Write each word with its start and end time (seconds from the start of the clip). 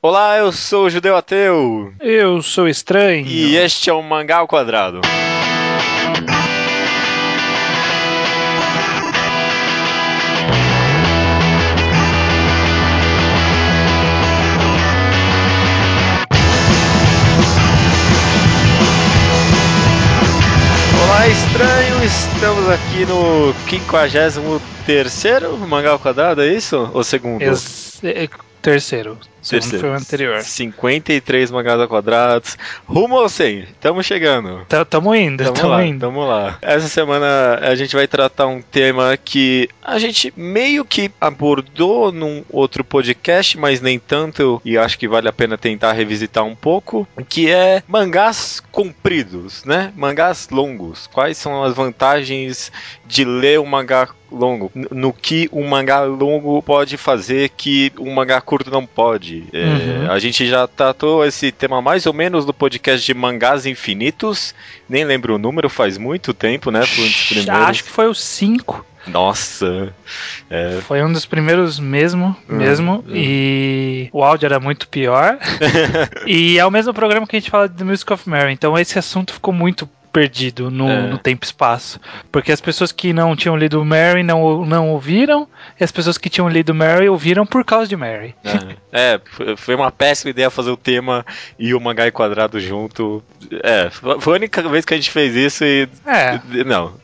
Olá, 0.00 0.38
eu 0.38 0.52
sou 0.52 0.84
o 0.84 0.90
Judeu 0.90 1.16
Ateu. 1.16 1.92
Eu 1.98 2.40
sou 2.40 2.68
estranho. 2.68 3.26
E 3.26 3.56
este 3.56 3.90
é 3.90 3.92
o 3.92 4.00
Mangá 4.00 4.36
ao 4.36 4.46
Quadrado. 4.46 5.00
Olá, 21.02 21.28
estranho! 21.28 22.04
Estamos 22.04 22.68
aqui 22.68 23.04
no 23.04 23.52
53 23.68 25.58
Mangá 25.68 25.90
ao 25.90 25.98
Quadrado, 25.98 26.42
é 26.42 26.54
isso? 26.54 26.88
Ou 26.94 27.02
segundo? 27.02 27.42
Ex 27.42 27.98
é, 28.04 28.28
terceiro. 28.62 29.18
Segundo 29.40 29.80
foi 29.80 29.90
o 29.90 29.94
anterior. 29.94 30.40
53 30.40 31.50
mangás 31.50 31.86
quadrados. 31.86 32.56
Rumo 32.86 33.18
ao 33.18 33.28
100. 33.28 33.66
Tamo 33.80 34.02
chegando. 34.02 34.64
T 34.68 34.84
tamo 34.84 35.14
indo, 35.14 35.44
tamo, 35.44 35.56
tamo 35.56 35.68
lá, 35.68 35.84
indo. 35.84 36.00
Tamo 36.00 36.26
lá. 36.26 36.58
Essa 36.60 36.88
semana 36.88 37.58
a 37.62 37.74
gente 37.74 37.94
vai 37.94 38.06
tratar 38.06 38.46
um 38.46 38.60
tema 38.60 39.16
que 39.16 39.68
a 39.82 39.98
gente 39.98 40.32
meio 40.36 40.84
que 40.84 41.10
abordou 41.20 42.12
num 42.12 42.44
outro 42.50 42.84
podcast, 42.84 43.56
mas 43.58 43.80
nem 43.80 43.98
tanto, 43.98 44.60
e 44.64 44.76
acho 44.76 44.98
que 44.98 45.08
vale 45.08 45.28
a 45.28 45.32
pena 45.32 45.56
tentar 45.56 45.92
revisitar 45.92 46.44
um 46.44 46.54
pouco, 46.54 47.06
que 47.28 47.50
é 47.50 47.82
mangás 47.86 48.62
compridos, 48.72 49.64
né? 49.64 49.92
Mangás 49.96 50.48
longos. 50.50 51.06
Quais 51.12 51.36
são 51.38 51.62
as 51.62 51.74
vantagens 51.74 52.70
de 53.06 53.24
ler 53.24 53.60
um 53.60 53.66
mangá 53.66 54.08
longo? 54.30 54.70
No 54.74 55.12
que 55.12 55.48
um 55.52 55.66
mangá 55.66 56.02
longo 56.02 56.62
pode 56.62 56.96
fazer 56.96 57.50
que 57.50 57.92
um 57.98 58.12
mangá 58.12 58.40
curto 58.40 58.70
não 58.70 58.86
pode? 58.86 59.27
É, 59.52 59.64
uhum. 59.64 60.10
A 60.10 60.18
gente 60.18 60.46
já 60.46 60.66
tratou 60.66 61.24
esse 61.24 61.52
tema 61.52 61.80
mais 61.80 62.06
ou 62.06 62.12
menos 62.12 62.44
no 62.46 62.52
podcast 62.52 63.04
de 63.04 63.14
mangás 63.14 63.66
infinitos. 63.66 64.54
Nem 64.88 65.04
lembro 65.04 65.34
o 65.34 65.38
número, 65.38 65.68
faz 65.68 65.98
muito 65.98 66.32
tempo, 66.32 66.70
né? 66.70 66.84
Foi 66.84 67.04
um 67.04 67.08
dos 67.08 67.24
primeiros. 67.28 67.68
Acho 67.68 67.84
que 67.84 67.90
foi 67.90 68.08
o 68.08 68.14
5. 68.14 68.86
Nossa. 69.06 69.92
É... 70.50 70.80
Foi 70.82 71.02
um 71.02 71.12
dos 71.12 71.24
primeiros 71.24 71.78
mesmo, 71.78 72.36
uhum. 72.48 72.56
mesmo. 72.56 73.04
Uhum. 73.06 73.14
E 73.14 74.08
o 74.12 74.22
áudio 74.22 74.46
era 74.46 74.60
muito 74.60 74.88
pior. 74.88 75.38
e 76.26 76.58
é 76.58 76.66
o 76.66 76.70
mesmo 76.70 76.92
programa 76.92 77.26
que 77.26 77.36
a 77.36 77.40
gente 77.40 77.50
fala 77.50 77.68
do 77.68 77.84
Music 77.84 78.12
of 78.12 78.28
Mary. 78.28 78.52
Então 78.52 78.78
esse 78.78 78.98
assunto 78.98 79.32
ficou 79.32 79.52
muito 79.52 79.88
perdido 80.18 80.68
no, 80.68 80.90
é. 80.90 81.02
no, 81.02 81.16
tempo 81.16 81.44
e 81.44 81.46
espaço. 81.46 82.00
Porque 82.32 82.50
as 82.50 82.60
pessoas 82.60 82.90
que 82.90 83.12
não 83.12 83.36
tinham 83.36 83.56
lido 83.56 83.84
Mary 83.84 84.24
não, 84.24 84.66
não 84.66 84.90
ouviram, 84.90 85.46
e 85.78 85.84
as 85.84 85.92
pessoas 85.92 86.18
que 86.18 86.28
tinham 86.28 86.48
lido 86.48 86.74
Mary 86.74 87.08
ouviram 87.08 87.46
por 87.46 87.64
causa 87.64 87.86
de 87.86 87.96
Mary. 87.96 88.34
É, 88.92 89.20
é 89.46 89.56
foi 89.56 89.76
uma 89.76 89.92
péssima 89.92 90.30
ideia 90.30 90.50
fazer 90.50 90.70
o 90.70 90.76
tema 90.76 91.24
e 91.56 91.72
o 91.72 91.80
mangá 91.80 92.10
quadrado 92.10 92.58
junto. 92.58 93.22
É, 93.62 93.90
foi 93.90 94.34
a 94.34 94.36
única 94.36 94.68
vez 94.68 94.84
que 94.84 94.94
a 94.94 94.96
gente 94.96 95.10
fez 95.10 95.36
isso 95.36 95.64
e. 95.64 95.88
É. 96.04 96.40
Não. 96.64 96.94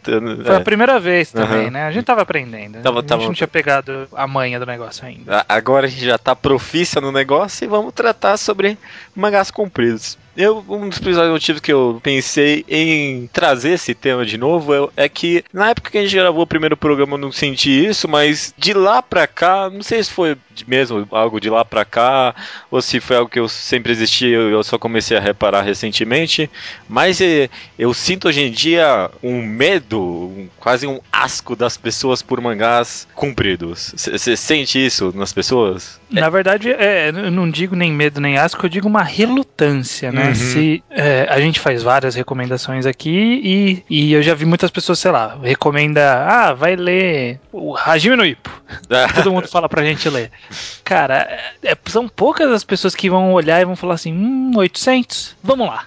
Foi 0.45 0.57
a 0.57 0.61
primeira 0.61 0.99
vez 0.99 1.31
também, 1.31 1.67
uhum. 1.67 1.71
né? 1.71 1.87
A 1.87 1.93
gente 1.93 2.05
tava 2.05 2.23
aprendendo. 2.23 2.83
Tava, 2.83 2.99
a 2.99 3.01
gente 3.01 3.09
tava... 3.09 3.23
não 3.23 3.33
tinha 3.33 3.47
pegado 3.47 4.09
a 4.13 4.27
manha 4.27 4.59
do 4.59 4.67
negócio 4.67 5.07
ainda. 5.07 5.47
Agora 5.49 5.87
a 5.87 5.89
gente 5.89 6.05
já 6.05 6.19
tá 6.19 6.35
profícia 6.35 7.01
no 7.01 7.13
negócio 7.13 7.65
e 7.65 7.69
vamos 7.69 7.93
tratar 7.93 8.37
sobre 8.37 8.77
mangás 9.15 9.53
compridos. 9.53 10.19
Eu, 10.37 10.65
um 10.69 10.89
dos 10.89 10.99
principais 10.99 11.31
motivos 11.31 11.61
que 11.61 11.73
eu 11.73 12.01
pensei 12.03 12.65
em 12.69 13.29
trazer 13.33 13.71
esse 13.71 13.95
tema 13.95 14.27
de 14.27 14.37
novo 14.37 14.75
é, 14.97 15.05
é, 15.05 15.09
que 15.09 15.45
na 15.53 15.71
época 15.71 15.91
que 15.91 15.99
a 15.99 16.03
gente 16.03 16.17
gravou 16.17 16.43
o 16.43 16.47
primeiro 16.47 16.77
programa 16.77 17.15
eu 17.15 17.19
não 17.19 17.31
senti 17.31 17.71
isso, 17.71 18.09
mas 18.09 18.53
de 18.59 18.73
lá 18.73 19.01
pra 19.01 19.27
cá, 19.27 19.71
não 19.71 19.83
sei 19.83 20.03
se 20.03 20.11
foi 20.11 20.37
mesmo 20.67 21.07
algo 21.11 21.41
de 21.41 21.49
lá 21.49 21.65
pra 21.65 21.85
cá, 21.85 22.35
ou 22.71 22.83
se 22.83 23.01
foi 23.01 23.17
algo 23.17 23.31
que 23.31 23.39
eu 23.39 23.49
sempre 23.49 23.93
existia 23.93 24.29
e 24.29 24.53
eu 24.53 24.63
só 24.65 24.77
comecei 24.77 25.17
a 25.17 25.21
reparar 25.21 25.63
recentemente, 25.63 26.51
mas 26.89 27.21
é, 27.21 27.49
eu 27.79 27.95
sinto 27.95 28.29
hoje 28.29 28.41
em 28.41 28.51
dia 28.51 29.11
um 29.23 29.41
medo, 29.41 30.01
um, 30.01 30.49
quase 30.59 30.87
um 30.87 31.01
asco 31.13 31.55
das 31.55 31.77
pessoas 31.77 32.23
por 32.23 32.41
mangás 32.41 33.07
compridos. 33.15 33.95
Você 33.97 34.37
sente 34.37 34.85
isso 34.85 35.13
nas 35.15 35.33
pessoas? 35.33 36.01
Na 36.11 36.29
verdade, 36.29 36.71
é, 36.71 37.09
eu 37.09 37.31
não 37.31 37.49
digo 37.49 37.77
nem 37.77 37.93
medo 37.93 38.21
nem 38.21 38.37
asco, 38.37 38.67
eu 38.67 38.71
digo 38.71 38.89
uma 38.89 39.03
relutância, 39.03 40.11
né? 40.11 40.24
Uhum. 40.29 40.35
Se 40.35 40.85
é, 40.91 41.27
a 41.29 41.41
gente 41.41 41.61
faz 41.61 41.83
várias 41.83 42.15
recomendações 42.15 42.87
aqui 42.87 43.41
e, 43.43 43.85
e 43.89 44.13
eu 44.13 44.23
já 44.23 44.35
vi 44.35 44.45
muitas 44.45 44.71
pessoas, 44.71 44.99
sei 44.99 45.11
lá, 45.11 45.39
recomenda, 45.43 46.25
ah, 46.27 46.53
vai 46.53 46.77
ler 46.77 47.41
o 47.53 47.77
Hajime 47.77 48.17
no 48.17 48.25
Ippo. 48.25 48.51
Todo 49.15 49.33
mundo 49.33 49.49
fala 49.49 49.69
pra 49.69 49.85
gente 49.85 50.09
ler. 50.09 50.31
Cara, 50.83 51.29
é, 51.63 51.77
são 51.87 52.09
poucas 52.09 52.51
as 52.51 52.65
pessoas 52.65 52.95
que 52.95 53.11
vão 53.11 53.33
olhar 53.33 53.61
e 53.61 53.65
vão 53.65 53.77
falar 53.77 53.95
assim, 53.95 54.13
hum, 54.13 54.53
800? 54.57 55.37
Vamos 55.43 55.67
lá. 55.67 55.85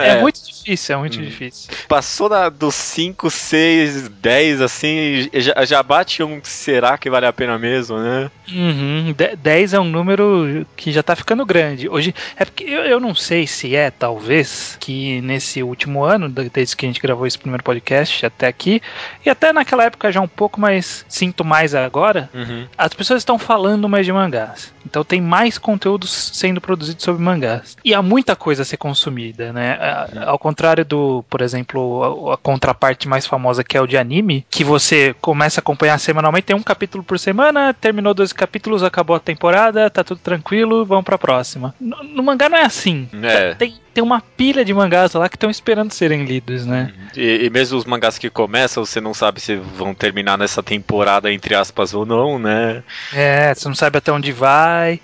É, 0.00 0.10
é, 0.10 0.20
muito 0.20 0.44
difícil, 0.44 0.94
é 0.94 0.98
muito 0.98 1.18
hum. 1.18 1.22
difícil. 1.22 1.70
Passou 1.88 2.28
da, 2.28 2.48
dos 2.48 2.74
5, 2.74 3.28
6, 3.28 4.08
10, 4.08 4.60
assim, 4.60 5.28
já, 5.34 5.64
já 5.64 5.82
bate 5.82 6.22
um 6.22 6.40
será 6.42 6.96
que 6.96 7.10
vale 7.10 7.26
a 7.26 7.32
pena 7.32 7.58
mesmo, 7.58 7.98
né? 7.98 8.30
Uhum, 8.48 9.14
10 9.38 9.74
é 9.74 9.80
um 9.80 9.84
número 9.84 10.66
que 10.76 10.92
já 10.92 11.02
tá 11.02 11.16
ficando 11.16 11.44
grande. 11.44 11.88
Hoje, 11.88 12.14
é 12.36 12.44
porque 12.44 12.64
eu, 12.64 12.82
eu 12.82 13.00
não 13.00 13.14
sei 13.14 13.46
se 13.46 13.74
é, 13.74 13.90
talvez, 13.90 14.76
que 14.78 15.20
nesse 15.22 15.62
último 15.62 16.04
ano, 16.04 16.28
desde 16.28 16.76
que 16.76 16.86
a 16.86 16.88
gente 16.88 17.00
gravou 17.00 17.26
esse 17.26 17.38
primeiro 17.38 17.64
podcast 17.64 18.24
até 18.26 18.46
aqui, 18.46 18.80
e 19.24 19.30
até 19.30 19.52
naquela 19.52 19.84
época 19.84 20.12
já 20.12 20.20
um 20.20 20.28
pouco 20.28 20.60
mais, 20.60 21.04
sinto 21.08 21.44
mais 21.44 21.74
agora, 21.74 22.30
uhum. 22.32 22.66
as 22.78 22.94
pessoas 22.94 23.20
estão 23.22 23.38
falando 23.38 23.88
mais 23.88 24.06
de 24.06 24.12
mangás. 24.12 24.72
Então 24.86 25.02
tem 25.02 25.20
mais 25.20 25.58
conteúdos 25.58 26.30
sendo 26.34 26.60
produzidos 26.60 27.02
sobre 27.02 27.22
mangás. 27.22 27.76
E 27.84 27.94
há 27.94 28.02
muita 28.02 28.36
coisa 28.36 28.62
a 28.62 28.64
ser 28.64 28.76
consumida 28.76 29.23
né? 29.52 29.78
Ao 30.26 30.38
contrário 30.38 30.84
do, 30.84 31.24
por 31.28 31.40
exemplo, 31.40 32.28
a, 32.30 32.34
a, 32.34 32.36
contraparte 32.36 33.08
mais 33.08 33.26
famosa 33.26 33.64
que 33.64 33.76
é 33.76 33.80
o 33.80 33.86
de 33.86 33.96
anime, 33.96 34.44
que 34.50 34.64
você 34.64 35.14
começa 35.20 35.60
a 35.60 35.62
acompanhar 35.62 35.98
semanalmente, 35.98 36.46
tem 36.46 36.56
um 36.56 36.62
capítulo 36.62 37.04
por 37.04 37.18
semana, 37.18 37.72
terminou 37.72 38.12
dois 38.12 38.32
capítulos, 38.32 38.82
acabou 38.82 39.16
a 39.16 39.20
temporada, 39.20 39.88
tá 39.88 40.02
tudo 40.02 40.18
tranquilo, 40.18 40.84
vamos 40.84 41.04
pra 41.04 41.18
próxima. 41.18 41.74
No, 41.80 42.02
no 42.02 42.22
mangá 42.22 42.48
não 42.48 42.58
é 42.58 42.64
assim. 42.64 43.08
É. 43.22 43.54
Tem, 43.54 43.74
tem 43.94 44.02
uma 44.02 44.20
pilha 44.20 44.64
de 44.64 44.74
mangás 44.74 45.12
lá 45.12 45.28
que 45.28 45.36
estão 45.36 45.48
esperando 45.48 45.92
serem 45.92 46.24
lidos, 46.24 46.66
né? 46.66 46.92
Uhum. 46.92 47.04
E, 47.16 47.44
e, 47.44 47.50
mesmo 47.50 47.78
os 47.78 47.84
mangás 47.84 48.18
que 48.18 48.28
começam, 48.28 48.84
você 48.84 49.00
não 49.00 49.14
sabe 49.14 49.40
se 49.40 49.54
vão 49.54 49.94
terminar 49.94 50.36
nessa 50.36 50.62
temporada, 50.62 51.32
entre 51.32 51.54
aspas, 51.54 51.94
ou 51.94 52.04
não, 52.04 52.38
né? 52.38 52.82
É, 53.12 53.54
você 53.54 53.68
não 53.68 53.74
sabe 53.74 53.98
até 53.98 54.10
onde 54.10 54.32
vai. 54.32 55.00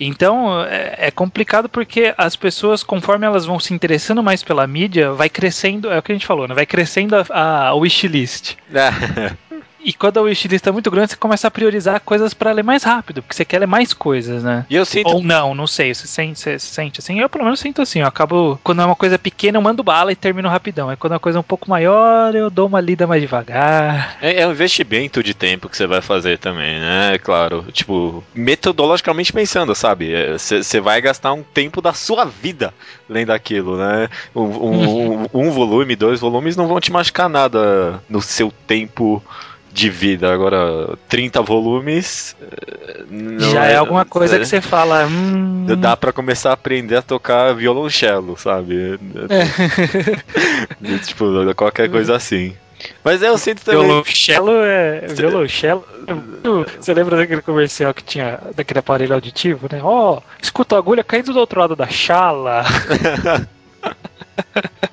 Então 0.00 0.60
é, 0.64 0.96
é 0.98 1.10
complicado 1.10 1.68
porque 1.68 2.12
as 2.18 2.34
pessoas, 2.34 2.82
conforme 2.82 3.24
elas 3.24 3.46
vão 3.46 3.60
se 3.62 3.74
interessando 3.74 4.22
mais 4.22 4.42
pela 4.42 4.66
mídia, 4.66 5.12
vai 5.12 5.28
crescendo, 5.28 5.90
é 5.90 5.98
o 5.98 6.02
que 6.02 6.12
a 6.12 6.14
gente 6.14 6.26
falou, 6.26 6.46
né? 6.46 6.54
Vai 6.54 6.66
crescendo 6.66 7.14
a, 7.16 7.68
a 7.68 7.74
wishlist. 7.74 8.56
E 9.84 9.92
quando 9.92 10.18
a 10.18 10.22
wishlist 10.22 10.66
é 10.66 10.70
muito 10.70 10.90
grande, 10.90 11.10
você 11.10 11.16
começa 11.16 11.48
a 11.48 11.50
priorizar 11.50 12.00
coisas 12.00 12.32
para 12.32 12.52
ler 12.52 12.62
mais 12.62 12.82
rápido, 12.82 13.22
porque 13.22 13.34
você 13.34 13.44
quer 13.44 13.58
ler 13.58 13.66
mais 13.66 13.92
coisas, 13.92 14.42
né? 14.42 14.64
E 14.70 14.76
eu 14.76 14.84
sinto... 14.84 15.08
Ou 15.08 15.22
não, 15.22 15.54
não 15.54 15.66
sei. 15.66 15.92
Você 15.92 16.06
sente, 16.06 16.38
você 16.38 16.58
sente 16.58 17.00
assim? 17.00 17.18
Eu 17.18 17.28
pelo 17.28 17.44
menos 17.44 17.60
sinto 17.60 17.82
assim. 17.82 18.00
Eu 18.00 18.06
acabo, 18.06 18.58
quando 18.62 18.82
é 18.82 18.84
uma 18.84 18.96
coisa 18.96 19.18
pequena, 19.18 19.58
eu 19.58 19.62
mando 19.62 19.82
bala 19.82 20.12
e 20.12 20.16
termino 20.16 20.48
rapidão. 20.48 20.88
Aí 20.88 20.96
quando 20.96 21.12
é 21.12 21.14
uma 21.14 21.20
coisa 21.20 21.40
um 21.40 21.42
pouco 21.42 21.68
maior, 21.68 22.34
eu 22.34 22.48
dou 22.48 22.66
uma 22.68 22.80
lida 22.80 23.06
mais 23.06 23.20
devagar. 23.20 24.16
É, 24.20 24.42
é 24.42 24.46
um 24.46 24.52
investimento 24.52 25.22
de 25.22 25.34
tempo 25.34 25.68
que 25.68 25.76
você 25.76 25.86
vai 25.86 26.00
fazer 26.00 26.38
também, 26.38 26.78
né? 26.78 27.18
Claro. 27.18 27.66
Tipo, 27.72 28.22
metodologicamente 28.34 29.32
pensando, 29.32 29.74
sabe? 29.74 30.12
Você 30.38 30.78
é, 30.78 30.80
vai 30.80 31.00
gastar 31.00 31.32
um 31.32 31.42
tempo 31.42 31.80
da 31.82 31.92
sua 31.92 32.24
vida 32.24 32.72
lendo 33.08 33.30
aquilo, 33.30 33.76
né? 33.76 34.08
Um, 34.34 34.42
um, 35.24 35.26
um 35.34 35.50
volume, 35.50 35.96
dois 35.96 36.20
volumes 36.20 36.56
não 36.56 36.68
vão 36.68 36.80
te 36.80 36.92
machucar 36.92 37.28
nada 37.28 38.02
no 38.08 38.20
seu 38.22 38.52
tempo 38.66 39.22
de 39.72 39.88
vida. 39.88 40.32
Agora, 40.32 40.96
30 41.08 41.40
volumes. 41.42 42.36
Eh, 42.40 43.04
Já 43.38 43.66
é, 43.66 43.72
é, 43.72 43.76
alguma 43.76 44.04
coisa 44.04 44.36
é, 44.36 44.38
que 44.38 44.44
você 44.44 44.60
fala. 44.60 45.06
Hum... 45.06 45.66
Dá 45.78 45.96
para 45.96 46.12
começar 46.12 46.50
a 46.50 46.54
aprender 46.54 46.96
a 46.96 47.02
tocar 47.02 47.54
violoncelo, 47.54 48.36
sabe? 48.36 48.98
É. 49.30 50.98
tipo, 51.04 51.54
qualquer 51.54 51.90
coisa 51.90 52.14
assim. 52.14 52.54
Mas 53.04 53.22
eu 53.22 53.38
sinto 53.38 53.64
também. 53.64 53.82
Violoncelo 53.82 54.52
é. 54.62 55.06
Violoncelo. 55.08 55.84
Você 56.78 56.92
lembra 56.92 57.16
daquele 57.16 57.42
comercial 57.42 57.94
que 57.94 58.02
tinha 58.02 58.40
daquele 58.54 58.80
aparelho 58.80 59.14
auditivo, 59.14 59.68
né? 59.70 59.80
Ó, 59.82 60.18
oh, 60.18 60.22
escuta 60.42 60.74
a 60.74 60.78
agulha 60.78 61.04
caindo 61.04 61.32
do 61.32 61.38
outro 61.38 61.60
lado 61.60 61.76
da 61.76 61.88
chala. 61.88 62.64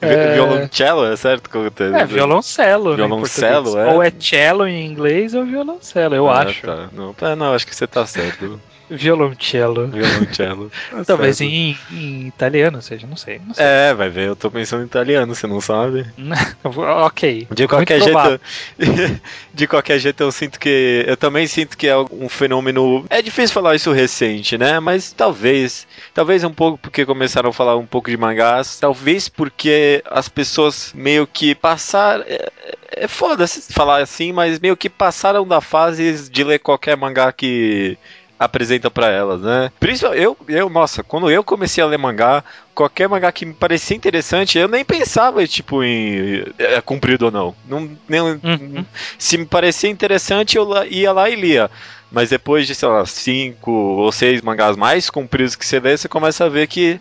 É... 0.00 0.34
Violoncello, 0.34 1.04
é 1.04 1.16
certo? 1.16 1.50
É, 1.94 2.04
violoncelo. 2.04 2.96
Violoncelo, 2.96 3.76
né, 3.76 3.88
é. 3.88 3.92
Ou 3.92 4.02
é 4.02 4.12
cello 4.18 4.66
em 4.66 4.86
inglês 4.86 5.34
ou 5.34 5.44
violoncelo, 5.44 6.14
eu 6.14 6.28
ah, 6.28 6.42
acho. 6.42 6.66
Tá. 6.66 6.88
Não, 6.92 7.14
é, 7.20 7.34
não, 7.34 7.54
acho 7.54 7.66
que 7.66 7.74
você 7.74 7.86
tá 7.86 8.06
certo. 8.06 8.60
Violoncello. 8.92 9.88
Violoncello. 9.88 10.70
Talvez 11.06 11.40
em, 11.40 11.76
em 11.90 12.26
italiano 12.28 12.80
seja, 12.82 13.06
não 13.06 13.16
sei, 13.16 13.40
não 13.44 13.54
sei. 13.54 13.64
É, 13.64 13.94
vai 13.94 14.08
ver, 14.08 14.28
eu 14.28 14.36
tô 14.36 14.50
pensando 14.50 14.82
em 14.82 14.86
italiano, 14.86 15.34
você 15.34 15.46
não 15.46 15.60
sabe? 15.60 16.06
ok. 16.64 17.48
De 17.50 17.66
qualquer 17.66 18.00
jeito. 18.00 18.40
de 19.52 19.66
qualquer 19.66 19.98
jeito, 19.98 20.22
eu 20.22 20.32
sinto 20.32 20.58
que. 20.58 21.04
Eu 21.06 21.16
também 21.16 21.46
sinto 21.46 21.76
que 21.76 21.86
é 21.88 21.96
um 21.96 22.28
fenômeno. 22.28 23.04
É 23.08 23.22
difícil 23.22 23.54
falar 23.54 23.74
isso 23.74 23.92
recente, 23.92 24.58
né? 24.58 24.80
Mas 24.80 25.12
talvez. 25.12 25.86
Talvez 26.14 26.44
um 26.44 26.52
pouco 26.52 26.78
porque 26.78 27.06
começaram 27.06 27.50
a 27.50 27.52
falar 27.52 27.76
um 27.76 27.86
pouco 27.86 28.10
de 28.10 28.16
mangás. 28.16 28.78
Talvez 28.78 29.28
porque 29.28 30.02
as 30.10 30.28
pessoas 30.28 30.92
meio 30.94 31.26
que 31.26 31.54
passaram. 31.54 32.24
É, 32.26 32.50
é 32.94 33.08
foda 33.08 33.46
falar 33.46 34.02
assim, 34.02 34.32
mas 34.32 34.60
meio 34.60 34.76
que 34.76 34.88
passaram 34.88 35.46
da 35.46 35.60
fase 35.60 36.30
de 36.30 36.44
ler 36.44 36.58
qualquer 36.58 36.96
mangá 36.96 37.32
que 37.32 37.96
apresenta 38.44 38.90
para 38.90 39.08
elas, 39.08 39.40
né? 39.40 39.70
Principalmente 39.78 40.22
eu, 40.22 40.36
eu, 40.48 40.68
nossa, 40.68 41.02
quando 41.02 41.30
eu 41.30 41.44
comecei 41.44 41.82
a 41.82 41.86
ler 41.86 41.98
mangá, 41.98 42.44
qualquer 42.74 43.08
mangá 43.08 43.30
que 43.32 43.46
me 43.46 43.54
parecia 43.54 43.96
interessante, 43.96 44.58
eu 44.58 44.68
nem 44.68 44.84
pensava, 44.84 45.46
tipo, 45.46 45.82
em 45.82 46.44
é, 46.58 46.80
cumprido 46.80 47.26
ou 47.26 47.30
não. 47.30 47.54
não 47.68 47.90
nem, 48.08 48.20
uhum. 48.20 48.84
Se 49.18 49.38
me 49.38 49.46
parecia 49.46 49.90
interessante, 49.90 50.56
eu 50.56 50.68
ia 50.86 51.12
lá 51.12 51.28
e 51.30 51.36
lia. 51.36 51.70
Mas 52.10 52.30
depois 52.30 52.66
de, 52.66 52.74
sei 52.74 52.88
lá, 52.88 53.06
cinco 53.06 53.70
ou 53.70 54.12
seis 54.12 54.42
mangás 54.42 54.76
mais 54.76 55.08
compridos 55.08 55.56
que 55.56 55.64
você 55.64 55.80
lê, 55.80 55.96
você 55.96 56.08
começa 56.08 56.44
a 56.44 56.48
ver 56.48 56.66
que 56.66 57.00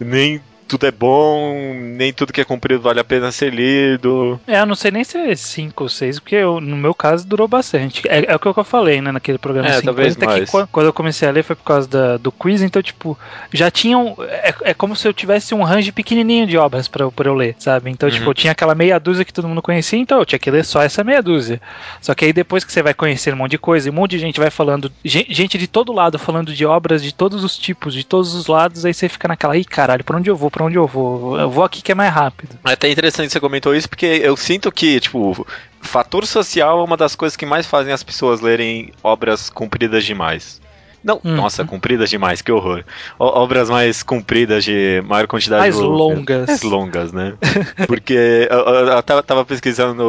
nem 0.00 0.40
tudo 0.72 0.86
é 0.86 0.90
bom, 0.90 1.74
nem 1.74 2.14
tudo 2.14 2.32
que 2.32 2.40
é 2.40 2.44
cumprido 2.44 2.80
vale 2.80 2.98
a 2.98 3.04
pena 3.04 3.30
ser 3.30 3.52
lido. 3.52 4.40
É, 4.46 4.58
eu 4.58 4.64
não 4.64 4.74
sei 4.74 4.90
nem 4.90 5.04
se 5.04 5.18
é 5.18 5.36
5 5.36 5.82
ou 5.82 5.88
6, 5.88 6.18
porque 6.18 6.36
eu, 6.36 6.62
no 6.62 6.78
meu 6.78 6.94
caso 6.94 7.26
durou 7.26 7.46
bastante. 7.46 8.08
É, 8.08 8.32
é, 8.32 8.34
o 8.34 8.38
que 8.38 8.46
eu 8.46 8.64
falei, 8.64 9.02
né, 9.02 9.12
naquele 9.12 9.36
programa 9.36 9.68
é, 9.68 9.80
50, 9.80 9.84
talvez 9.84 10.16
mais. 10.16 10.50
que 10.50 10.66
quando 10.72 10.86
eu 10.86 10.92
comecei 10.94 11.28
a 11.28 11.30
ler 11.30 11.44
foi 11.44 11.54
por 11.54 11.64
causa 11.64 11.86
da, 11.86 12.16
do 12.16 12.32
quiz, 12.32 12.62
então, 12.62 12.82
tipo, 12.82 13.18
já 13.52 13.70
tinham. 13.70 14.16
É, 14.20 14.54
é 14.62 14.74
como 14.74 14.96
se 14.96 15.06
eu 15.06 15.12
tivesse 15.12 15.54
um 15.54 15.62
range 15.62 15.92
pequenininho 15.92 16.46
de 16.46 16.56
obras 16.56 16.88
pra, 16.88 17.10
pra 17.10 17.28
eu 17.28 17.34
ler, 17.34 17.54
sabe? 17.58 17.90
Então, 17.90 18.08
tipo, 18.08 18.16
uhum. 18.16 18.20
tipo, 18.20 18.30
eu 18.30 18.34
tinha 18.34 18.52
aquela 18.52 18.74
meia 18.74 18.98
dúzia 18.98 19.26
que 19.26 19.32
todo 19.32 19.46
mundo 19.46 19.60
conhecia, 19.60 19.98
então 19.98 20.20
eu 20.20 20.24
tinha 20.24 20.38
que 20.38 20.50
ler 20.50 20.64
só 20.64 20.80
essa 20.80 21.04
meia 21.04 21.22
dúzia. 21.22 21.60
Só 22.00 22.14
que 22.14 22.24
aí 22.24 22.32
depois 22.32 22.64
que 22.64 22.72
você 22.72 22.82
vai 22.82 22.94
conhecer 22.94 23.34
um 23.34 23.36
monte 23.36 23.50
de 23.50 23.58
coisa, 23.58 23.88
e 23.88 23.90
um 23.90 23.94
monte 23.94 24.12
de 24.12 24.20
gente 24.20 24.40
vai 24.40 24.48
falando, 24.48 24.90
gente 25.04 25.58
de 25.58 25.66
todo 25.66 25.92
lado 25.92 26.18
falando 26.18 26.54
de 26.54 26.64
obras 26.64 27.02
de 27.02 27.12
todos 27.12 27.44
os 27.44 27.58
tipos, 27.58 27.92
de 27.92 28.04
todos 28.04 28.34
os 28.34 28.46
lados, 28.46 28.86
aí 28.86 28.94
você 28.94 29.06
fica 29.06 29.28
naquela, 29.28 29.54
ih, 29.54 29.66
caralho, 29.66 30.02
pra 30.02 30.16
onde 30.16 30.30
eu 30.30 30.36
vou, 30.36 30.50
pra 30.50 30.61
onde 30.62 30.76
eu 30.76 30.86
vou? 30.86 31.38
eu 31.38 31.50
vou 31.50 31.64
aqui 31.64 31.82
que 31.82 31.92
é 31.92 31.94
mais 31.94 32.12
rápido. 32.12 32.58
É 32.64 32.72
até 32.72 32.90
interessante 32.90 33.26
que 33.26 33.32
você 33.32 33.40
comentou 33.40 33.74
isso, 33.74 33.88
porque 33.88 34.06
eu 34.06 34.36
sinto 34.36 34.70
que, 34.72 35.00
tipo, 35.00 35.46
fator 35.80 36.26
social 36.26 36.80
é 36.80 36.84
uma 36.84 36.96
das 36.96 37.14
coisas 37.14 37.36
que 37.36 37.44
mais 37.44 37.66
fazem 37.66 37.92
as 37.92 38.02
pessoas 38.02 38.40
lerem 38.40 38.92
obras 39.02 39.50
compridas 39.50 40.04
demais. 40.04 40.61
Não, 41.02 41.20
hum. 41.24 41.34
nossa, 41.34 41.64
compridas 41.64 42.08
demais, 42.08 42.40
que 42.40 42.52
horror. 42.52 42.84
O, 43.18 43.24
obras 43.24 43.68
mais 43.68 44.02
compridas, 44.02 44.64
de 44.64 45.02
maior 45.04 45.26
quantidade 45.26 45.60
mais 45.60 45.76
de 45.76 45.82
longas. 45.82 46.46
Mais 46.46 46.62
longas, 46.62 47.12
né? 47.12 47.34
Porque 47.86 48.48
eu, 48.50 48.58
eu, 48.58 48.86
eu 48.86 49.02
tava, 49.02 49.22
tava, 49.22 49.44
pesquisando, 49.44 50.02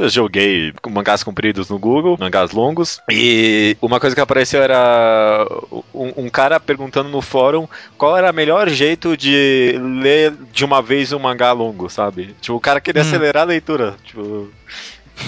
eu 0.00 0.08
joguei 0.08 0.72
mangás 0.88 1.22
compridos 1.22 1.68
no 1.68 1.78
Google, 1.78 2.16
mangás 2.18 2.52
longos, 2.52 3.00
e 3.10 3.76
uma 3.80 3.98
coisa 3.98 4.14
que 4.14 4.20
apareceu 4.20 4.62
era 4.62 5.46
um, 5.94 6.24
um 6.24 6.28
cara 6.28 6.60
perguntando 6.60 7.08
no 7.08 7.22
fórum 7.22 7.66
qual 7.96 8.16
era 8.16 8.30
o 8.30 8.34
melhor 8.34 8.68
jeito 8.68 9.16
de 9.16 9.78
ler 10.00 10.32
de 10.52 10.64
uma 10.64 10.82
vez 10.82 11.12
um 11.12 11.18
mangá 11.18 11.52
longo, 11.52 11.88
sabe? 11.88 12.34
Tipo, 12.40 12.56
o 12.56 12.60
cara 12.60 12.80
queria 12.80 13.02
hum. 13.02 13.06
acelerar 13.06 13.42
a 13.44 13.46
leitura, 13.46 13.94
tipo 14.04 14.48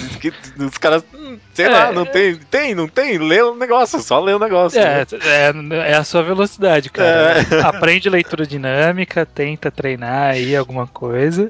os 0.59 0.79
caras, 0.79 1.05
hum, 1.15 1.39
sei 1.55 1.67
é, 1.67 1.69
lá, 1.69 1.93
não 1.93 2.05
tem, 2.05 2.37
tem, 2.37 2.75
não 2.75 2.89
tem, 2.89 3.19
lê 3.19 3.43
o 3.43 3.55
negócio, 3.55 4.01
só 4.01 4.21
lê 4.21 4.33
o 4.33 4.39
negócio. 4.39 4.79
É, 4.81 4.99
né? 4.99 5.07
é, 5.23 5.91
é, 5.91 5.95
a 5.95 6.05
sua 6.05 6.23
velocidade, 6.23 6.91
cara. 6.91 7.37
É. 7.51 7.61
Aprende 7.63 8.09
leitura 8.09 8.47
dinâmica, 8.47 9.27
tenta 9.27 9.71
treinar 9.71 10.31
aí 10.33 10.57
alguma 10.57 10.87
coisa. 10.87 11.49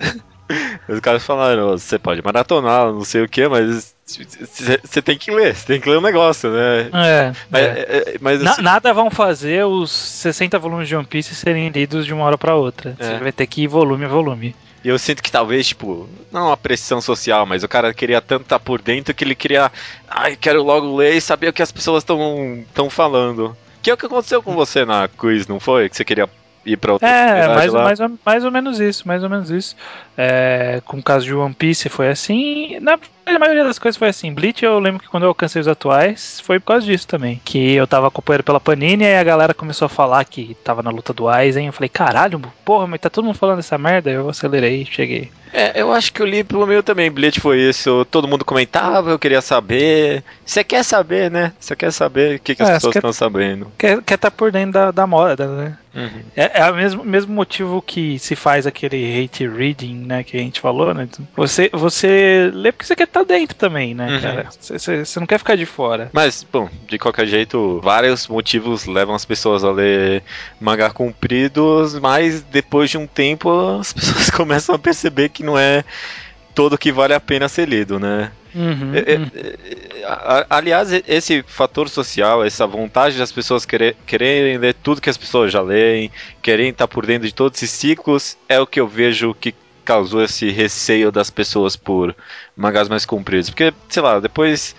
Os 0.88 1.00
caras 1.00 1.24
falaram, 1.24 1.70
você 1.70 1.98
pode 1.98 2.22
maratonar, 2.22 2.92
não 2.92 3.04
sei 3.04 3.22
o 3.22 3.28
que, 3.28 3.48
mas 3.48 3.94
você 4.84 5.02
tem 5.02 5.16
que 5.16 5.30
ler, 5.30 5.54
você 5.54 5.66
tem 5.66 5.80
que 5.80 5.88
ler 5.88 5.96
o 5.96 6.02
negócio, 6.02 6.50
né? 6.50 6.90
É. 6.92 7.32
Mas, 7.50 7.62
é. 7.62 7.80
é 7.80 8.16
mas 8.20 8.46
assim... 8.46 8.62
nada 8.62 8.92
vão 8.92 9.10
fazer 9.10 9.64
os 9.64 9.90
60 9.90 10.58
volumes 10.58 10.88
de 10.88 10.96
One 10.96 11.06
Piece 11.06 11.34
serem 11.34 11.68
lidos 11.68 12.04
de 12.04 12.12
uma 12.12 12.24
hora 12.24 12.38
para 12.38 12.54
outra. 12.54 12.96
Você 12.98 13.12
é. 13.12 13.18
vai 13.18 13.32
ter 13.32 13.46
que 13.46 13.62
ir 13.62 13.66
volume 13.68 14.04
a 14.04 14.08
volume. 14.08 14.54
E 14.84 14.88
eu 14.88 14.98
sinto 14.98 15.22
que 15.22 15.30
talvez, 15.30 15.68
tipo, 15.68 16.08
não 16.32 16.48
uma 16.48 16.56
pressão 16.56 17.00
social, 17.00 17.46
mas 17.46 17.62
o 17.62 17.68
cara 17.68 17.94
queria 17.94 18.20
tanto 18.20 18.42
estar 18.42 18.58
tá 18.58 18.64
por 18.64 18.82
dentro 18.82 19.14
que 19.14 19.22
ele 19.22 19.34
queria. 19.34 19.70
Ai, 20.08 20.34
quero 20.34 20.62
logo 20.62 20.96
ler 20.96 21.14
e 21.14 21.20
saber 21.20 21.48
o 21.48 21.52
que 21.52 21.62
as 21.62 21.70
pessoas 21.70 22.02
estão 22.02 22.90
falando. 22.90 23.56
Que 23.80 23.90
é 23.90 23.94
o 23.94 23.96
que 23.96 24.06
aconteceu 24.06 24.42
com 24.42 24.54
você 24.54 24.84
na 24.84 25.06
quiz, 25.08 25.46
não 25.46 25.60
foi? 25.60 25.88
Que 25.88 25.96
você 25.96 26.04
queria 26.04 26.28
ir 26.64 26.76
pra 26.76 26.94
outra 26.94 27.08
É, 27.08 27.48
mais, 27.48 27.72
mais, 27.72 27.98
mais 28.24 28.44
ou 28.44 28.50
menos 28.50 28.80
isso, 28.80 29.06
mais 29.06 29.22
ou 29.22 29.30
menos 29.30 29.50
isso. 29.50 29.76
É, 30.16 30.82
com 30.84 30.98
o 30.98 31.02
caso 31.02 31.24
de 31.24 31.34
One 31.34 31.54
Piece 31.54 31.88
foi 31.88 32.08
assim. 32.08 32.78
Na 32.80 32.98
a 33.24 33.38
maioria 33.38 33.64
das 33.64 33.78
coisas 33.78 33.96
foi 33.96 34.08
assim. 34.08 34.32
Bleach, 34.32 34.64
eu 34.64 34.78
lembro 34.78 35.00
que 35.00 35.08
quando 35.08 35.22
eu 35.22 35.28
alcancei 35.28 35.60
os 35.60 35.68
atuais, 35.68 36.40
foi 36.40 36.58
por 36.58 36.66
causa 36.66 36.86
disso 36.86 37.06
também. 37.06 37.40
Que 37.44 37.74
eu 37.74 37.86
tava 37.86 38.08
acompanhando 38.08 38.42
pela 38.42 38.60
Panini 38.60 39.04
e 39.04 39.14
a 39.14 39.22
galera 39.22 39.54
começou 39.54 39.86
a 39.86 39.88
falar 39.88 40.24
que 40.24 40.56
tava 40.64 40.82
na 40.82 40.90
luta 40.90 41.12
do 41.12 41.28
Aizen. 41.28 41.66
Eu 41.66 41.72
falei, 41.72 41.88
caralho, 41.88 42.40
porra, 42.64 42.86
mas 42.86 43.00
tá 43.00 43.08
todo 43.08 43.24
mundo 43.24 43.38
falando 43.38 43.58
dessa 43.58 43.78
merda. 43.78 44.10
Eu 44.10 44.28
acelerei 44.28 44.82
e 44.82 44.86
cheguei. 44.86 45.30
É, 45.52 45.80
eu 45.80 45.92
acho 45.92 46.12
que 46.12 46.22
eu 46.22 46.26
li 46.26 46.42
pelo 46.42 46.66
meu 46.66 46.82
também. 46.82 47.10
Bleach 47.10 47.38
foi 47.38 47.60
isso. 47.60 48.06
Todo 48.10 48.26
mundo 48.26 48.44
comentava, 48.44 49.10
eu 49.10 49.18
queria 49.18 49.40
saber. 49.40 50.24
Você 50.44 50.64
quer 50.64 50.82
saber, 50.82 51.30
né? 51.30 51.52
Você 51.60 51.76
quer 51.76 51.92
saber 51.92 52.36
o 52.36 52.40
que, 52.40 52.54
que 52.54 52.62
as 52.62 52.70
é, 52.70 52.74
pessoas 52.74 52.96
estão 52.96 53.12
sabendo. 53.12 53.70
Quer 53.78 53.98
estar 53.98 54.16
tá 54.18 54.30
por 54.30 54.50
dentro 54.50 54.72
da, 54.72 54.90
da 54.90 55.06
moda, 55.06 55.46
né? 55.46 55.78
Uhum. 55.94 56.22
É, 56.34 56.62
é 56.62 56.70
o 56.70 56.74
mesmo, 56.74 57.04
mesmo 57.04 57.34
motivo 57.34 57.82
que 57.82 58.18
se 58.18 58.34
faz 58.34 58.66
aquele 58.66 59.22
hate 59.22 59.46
reading, 59.46 60.01
né? 60.02 60.22
Que 60.22 60.36
a 60.36 60.40
gente 60.40 60.60
falou, 60.60 60.92
né? 60.92 61.08
Você, 61.36 61.70
você 61.72 62.50
lê 62.52 62.72
porque 62.72 62.84
você 62.84 62.96
quer 62.96 63.04
estar 63.04 63.20
tá 63.20 63.26
dentro 63.26 63.56
também, 63.56 63.94
né, 63.94 64.14
uhum. 64.14 64.20
cara? 64.20 64.48
Você 64.60 65.20
não 65.20 65.26
quer 65.26 65.38
ficar 65.38 65.56
de 65.56 65.66
fora. 65.66 66.10
Mas, 66.12 66.46
bom, 66.50 66.68
de 66.86 66.98
qualquer 66.98 67.26
jeito, 67.26 67.80
vários 67.82 68.28
motivos 68.28 68.86
levam 68.86 69.14
as 69.14 69.24
pessoas 69.24 69.64
a 69.64 69.70
ler 69.70 70.22
mangá 70.60 70.90
compridos, 70.90 71.98
mas 71.98 72.42
depois 72.42 72.90
de 72.90 72.98
um 72.98 73.06
tempo 73.06 73.50
as 73.78 73.92
pessoas 73.94 74.30
começam 74.30 74.74
a 74.74 74.78
perceber 74.78 75.28
que 75.28 75.42
não 75.42 75.58
é 75.58 75.84
todo 76.54 76.78
que 76.78 76.92
vale 76.92 77.14
a 77.14 77.20
pena 77.20 77.48
ser 77.48 77.68
lido, 77.68 77.98
né? 77.98 78.30
Uhum, 78.54 78.92
é, 78.94 79.16
uhum. 79.16 80.44
aliás, 80.50 80.92
esse 81.08 81.42
fator 81.46 81.88
social, 81.88 82.44
essa 82.44 82.66
vontade 82.66 83.16
das 83.16 83.32
pessoas 83.32 83.64
querer, 83.64 83.96
quererem 84.06 84.58
ler 84.58 84.74
tudo 84.74 85.00
que 85.00 85.08
as 85.08 85.16
pessoas 85.16 85.50
já 85.50 85.62
leem, 85.62 86.10
querem 86.42 86.68
estar 86.68 86.86
por 86.86 87.06
dentro 87.06 87.26
de 87.26 87.34
todos 87.34 87.62
esses 87.62 87.70
ciclos, 87.70 88.36
é 88.48 88.60
o 88.60 88.66
que 88.66 88.78
eu 88.78 88.86
vejo 88.86 89.34
que 89.34 89.54
causou 89.84 90.22
esse 90.22 90.50
receio 90.50 91.10
das 91.12 91.30
pessoas 91.30 91.76
por 91.76 92.14
mangás 92.56 92.88
mais 92.88 93.04
compridos. 93.04 93.50
Porque, 93.50 93.72
sei 93.88 94.02
lá, 94.02 94.20
depois 94.20 94.74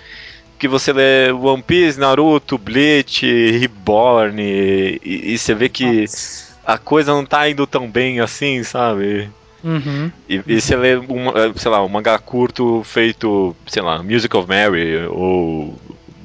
que 0.57 0.67
você 0.67 0.94
lê 0.94 1.31
One 1.31 1.61
Piece, 1.61 2.00
Naruto, 2.00 2.57
Bleach, 2.57 3.25
Reborn, 3.57 4.41
e, 4.41 5.00
e 5.03 5.38
você 5.38 5.53
vê 5.53 5.67
que 5.67 6.01
Nossa. 6.01 6.57
a 6.65 6.77
coisa 6.77 7.11
não 7.11 7.25
tá 7.25 7.49
indo 7.49 7.68
tão 7.68 7.89
bem 7.89 8.19
assim, 8.19 8.63
sabe? 8.63 9.30
Uhum. 9.63 10.11
E, 10.28 10.42
e 10.45 10.61
você 10.61 10.75
lê, 10.75 10.97
um, 10.97 11.31
sei 11.56 11.71
lá, 11.71 11.83
um 11.83 11.89
mangá 11.89 12.18
curto 12.19 12.83
feito, 12.83 13.56
sei 13.68 13.81
lá, 13.81 14.04
Music 14.04 14.35
of 14.35 14.47
Mary, 14.47 15.06
ou 15.07 15.78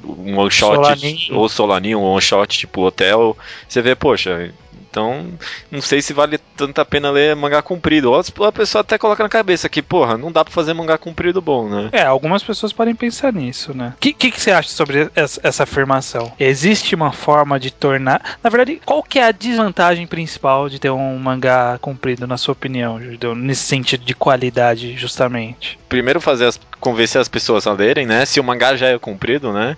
um 0.05 0.37
one 0.37 0.51
shot, 0.51 0.75
Solaninho. 0.75 1.35
ou 1.35 1.49
Solaninho, 1.49 1.99
um 1.99 2.03
one 2.03 2.21
shot 2.21 2.57
tipo 2.57 2.81
Hotel, 2.81 3.37
você 3.67 3.81
vê, 3.81 3.95
poxa, 3.95 4.51
então, 4.89 5.27
não 5.69 5.81
sei 5.81 6.01
se 6.01 6.13
vale 6.13 6.39
tanto 6.57 6.81
a 6.81 6.85
pena 6.85 7.11
ler 7.11 7.35
mangá 7.35 7.61
comprido. 7.61 8.11
Ou 8.11 8.45
a 8.45 8.51
pessoa 8.51 8.81
até 8.81 8.97
coloca 8.97 9.21
na 9.21 9.29
cabeça 9.29 9.69
que, 9.69 9.81
porra, 9.81 10.17
não 10.17 10.31
dá 10.31 10.43
pra 10.43 10.53
fazer 10.53 10.73
mangá 10.73 10.97
comprido 10.97 11.41
bom, 11.41 11.69
né? 11.69 11.89
É, 11.91 12.03
algumas 12.03 12.43
pessoas 12.43 12.73
podem 12.73 12.95
pensar 12.95 13.31
nisso, 13.31 13.75
né? 13.75 13.93
O 13.95 13.99
que, 13.99 14.13
que, 14.13 14.31
que, 14.31 14.41
você 14.41 14.51
acha 14.51 14.69
sobre 14.69 15.09
essa, 15.15 15.39
essa, 15.43 15.63
afirmação? 15.63 16.31
Existe 16.39 16.95
uma 16.95 17.11
forma 17.11 17.59
de 17.59 17.71
tornar. 17.71 18.37
Na 18.43 18.49
verdade, 18.49 18.81
qual 18.83 19.03
que 19.03 19.19
é 19.19 19.25
a 19.25 19.31
desvantagem 19.31 20.07
principal 20.07 20.69
de 20.69 20.79
ter 20.79 20.89
um 20.89 21.17
mangá 21.19 21.77
comprido, 21.79 22.25
na 22.25 22.37
sua 22.37 22.53
opinião, 22.53 23.01
Judeu? 23.01 23.35
Nesse 23.35 23.63
sentido 23.63 24.03
de 24.03 24.15
qualidade, 24.15 24.97
justamente? 24.97 25.79
Primeiro, 25.87 26.19
fazer 26.19 26.45
as, 26.45 26.59
convencer 26.79 27.21
as 27.21 27.27
pessoas 27.27 27.67
a 27.67 27.73
lerem, 27.73 28.05
né? 28.05 28.25
Se 28.25 28.39
o 28.39 28.43
mangá 28.43 28.75
já 28.75 28.87
é 28.87 28.97
comprido, 28.97 29.53
né? 29.53 29.77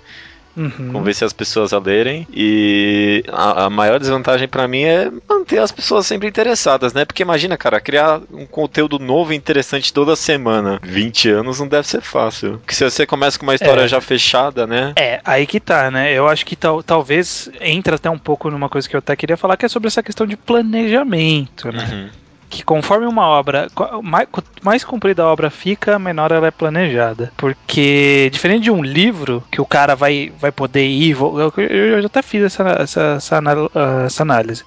Uhum. 0.56 0.92
Convencer 0.92 1.26
as 1.26 1.34
pessoas 1.34 1.74
a 1.74 1.80
lerem. 1.80 2.28
E 2.34 3.24
a, 3.28 3.66
a 3.66 3.70
maior 3.70 4.00
desvantagem 4.00 4.48
para 4.48 4.68
mim 4.68 4.84
é 4.84 5.12
manter 5.30 5.60
as 5.60 5.72
pessoas 5.72 6.06
sempre 6.06 6.28
interessadas, 6.28 6.94
né? 6.94 7.06
Porque 7.06 7.24
imagina, 7.24 7.58
cara, 7.58 7.80
criar 7.80 8.22
um 8.32 8.46
conteúdo 8.46 9.00
novo 9.00 9.34
e 9.34 9.36
interessante 9.36 9.94
toda 9.94 10.16
semana. 10.16 10.80
20 10.84 11.30
anos 11.30 11.60
não 11.60 11.68
deve 11.68 11.88
ser 11.88 12.02
fácil. 12.02 12.58
Porque 12.60 12.76
se 12.76 12.84
você 12.84 13.06
começa 13.06 13.38
com 13.38 13.46
uma 13.46 13.56
história 13.56 13.82
é. 13.82 13.88
já 13.88 14.02
fechada, 14.02 14.68
né? 14.68 14.94
É, 14.96 15.22
aí 15.24 15.46
que 15.46 15.60
tá, 15.60 15.90
né? 15.90 16.14
Eu 16.14 16.28
acho 16.28 16.46
que 16.46 16.56
tal, 16.56 16.84
talvez 16.84 17.50
entra 17.60 17.96
até 17.96 18.10
um 18.10 18.18
pouco 18.18 18.50
numa 18.50 18.70
coisa 18.70 18.88
que 18.88 18.96
eu 18.96 19.00
até 19.00 19.16
queria 19.16 19.38
falar, 19.38 19.58
que 19.58 19.66
é 19.66 19.70
sobre 19.70 19.88
essa 19.88 20.04
questão 20.04 20.26
de 20.28 20.36
planejamento, 20.36 21.72
né? 21.72 21.90
Uhum. 21.92 22.22
Que 22.52 22.64
conforme 22.64 23.08
uma 23.08 23.26
obra, 23.26 23.70
mais, 24.04 24.28
mais 24.62 24.84
comprida 24.84 25.24
a 25.24 25.28
obra 25.28 25.50
fica, 25.50 25.98
menor 25.98 26.32
ela 26.32 26.48
é 26.48 26.52
planejada. 26.52 27.32
Porque, 27.38 28.30
diferente 28.32 28.64
de 28.64 28.72
um 28.72 28.84
livro, 28.84 29.42
que 29.50 29.62
o 29.62 29.66
cara 29.66 29.96
vai, 29.96 30.32
vai 30.38 30.52
poder 30.52 30.86
ir. 30.86 31.12
Eu, 31.12 31.54
eu 31.58 32.02
já 32.02 32.08
até 32.08 32.22
fiz 32.22 32.44
essa, 32.44 32.64
essa, 32.64 33.02
essa, 33.18 33.42
essa 34.06 34.22
análise 34.22 34.66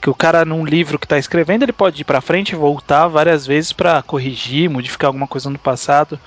que 0.00 0.10
o 0.10 0.14
cara 0.14 0.44
num 0.44 0.66
livro 0.66 0.98
que 0.98 1.06
está 1.06 1.16
escrevendo 1.16 1.62
ele 1.62 1.72
pode 1.72 2.02
ir 2.02 2.04
para 2.04 2.20
frente 2.20 2.50
e 2.50 2.56
voltar 2.56 3.08
várias 3.08 3.46
vezes 3.46 3.72
para 3.72 4.02
corrigir, 4.02 4.68
modificar 4.68 5.08
alguma 5.08 5.26
coisa 5.26 5.48
no 5.48 5.58
passado. 5.58 6.20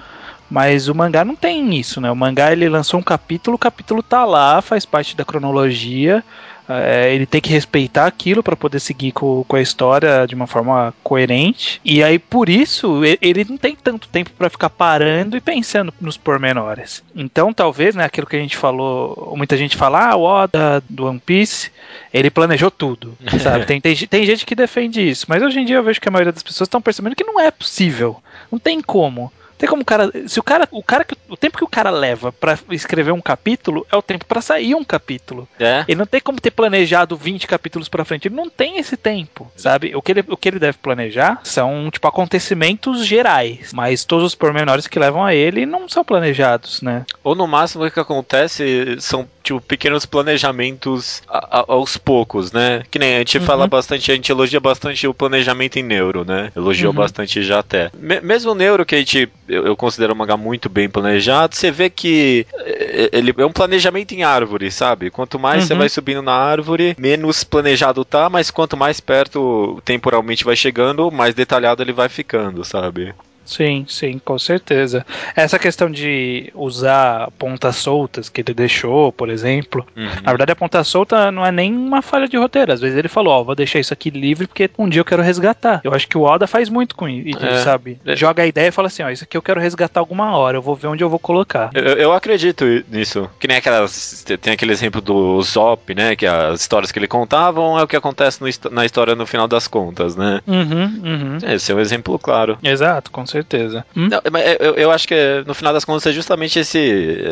Mas 0.49 0.87
o 0.87 0.95
mangá 0.95 1.23
não 1.23 1.35
tem 1.35 1.75
isso, 1.75 2.01
né? 2.01 2.09
O 2.09 2.15
mangá 2.15 2.51
ele 2.51 2.67
lançou 2.67 2.99
um 2.99 3.03
capítulo, 3.03 3.55
o 3.55 3.59
capítulo 3.59 4.01
tá 4.01 4.25
lá, 4.25 4.61
faz 4.63 4.83
parte 4.83 5.15
da 5.15 5.23
cronologia. 5.23 6.23
É, 6.69 7.13
ele 7.13 7.25
tem 7.25 7.39
que 7.39 7.49
respeitar 7.49 8.05
aquilo 8.05 8.43
para 8.43 8.55
poder 8.55 8.79
seguir 8.79 9.11
com, 9.11 9.43
com, 9.47 9.55
a 9.55 9.61
história 9.61 10.25
de 10.27 10.35
uma 10.35 10.47
forma 10.47 10.93
coerente. 11.03 11.79
E 11.83 12.03
aí, 12.03 12.19
por 12.19 12.49
isso, 12.49 13.01
ele 13.21 13.45
não 13.45 13.57
tem 13.57 13.75
tanto 13.75 14.07
tempo 14.07 14.31
para 14.37 14.49
ficar 14.49 14.69
parando 14.69 15.37
e 15.37 15.41
pensando 15.41 15.93
nos 15.99 16.17
pormenores. 16.17 17.03
Então, 17.15 17.53
talvez, 17.53 17.95
né, 17.95 18.03
aquilo 18.03 18.27
que 18.27 18.35
a 18.35 18.39
gente 18.39 18.57
falou, 18.57 19.33
muita 19.37 19.55
gente 19.55 19.77
fala, 19.77 20.11
ah, 20.11 20.15
o 20.15 20.23
Oda 20.23 20.83
do 20.89 21.05
One 21.05 21.21
Piece, 21.25 21.71
ele 22.13 22.29
planejou 22.29 22.69
tudo, 22.69 23.17
sabe? 23.41 23.65
tem, 23.65 23.79
tem, 23.79 23.95
tem 23.95 24.25
gente 24.25 24.45
que 24.45 24.55
defende 24.55 25.07
isso, 25.07 25.25
mas 25.29 25.41
hoje 25.41 25.59
em 25.59 25.65
dia 25.65 25.77
eu 25.77 25.83
vejo 25.83 26.01
que 26.01 26.09
a 26.09 26.11
maioria 26.11 26.33
das 26.33 26.43
pessoas 26.43 26.67
estão 26.67 26.81
percebendo 26.81 27.15
que 27.15 27.23
não 27.23 27.39
é 27.39 27.49
possível. 27.49 28.21
Não 28.51 28.59
tem 28.59 28.81
como. 28.81 29.31
Tem 29.57 29.67
como 29.67 29.81
o 29.81 29.85
cara. 29.85 30.11
Se 30.27 30.39
o 30.39 30.43
cara. 30.43 30.67
O 30.71 30.83
cara 30.83 31.05
o 31.29 31.35
tempo 31.35 31.57
que 31.57 31.63
o 31.63 31.67
cara 31.67 31.89
leva 31.89 32.31
para 32.31 32.57
escrever 32.71 33.11
um 33.11 33.21
capítulo 33.21 33.85
é 33.91 33.95
o 33.95 34.01
tempo 34.01 34.25
para 34.25 34.41
sair 34.41 34.75
um 34.75 34.83
capítulo. 34.83 35.47
É. 35.59 35.83
Ele 35.87 35.97
não 35.97 36.05
tem 36.05 36.21
como 36.21 36.39
ter 36.39 36.51
planejado 36.51 37.17
20 37.17 37.47
capítulos 37.47 37.89
para 37.89 38.05
frente. 38.05 38.27
Ele 38.27 38.35
não 38.35 38.49
tem 38.49 38.77
esse 38.77 38.95
tempo, 38.95 39.51
sabe? 39.55 39.95
O 39.95 40.01
que, 40.01 40.11
ele, 40.11 40.23
o 40.27 40.37
que 40.37 40.49
ele 40.49 40.59
deve 40.59 40.77
planejar 40.77 41.41
são, 41.43 41.89
tipo, 41.91 42.07
acontecimentos 42.07 43.05
gerais. 43.05 43.71
Mas 43.73 44.05
todos 44.05 44.25
os 44.25 44.35
pormenores 44.35 44.87
que 44.87 44.99
levam 44.99 45.23
a 45.23 45.33
ele 45.33 45.65
não 45.65 45.89
são 45.89 46.03
planejados, 46.03 46.81
né? 46.81 47.05
Ou 47.23 47.35
no 47.35 47.47
máximo 47.47 47.85
o 47.85 47.91
que 47.91 47.99
acontece 47.99 48.97
são 48.99 49.27
tipo, 49.47 49.61
pequenos 49.61 50.05
planejamentos 50.05 51.21
a, 51.27 51.59
a, 51.59 51.65
aos 51.67 51.97
poucos, 51.97 52.51
né? 52.51 52.83
Que 52.91 52.99
nem 52.99 53.15
a 53.15 53.19
gente 53.19 53.37
uhum. 53.37 53.45
fala 53.45 53.67
bastante, 53.67 54.11
a 54.11 54.15
gente 54.15 54.31
elogia 54.31 54.59
bastante 54.59 55.07
o 55.07 55.13
planejamento 55.13 55.77
em 55.77 55.83
Neuro, 55.83 56.25
né? 56.25 56.51
Elogiou 56.55 56.91
uhum. 56.91 56.97
bastante 56.97 57.41
já 57.43 57.59
até. 57.59 57.89
Me, 57.97 58.19
mesmo 58.19 58.51
o 58.51 58.55
Neuro, 58.55 58.85
que 58.85 58.95
a 58.95 58.97
gente, 58.97 59.29
eu, 59.47 59.65
eu 59.65 59.75
considero 59.75 60.13
um 60.13 60.15
mangá 60.15 60.37
muito 60.37 60.69
bem 60.69 60.89
planejado, 60.89 61.55
você 61.55 61.71
vê 61.71 61.89
que 61.89 62.45
eh, 62.53 63.09
ele 63.11 63.33
é 63.37 63.45
um 63.45 63.51
planejamento 63.51 64.13
em 64.13 64.23
árvore, 64.23 64.71
sabe? 64.71 65.09
Quanto 65.09 65.39
mais 65.39 65.63
uhum. 65.63 65.67
você 65.67 65.75
vai 65.75 65.89
subindo 65.89 66.21
na 66.21 66.33
árvore, 66.33 66.95
menos 66.97 67.43
planejado 67.43 68.03
tá, 68.03 68.29
mas 68.29 68.51
quanto 68.51 68.75
mais 68.75 68.99
perto 68.99 69.81
temporalmente 69.85 70.43
vai 70.43 70.55
chegando, 70.55 71.11
mais 71.11 71.33
detalhado 71.33 71.81
ele 71.81 71.93
vai 71.93 72.09
ficando, 72.09 72.63
sabe? 72.63 73.13
Sim, 73.47 73.85
sim, 73.87 74.19
com 74.23 74.37
certeza. 74.37 75.05
Essa 75.33 75.57
questão 75.57 75.89
de 75.89 76.51
usar 76.53 77.31
pontas 77.39 77.77
soltas 77.77 78.27
que 78.27 78.41
ele 78.41 78.53
deixou, 78.53 79.11
por 79.11 79.29
exemplo, 79.29 79.87
uhum. 79.95 80.05
na 80.21 80.31
verdade 80.31 80.51
a 80.51 80.55
ponta 80.55 80.83
solta 80.83 81.31
não 81.31 81.45
é 81.45 81.51
nem 81.51 81.73
uma 81.73 82.01
falha 82.01 82.27
de 82.27 82.35
roteiro. 82.35 82.73
Às 82.73 82.81
vezes 82.81 82.97
ele 82.97 83.07
falou, 83.07 83.33
ó, 83.33 83.39
oh, 83.39 83.45
vou 83.45 83.55
deixar 83.55 83.79
isso 83.79 83.93
aqui 83.93 84.09
livre 84.09 84.47
porque 84.47 84.69
um 84.77 84.89
dia 84.89 84.99
eu 84.99 85.05
quero 85.05 85.23
resgatar. 85.23 85.79
Eu 85.83 85.93
acho 85.93 86.07
que 86.07 86.17
o 86.17 86.23
Oda 86.23 86.45
faz 86.45 86.67
muito 86.69 86.93
com 86.93 87.07
isso, 87.07 87.43
é. 87.43 87.63
sabe? 87.63 87.99
É. 88.05 88.15
Joga 88.17 88.43
a 88.43 88.47
ideia 88.47 88.67
e 88.67 88.71
fala 88.71 88.87
assim, 88.87 89.01
ó, 89.01 89.09
isso 89.09 89.23
aqui 89.23 89.37
eu 89.37 89.41
quero 89.41 89.61
resgatar 89.61 90.01
alguma 90.01 90.35
hora, 90.37 90.57
eu 90.57 90.61
vou 90.61 90.75
ver 90.75 90.87
onde 90.87 91.03
eu 91.03 91.09
vou 91.09 91.19
colocar. 91.19 91.69
Eu, 91.73 91.83
eu 91.83 92.13
acredito 92.13 92.65
nisso. 92.89 93.29
Que 93.39 93.47
nem 93.47 93.57
aquelas, 93.57 94.25
tem 94.41 94.51
aquele 94.51 94.73
exemplo 94.73 94.99
do 94.99 95.41
Zop, 95.41 95.95
né, 95.95 96.17
que 96.17 96.25
as 96.25 96.59
histórias 96.59 96.91
que 96.91 96.99
ele 96.99 97.07
contavam 97.07 97.79
é 97.79 97.83
o 97.83 97.87
que 97.87 97.95
acontece 97.95 98.41
no, 98.41 98.71
na 98.71 98.85
história 98.85 99.15
no 99.15 99.25
final 99.25 99.47
das 99.47 99.67
contas, 99.67 100.17
né? 100.17 100.41
Uhum, 100.45 101.01
uhum. 101.03 101.37
Esse 101.43 101.71
é 101.71 101.75
um 101.75 101.79
exemplo 101.79 102.19
claro. 102.19 102.57
Exato, 102.61 103.09
com 103.09 103.25
certeza 103.25 103.36
certeza. 103.37 103.85
Hum? 103.95 104.09
Não, 104.09 104.21
mas 104.31 104.57
eu, 104.59 104.75
eu, 104.75 104.91
acho 104.91 105.07
que 105.07 105.15
no 105.45 105.53
final 105.53 105.73
das 105.73 105.85
contas 105.85 106.05
é 106.07 106.11
justamente 106.11 106.59
esse, 106.59 106.79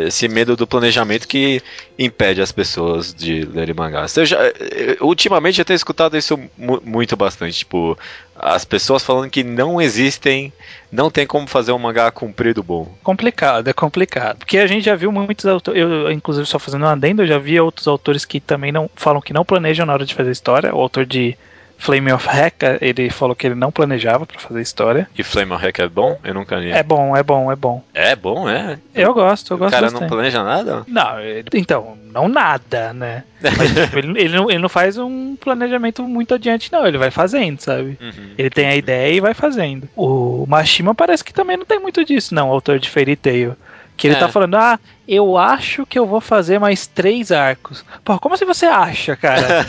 esse 0.07 0.27
medo 0.27 0.55
do 0.55 0.67
planejamento 0.67 1.27
que 1.27 1.61
impede 1.97 2.41
as 2.41 2.51
pessoas 2.51 3.13
de 3.13 3.45
lerem 3.45 3.75
mangás. 3.75 4.15
Eu 4.15 4.25
já, 4.25 4.37
eu, 4.41 4.97
ultimamente 5.01 5.59
eu 5.59 5.65
tenho 5.65 5.75
escutado 5.75 6.17
isso 6.17 6.39
muito 6.57 7.15
bastante, 7.15 7.59
tipo, 7.59 7.97
as 8.35 8.65
pessoas 8.65 9.03
falando 9.03 9.29
que 9.29 9.43
não 9.43 9.81
existem, 9.81 10.51
não 10.91 11.09
tem 11.09 11.25
como 11.25 11.47
fazer 11.47 11.71
um 11.71 11.79
mangá 11.79 12.11
comprido 12.11 12.61
bom. 12.61 12.93
Complicado, 13.01 13.67
é 13.67 13.73
complicado. 13.73 14.39
Porque 14.39 14.57
a 14.57 14.67
gente 14.67 14.85
já 14.85 14.95
viu 14.95 15.11
muitos 15.11 15.45
autores, 15.45 15.81
eu 15.81 16.11
inclusive 16.11 16.45
só 16.45 16.59
fazendo 16.59 16.85
um 16.85 16.89
adendo, 16.89 17.23
eu 17.23 17.27
já 17.27 17.37
vi 17.37 17.59
outros 17.59 17.87
autores 17.87 18.25
que 18.25 18.39
também 18.39 18.71
não 18.71 18.89
falam 18.95 19.21
que 19.21 19.33
não 19.33 19.45
planejam 19.45 19.85
na 19.85 19.93
hora 19.93 20.05
de 20.05 20.13
fazer 20.13 20.31
história. 20.31 20.75
O 20.75 20.79
autor 20.79 21.05
de 21.05 21.37
Flame 21.77 22.11
of 22.11 22.27
Hack, 22.27 22.63
ele 22.81 23.09
falou 23.09 23.35
que 23.35 23.45
ele 23.47 23.55
não 23.55 23.71
planejava 23.71 24.25
para 24.25 24.39
fazer 24.39 24.61
história. 24.61 25.07
E 25.17 25.23
Flame 25.23 25.51
of 25.51 25.63
Hack 25.63 25.79
é 25.79 25.87
bom? 25.87 26.17
Eu 26.23 26.33
nunca 26.33 26.55
li. 26.55 26.71
É 26.71 26.81
bom, 26.81 27.15
é 27.15 27.21
bom, 27.21 27.51
é 27.51 27.55
bom. 27.55 27.83
É 27.93 28.15
bom, 28.15 28.49
é? 28.49 28.79
Eu 28.93 29.13
gosto, 29.13 29.53
eu 29.53 29.57
gosto 29.57 29.69
O 29.69 29.71
cara 29.71 29.85
bastante. 29.87 30.01
não 30.01 30.09
planeja 30.09 30.43
nada? 30.43 30.83
Não, 30.87 31.19
ele, 31.19 31.45
então, 31.53 31.97
não 32.11 32.27
nada, 32.27 32.93
né? 32.93 33.23
Mas 33.41 33.73
tipo, 33.73 33.97
ele, 33.99 34.19
ele, 34.19 34.35
não, 34.35 34.49
ele 34.49 34.59
não 34.59 34.69
faz 34.69 34.97
um 34.97 35.35
planejamento 35.35 36.01
muito 36.03 36.33
adiante, 36.33 36.71
não. 36.71 36.87
Ele 36.87 36.97
vai 36.97 37.11
fazendo, 37.11 37.59
sabe? 37.59 37.97
Uhum. 38.01 38.31
Ele 38.37 38.49
tem 38.49 38.67
a 38.67 38.75
ideia 38.75 39.13
e 39.13 39.19
vai 39.19 39.33
fazendo. 39.33 39.87
O 39.95 40.45
Mashima 40.47 40.95
parece 40.95 41.23
que 41.23 41.33
também 41.33 41.57
não 41.57 41.65
tem 41.65 41.79
muito 41.79 42.03
disso, 42.03 42.33
não, 42.33 42.49
o 42.49 42.53
autor 42.53 42.79
de 42.79 42.89
Fairy 42.89 43.15
Tail. 43.15 43.55
Que 43.97 44.07
ele 44.07 44.15
é. 44.15 44.19
tá 44.19 44.27
falando, 44.27 44.55
ah, 44.55 44.79
eu 45.07 45.37
acho 45.37 45.85
que 45.85 45.97
eu 45.97 46.05
vou 46.05 46.19
fazer 46.19 46.59
mais 46.59 46.85
três 46.85 47.31
arcos. 47.31 47.85
Pô, 48.03 48.19
como 48.19 48.35
assim 48.35 48.45
você 48.45 48.65
acha, 48.65 49.15
cara? 49.15 49.65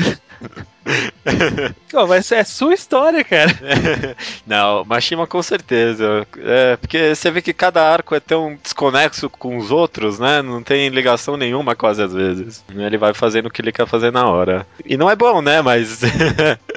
Pô, 1.90 2.06
mas 2.06 2.30
é 2.32 2.44
sua 2.44 2.74
história, 2.74 3.24
cara. 3.24 3.50
Não, 4.46 4.84
Mashima 4.84 5.26
com 5.26 5.42
certeza. 5.42 6.26
É, 6.38 6.76
porque 6.76 7.14
você 7.14 7.30
vê 7.30 7.42
que 7.42 7.52
cada 7.52 7.82
arco 7.82 8.14
é 8.14 8.20
tão 8.20 8.58
desconexo 8.62 9.28
com 9.28 9.56
os 9.56 9.70
outros, 9.70 10.18
né? 10.18 10.42
Não 10.42 10.62
tem 10.62 10.88
ligação 10.88 11.36
nenhuma 11.36 11.74
quase 11.74 12.02
às 12.02 12.12
vezes. 12.12 12.64
Ele 12.74 12.98
vai 12.98 13.12
fazendo 13.12 13.46
o 13.46 13.50
que 13.50 13.60
ele 13.60 13.72
quer 13.72 13.86
fazer 13.86 14.12
na 14.12 14.26
hora. 14.26 14.66
E 14.84 14.96
não 14.96 15.10
é 15.10 15.16
bom, 15.16 15.42
né? 15.42 15.60
Mas. 15.62 16.00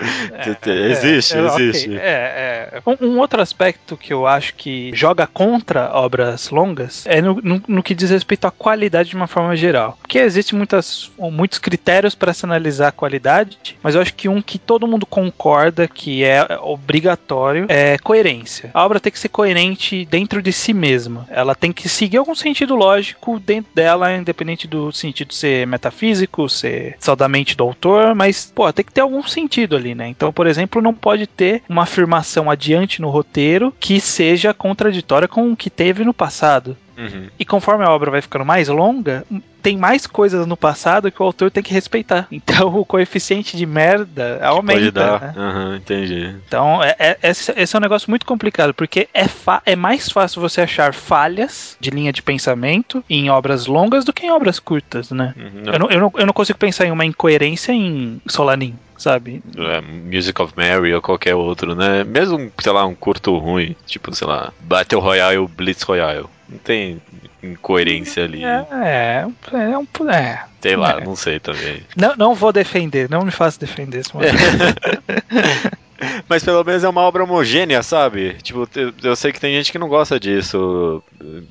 É, 0.40 0.90
existe, 0.90 1.36
é, 1.36 1.46
existe. 1.46 1.88
Okay. 1.88 1.98
É, 1.98 2.72
é. 2.72 2.82
um, 2.86 3.06
um, 3.06 3.18
outro 3.18 3.40
aspecto 3.40 3.96
que 3.96 4.12
eu 4.12 4.26
acho 4.26 4.54
que 4.54 4.90
joga 4.94 5.26
contra 5.26 5.90
obras 5.92 6.50
longas 6.50 7.04
é 7.06 7.20
no, 7.20 7.40
no, 7.42 7.62
no 7.66 7.82
que 7.82 7.94
diz 7.94 8.10
respeito 8.10 8.46
à 8.46 8.50
qualidade 8.50 9.10
de 9.10 9.16
uma 9.16 9.26
forma 9.26 9.54
geral. 9.56 9.98
Porque 10.00 10.18
existem 10.18 10.56
muitas, 10.56 11.10
muitos 11.18 11.58
critérios 11.58 12.14
para 12.14 12.32
se 12.32 12.44
analisar 12.44 12.88
a 12.88 12.92
qualidade, 12.92 13.76
mas 13.82 13.94
eu 13.94 14.00
acho 14.00 14.14
que 14.14 14.28
um 14.28 14.40
que 14.40 14.58
todo 14.58 14.86
mundo 14.86 15.06
concorda 15.06 15.86
que 15.86 16.24
é 16.24 16.46
obrigatório 16.62 17.66
é 17.68 17.98
coerência. 17.98 18.70
A 18.72 18.84
obra 18.84 19.00
tem 19.00 19.12
que 19.12 19.18
ser 19.18 19.28
coerente 19.28 20.04
dentro 20.06 20.42
de 20.42 20.52
si 20.52 20.72
mesma. 20.72 21.26
Ela 21.30 21.54
tem 21.54 21.72
que 21.72 21.88
seguir 21.88 22.18
algum 22.18 22.34
sentido 22.34 22.74
lógico 22.74 23.38
dentro 23.38 23.70
dela, 23.74 24.14
independente 24.16 24.66
do 24.66 24.92
sentido 24.92 25.34
ser 25.34 25.66
metafísico, 25.66 26.48
ser 26.48 26.96
só 26.98 27.14
da 27.14 27.28
mente 27.28 27.56
do 27.56 27.64
autor, 27.64 28.14
mas, 28.14 28.52
pô, 28.54 28.70
tem 28.72 28.84
que 28.84 28.92
ter 28.92 29.00
algum 29.00 29.22
sentido 29.22 29.76
ali 29.76 29.89
né? 29.94 30.08
Então, 30.08 30.32
por 30.32 30.46
exemplo, 30.46 30.82
não 30.82 30.94
pode 30.94 31.26
ter 31.26 31.62
uma 31.68 31.82
afirmação 31.82 32.50
adiante 32.50 33.00
no 33.00 33.10
roteiro 33.10 33.72
que 33.78 34.00
seja 34.00 34.54
contraditória 34.54 35.28
com 35.28 35.52
o 35.52 35.56
que 35.56 35.70
teve 35.70 36.04
no 36.04 36.14
passado. 36.14 36.76
Uhum. 37.00 37.28
E 37.38 37.44
conforme 37.44 37.84
a 37.84 37.90
obra 37.90 38.10
vai 38.10 38.20
ficando 38.20 38.44
mais 38.44 38.68
longa, 38.68 39.24
tem 39.62 39.76
mais 39.76 40.06
coisas 40.06 40.46
no 40.46 40.56
passado 40.56 41.10
que 41.10 41.22
o 41.22 41.24
autor 41.24 41.50
tem 41.50 41.62
que 41.62 41.72
respeitar. 41.72 42.26
Então 42.50 42.74
o 42.74 42.84
coeficiente 42.84 43.56
de 43.56 43.64
merda 43.64 44.40
aumenta. 44.42 44.80
Pode 44.80 44.90
dar. 44.90 45.20
Né? 45.20 45.34
Uhum, 45.36 45.76
entendi. 45.76 46.34
Então 46.46 46.82
é, 46.82 46.96
é, 46.98 47.18
esse, 47.22 47.52
esse, 47.56 47.76
é 47.76 47.78
um 47.78 47.82
negócio 47.82 48.10
muito 48.10 48.26
complicado, 48.26 48.74
porque 48.74 49.08
é, 49.14 49.26
é 49.64 49.76
mais 49.76 50.08
fácil 50.08 50.40
você 50.40 50.62
achar 50.62 50.92
falhas 50.92 51.76
de 51.78 51.90
linha 51.90 52.12
de 52.12 52.22
pensamento 52.22 53.04
em 53.08 53.30
obras 53.30 53.66
longas 53.66 54.04
do 54.04 54.12
que 54.12 54.26
em 54.26 54.30
obras 54.30 54.58
curtas, 54.58 55.10
né? 55.10 55.34
Uhum. 55.36 55.72
Eu, 55.72 55.78
não, 55.78 55.90
eu, 55.90 56.00
não, 56.00 56.12
eu 56.16 56.26
não 56.26 56.32
consigo 56.32 56.58
pensar 56.58 56.86
em 56.86 56.90
uma 56.90 57.04
incoerência 57.04 57.72
em 57.72 58.20
Solanin 58.26 58.74
sabe? 59.00 59.42
É, 59.56 59.80
Music 59.80 60.40
of 60.40 60.52
Mary 60.56 60.92
ou 60.92 61.00
qualquer 61.00 61.34
outro, 61.34 61.74
né? 61.74 62.04
Mesmo, 62.04 62.52
sei 62.58 62.72
lá, 62.72 62.84
um 62.84 62.94
curto 62.94 63.36
ruim, 63.38 63.74
tipo, 63.86 64.14
sei 64.14 64.28
lá, 64.28 64.52
Battle 64.60 65.00
Royale 65.00 65.38
ou 65.38 65.48
Blitz 65.48 65.82
Royale. 65.82 66.26
Não 66.50 66.58
tem 66.58 67.00
incoerência 67.42 68.24
ali. 68.24 68.44
É, 68.44 68.66
é, 68.72 69.24
é 69.52 69.78
um. 69.78 69.86
É, 70.10 70.44
sei 70.60 70.76
lá, 70.76 70.98
é. 71.00 71.04
não 71.04 71.14
sei 71.14 71.38
também. 71.38 71.82
Não, 71.96 72.16
não 72.16 72.34
vou 72.34 72.52
defender, 72.52 73.08
não 73.08 73.24
me 73.24 73.30
faça 73.30 73.60
defender 73.60 74.00
esse 74.00 74.12
momento. 74.12 74.34
Mas 76.28 76.42
pelo 76.42 76.64
menos 76.64 76.82
é 76.82 76.88
uma 76.88 77.02
obra 77.02 77.24
homogênea, 77.24 77.82
sabe? 77.82 78.34
Tipo, 78.42 78.66
eu 79.02 79.14
sei 79.14 79.32
que 79.32 79.40
tem 79.40 79.54
gente 79.54 79.70
que 79.70 79.78
não 79.78 79.88
gosta 79.88 80.18
disso. 80.18 81.02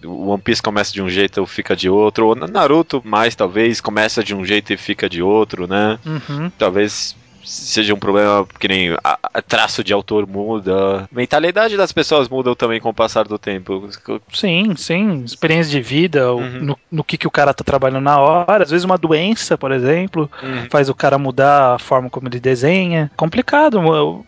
O 0.03 0.29
One 0.29 0.41
Piece 0.41 0.62
começa 0.62 0.91
de 0.91 1.01
um 1.01 1.10
jeito 1.10 1.44
e 1.44 1.48
fica 1.48 1.75
de 1.75 1.89
outro. 1.89 2.27
Ou 2.27 2.36
Naruto 2.36 3.01
mais, 3.06 3.36
talvez, 3.36 3.79
começa 3.79 4.24
de 4.24 4.34
um 4.34 4.44
jeito 4.44 4.74
e 4.74 4.77
fica 4.77 5.08
de 5.08 5.22
outro, 5.22 5.68
né? 5.68 6.00
Uhum. 6.06 6.50
Talvez 6.58 7.15
seja 7.50 7.94
um 7.94 8.00
problema 8.00 8.48
que 8.60 8.68
nem 8.68 8.96
a, 9.03 9.18
a 9.34 9.41
traço 9.41 9.84
de 9.84 9.91
autor 9.91 10.27
muda, 10.27 11.08
mentalidade 11.12 11.75
das 11.75 11.91
pessoas 11.91 12.29
mudam 12.29 12.53
também 12.53 12.79
com 12.79 12.89
o 12.89 12.94
passar 12.94 13.27
do 13.27 13.39
tempo. 13.39 13.89
Sim, 14.32 14.75
sim, 14.75 15.24
experiência 15.24 15.72
de 15.72 15.82
vida, 15.82 16.32
uhum. 16.32 16.60
no, 16.62 16.79
no, 16.91 17.03
que, 17.03 17.18
que 17.18 17.27
o 17.27 17.32
cara 17.32 17.53
tá 17.53 17.63
trabalhando 17.63 18.03
na 18.03 18.20
hora, 18.20 18.63
às 18.63 18.70
vezes 18.70 18.86
uma 18.86 18.98
doença, 18.98 19.58
por 19.58 19.72
exemplo, 19.72 20.29
uhum. 20.44 20.68
faz 20.70 20.89
o 20.89 20.96
cara 20.96 21.18
mudar 21.18 21.75
a 21.75 21.79
forma 21.79 22.10
como 22.10 22.27
ele 22.27 22.39
desenha. 22.39 23.10
Complicado, 23.18 23.79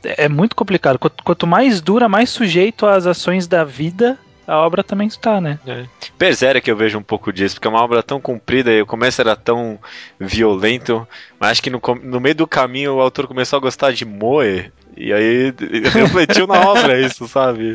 é 0.03 0.27
muito 0.27 0.55
complicado. 0.55 0.97
Quanto, 0.97 1.23
quanto 1.23 1.45
mais 1.45 1.79
dura, 1.79 2.09
mais 2.09 2.29
sujeito 2.31 2.85
às 2.87 3.05
ações 3.05 3.47
da 3.47 3.63
vida 3.63 4.17
a 4.47 4.57
obra 4.57 4.83
também 4.83 5.07
está, 5.07 5.39
né? 5.39 5.59
É. 5.65 5.85
Berserk 6.17 6.69
eu 6.69 6.75
vejo 6.75 6.97
um 6.97 7.03
pouco 7.03 7.31
disso, 7.31 7.55
porque 7.55 7.67
é 7.67 7.71
uma 7.71 7.83
obra 7.83 8.01
tão 8.01 8.19
comprida 8.19 8.71
e 8.71 8.81
o 8.81 8.85
começo 8.85 9.21
era 9.21 9.35
tão 9.35 9.79
violento, 10.19 11.07
mas 11.39 11.51
acho 11.51 11.63
que 11.63 11.69
no, 11.69 11.81
no 12.03 12.19
meio 12.19 12.35
do 12.35 12.47
caminho 12.47 12.95
o 12.95 13.01
autor 13.01 13.27
começou 13.27 13.57
a 13.57 13.61
gostar 13.61 13.91
de 13.93 14.05
Moe, 14.05 14.71
e 14.95 15.13
aí 15.13 15.53
refletiu 15.93 16.47
na 16.47 16.59
obra 16.59 16.99
isso, 16.99 17.27
sabe? 17.27 17.73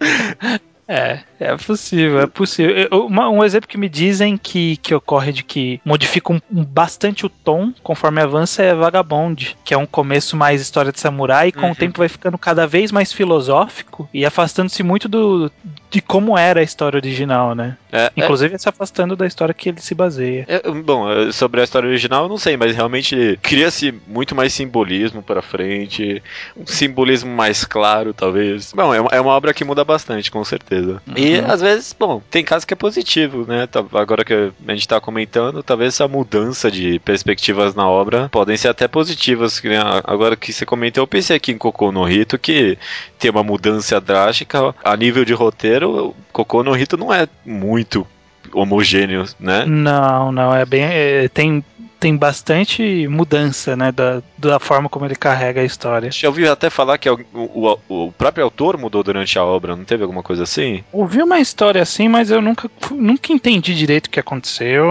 É, 0.88 1.20
é 1.40 1.56
possível, 1.56 2.20
é 2.20 2.26
possível. 2.26 2.88
Uma, 2.92 3.28
um 3.28 3.42
exemplo 3.42 3.68
que 3.68 3.76
me 3.76 3.88
dizem 3.88 4.36
que, 4.36 4.76
que 4.76 4.94
ocorre 4.94 5.32
de 5.32 5.42
que 5.42 5.80
modifica 5.84 6.32
um, 6.32 6.40
um, 6.50 6.64
bastante 6.64 7.26
o 7.26 7.28
tom 7.28 7.72
conforme 7.82 8.20
avança 8.20 8.62
é 8.62 8.72
Vagabond, 8.72 9.56
que 9.64 9.74
é 9.74 9.76
um 9.76 9.86
começo 9.86 10.36
mais 10.36 10.60
história 10.60 10.92
de 10.92 11.00
samurai 11.00 11.48
e 11.48 11.52
com 11.52 11.66
uhum. 11.66 11.72
o 11.72 11.74
tempo 11.74 11.98
vai 11.98 12.08
ficando 12.08 12.38
cada 12.38 12.66
vez 12.66 12.92
mais 12.92 13.12
filosófico 13.12 14.08
e 14.14 14.24
afastando-se 14.24 14.82
muito 14.84 15.08
do, 15.08 15.50
de 15.96 16.02
como 16.02 16.36
era 16.36 16.60
a 16.60 16.62
história 16.62 16.98
original, 16.98 17.54
né? 17.54 17.74
É, 17.90 18.04
é. 18.04 18.12
Inclusive 18.14 18.54
é... 18.54 18.58
se 18.58 18.68
afastando 18.68 19.16
da 19.16 19.26
história 19.26 19.54
que 19.54 19.70
ele 19.70 19.80
se 19.80 19.94
baseia. 19.94 20.44
É, 20.46 20.60
bom, 20.70 21.06
sobre 21.32 21.62
a 21.62 21.64
história 21.64 21.88
original 21.88 22.24
eu 22.24 22.28
não 22.28 22.36
sei, 22.36 22.54
mas 22.54 22.76
realmente 22.76 23.38
cria-se 23.40 23.94
muito 24.06 24.34
mais 24.34 24.52
simbolismo 24.52 25.22
para 25.22 25.40
frente, 25.40 26.22
um 26.54 26.66
simbolismo 26.66 27.34
mais 27.34 27.64
claro, 27.64 28.12
talvez. 28.12 28.74
Bom, 28.74 28.92
é 28.92 29.00
uma, 29.00 29.10
é 29.10 29.18
uma 29.18 29.32
obra 29.32 29.54
que 29.54 29.64
muda 29.64 29.84
bastante, 29.84 30.30
com 30.30 30.44
certeza. 30.44 31.00
Uhum. 31.06 31.14
E 31.16 31.38
às 31.38 31.62
vezes, 31.62 31.96
bom, 31.98 32.20
tem 32.30 32.44
casos 32.44 32.66
que 32.66 32.74
é 32.74 32.76
positivo, 32.76 33.46
né? 33.48 33.66
Tá, 33.66 33.82
agora 33.94 34.22
que 34.22 34.34
a 34.68 34.72
gente 34.72 34.86
tá 34.86 35.00
comentando, 35.00 35.62
talvez 35.62 35.94
essa 35.94 36.06
mudança 36.06 36.70
de 36.70 36.98
perspectivas 36.98 37.74
na 37.74 37.88
obra 37.88 38.28
podem 38.28 38.58
ser 38.58 38.68
até 38.68 38.86
positivas. 38.86 39.62
Né? 39.62 39.78
Agora 40.04 40.36
que 40.36 40.52
você 40.52 40.66
comentou, 40.66 41.02
eu 41.04 41.08
pensei 41.08 41.36
aqui 41.36 41.52
em 41.52 41.58
Cocô 41.58 41.90
no 41.90 42.04
Rito 42.04 42.38
que 42.38 42.76
tem 43.18 43.30
uma 43.30 43.42
mudança 43.42 43.98
drástica 43.98 44.74
a 44.84 44.94
nível 44.94 45.24
de 45.24 45.32
roteiro. 45.32 45.85
Cocô 46.32 46.62
no 46.62 46.72
Rito 46.72 46.96
não 46.96 47.12
é 47.12 47.28
muito 47.44 48.06
homogêneo, 48.52 49.24
né? 49.38 49.64
Não, 49.66 50.32
não, 50.32 50.54
é 50.54 50.64
bem. 50.64 50.82
É, 50.84 51.28
tem 51.28 51.64
tem 52.06 52.16
bastante 52.16 53.08
mudança, 53.08 53.74
né, 53.74 53.90
da, 53.90 54.22
da 54.38 54.60
forma 54.60 54.88
como 54.88 55.04
ele 55.04 55.16
carrega 55.16 55.60
a 55.60 55.64
história. 55.64 56.08
Já 56.12 56.28
ouvi 56.28 56.46
até 56.46 56.70
falar 56.70 56.98
que 56.98 57.10
o, 57.10 57.18
o, 57.34 57.78
o, 57.88 58.12
próprio 58.12 58.44
autor 58.44 58.78
mudou 58.78 59.02
durante 59.02 59.36
a 59.36 59.44
obra, 59.44 59.74
não 59.74 59.84
teve 59.84 60.04
alguma 60.04 60.22
coisa 60.22 60.44
assim? 60.44 60.84
Ouvi 60.92 61.20
uma 61.20 61.40
história 61.40 61.82
assim, 61.82 62.08
mas 62.08 62.30
eu 62.30 62.40
nunca, 62.40 62.70
nunca 62.92 63.32
entendi 63.32 63.74
direito 63.74 64.06
o 64.06 64.10
que 64.10 64.20
aconteceu, 64.20 64.86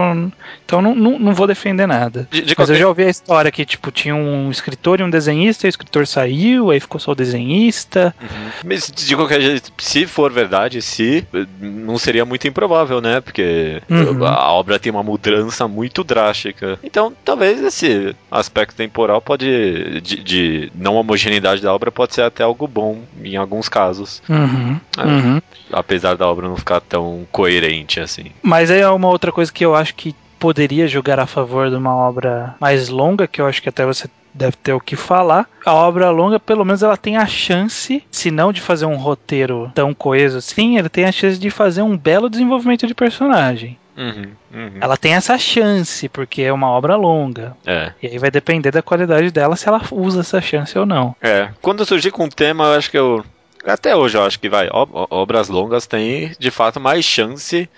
então 0.66 0.82
não, 0.82 0.94
não, 0.94 1.18
não 1.18 1.34
vou 1.34 1.48
defender 1.48 1.88
nada. 1.88 2.28
De, 2.30 2.42
de 2.42 2.48
mas 2.48 2.54
qualquer... 2.54 2.74
eu 2.74 2.80
já 2.80 2.88
ouvi 2.90 3.04
a 3.06 3.10
história 3.10 3.50
que, 3.50 3.66
tipo, 3.66 3.92
tinha 3.92 4.14
um 4.14 4.52
escritor 4.52 5.00
e 5.00 5.04
um 5.04 5.10
desenhista, 5.10 5.66
e 5.66 5.70
o 5.70 5.72
escritor 5.72 6.06
saiu, 6.06 6.70
aí 6.70 6.82
ficou 6.82 7.00
só 7.00 7.14
o 7.14 7.16
desenhista. 7.16 8.14
Uhum. 8.22 8.50
Mas 8.66 8.92
de 8.92 9.16
qualquer 9.16 9.40
jeito, 9.40 9.72
se 9.78 10.06
for 10.06 10.34
verdade, 10.34 10.82
se, 10.82 11.26
não 11.62 11.98
seria 11.98 12.26
muito 12.26 12.46
improvável, 12.46 13.00
né, 13.00 13.22
porque 13.22 13.82
uhum. 13.90 14.26
a 14.26 14.52
obra 14.52 14.78
tem 14.78 14.92
uma 14.92 15.04
mudança 15.04 15.66
muito 15.66 16.04
drástica. 16.04 16.78
Então, 16.84 17.05
talvez 17.24 17.62
esse 17.62 18.16
aspecto 18.30 18.76
temporal 18.76 19.22
pode. 19.22 20.02
De, 20.02 20.24
de, 20.24 20.72
não 20.76 20.96
homogeneidade 20.96 21.62
da 21.62 21.74
obra 21.74 21.92
pode 21.92 22.14
ser 22.14 22.22
até 22.22 22.44
algo 22.44 22.68
bom 22.68 23.02
em 23.24 23.36
alguns 23.36 23.70
casos. 23.70 24.22
Uhum, 24.30 24.80
é, 24.98 25.04
uhum. 25.04 25.42
Apesar 25.72 26.16
da 26.16 26.28
obra 26.28 26.48
não 26.48 26.56
ficar 26.56 26.82
tão 26.82 27.26
coerente 27.32 28.00
assim. 28.00 28.26
Mas 28.42 28.70
aí 28.70 28.82
é 28.82 28.90
uma 28.90 29.10
outra 29.10 29.32
coisa 29.32 29.52
que 29.52 29.66
eu 29.66 29.76
acho 29.76 29.96
que 29.96 30.16
poderia 30.40 30.88
jogar 30.88 31.20
a 31.20 31.26
favor 31.26 31.70
de 31.70 31.76
uma 31.76 31.96
obra 31.96 32.56
mais 32.60 32.90
longa, 32.90 33.28
que 33.28 33.42
eu 33.42 33.48
acho 33.48 33.62
que 33.62 33.70
até 33.70 33.86
você 33.86 34.08
deve 34.36 34.58
ter 34.58 34.74
o 34.74 34.80
que 34.80 34.96
falar. 34.96 35.48
A 35.66 35.74
obra 35.74 36.10
longa, 36.10 36.40
pelo 36.40 36.66
menos, 36.66 36.84
ela 36.84 36.98
tem 36.98 37.18
a 37.18 37.26
chance, 37.26 38.04
se 38.12 38.30
não 38.30 38.52
de 38.52 38.62
fazer 38.62 38.86
um 38.86 38.98
roteiro 38.98 39.72
tão 39.74 39.94
coeso 39.94 40.38
assim, 40.38 40.78
ele 40.78 40.90
tem 40.90 41.06
a 41.06 41.12
chance 41.12 41.40
de 41.40 41.50
fazer 41.50 41.82
um 41.82 41.98
belo 41.98 42.30
desenvolvimento 42.30 42.86
de 42.86 42.94
personagem. 42.94 43.78
Uhum, 43.98 44.32
uhum. 44.54 44.78
Ela 44.82 44.98
tem 44.98 45.14
essa 45.14 45.38
chance, 45.38 46.10
porque 46.10 46.42
é 46.42 46.52
uma 46.52 46.70
obra 46.70 46.96
longa. 46.96 47.56
É. 47.66 47.94
E 48.02 48.08
aí 48.08 48.18
vai 48.18 48.30
depender 48.30 48.72
da 48.72 48.82
qualidade 48.82 49.32
dela 49.32 49.56
se 49.56 49.68
ela 49.68 49.82
usa 49.92 50.20
essa 50.20 50.42
chance 50.42 50.78
ou 50.78 50.86
não. 50.86 51.16
É. 51.22 51.50
Quando 51.62 51.80
eu 51.80 51.86
surgi 51.86 52.12
com 52.12 52.26
um 52.26 52.30
tema, 52.30 52.66
eu 52.66 52.74
acho 52.74 52.92
que 52.92 52.98
eu. 52.98 53.24
Até 53.66 53.96
hoje 53.96 54.18
eu 54.18 54.24
acho 54.24 54.40
que 54.40 54.50
vai. 54.50 54.70
Obras 54.72 55.48
longas 55.48 55.88
têm 55.88 56.34
de 56.38 56.52
fato 56.52 56.80
mais 56.80 57.06
chance. 57.06 57.70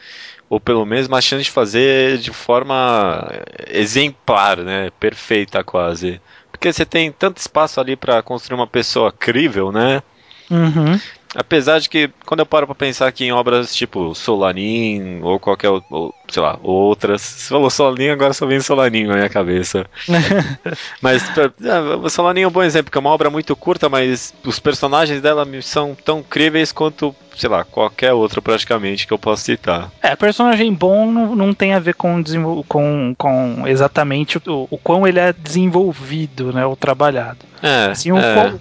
Ou 0.50 0.62
pelo 0.62 0.86
menos 0.86 1.10
mais 1.10 1.26
chance 1.26 1.44
de 1.44 1.52
fazer 1.52 2.18
de 2.20 2.32
forma 2.32 3.30
exemplar, 3.68 4.58
né? 4.58 4.90
Perfeita 4.98 5.62
quase. 5.62 6.22
Porque 6.50 6.72
você 6.72 6.86
tem 6.86 7.12
tanto 7.12 7.38
espaço 7.38 7.82
ali 7.82 7.98
para 7.98 8.24
construir 8.24 8.56
uma 8.56 8.66
pessoa 8.66 9.12
crível, 9.12 9.74
né? 9.74 10.02
Uhum. 10.50 11.00
Apesar 11.36 11.80
de 11.80 11.90
que, 11.90 12.10
quando 12.26 12.40
eu 12.40 12.46
paro 12.46 12.66
pra 12.66 12.76
pensar 12.76 13.08
aqui 13.08 13.26
em 13.26 13.32
obras 13.32 13.76
tipo 13.76 14.16
Solanin 14.16 15.20
ou 15.22 15.40
qualquer, 15.40 15.70
ou, 15.70 16.14
sei 16.28 16.42
lá, 16.42 16.58
outras. 16.64 17.22
Você 17.22 17.50
falou 17.50 17.70
Solanin, 17.70 18.10
agora 18.10 18.34
só 18.34 18.46
vem 18.46 18.60
Solanin 18.60 19.06
na 19.06 19.16
minha 19.16 19.30
cabeça. 19.30 19.86
mas 21.02 21.24
é, 21.38 22.10
Solanin 22.10 22.42
é 22.42 22.48
um 22.48 22.52
bom 22.52 22.64
exemplo, 22.64 22.86
porque 22.86 22.98
é 22.98 23.02
uma 23.02 23.10
obra 23.10 23.30
muito 23.30 23.56
curta, 23.56 23.90
mas 23.90 24.34
os 24.44 24.60
personagens 24.60 25.22
dela 25.22 25.46
são 25.62 25.96
tão 25.96 26.24
críveis 26.24 26.72
quanto, 26.72 27.16
sei 27.36 27.50
lá, 27.50 27.64
qualquer 27.64 28.14
outro 28.14 28.42
praticamente 28.42 29.06
que 29.06 29.14
eu 29.14 29.20
possa 29.20 29.44
citar. 29.44 29.92
É, 30.02 30.16
personagem 30.16 30.74
bom 30.74 31.12
não, 31.12 31.36
não 31.36 31.54
tem 31.54 31.74
a 31.74 31.80
ver 31.80 31.96
com, 31.96 32.24
com, 32.68 33.16
com 33.18 33.68
exatamente 33.68 34.38
o, 34.38 34.68
o 34.70 34.78
quão 34.78 35.08
ele 35.08 35.20
é 35.20 35.34
desenvolvido, 35.34 36.54
né, 36.54 36.66
ou 36.66 36.76
trabalhado. 36.76 37.40
É, 37.62 37.88
assim, 37.92 38.12
o 38.12 38.18
é. 38.18 38.56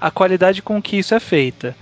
a 0.00 0.10
qualidade 0.10 0.62
com 0.62 0.80
que 0.80 0.98
isso 0.98 1.14
é 1.14 1.20
feita. 1.20 1.76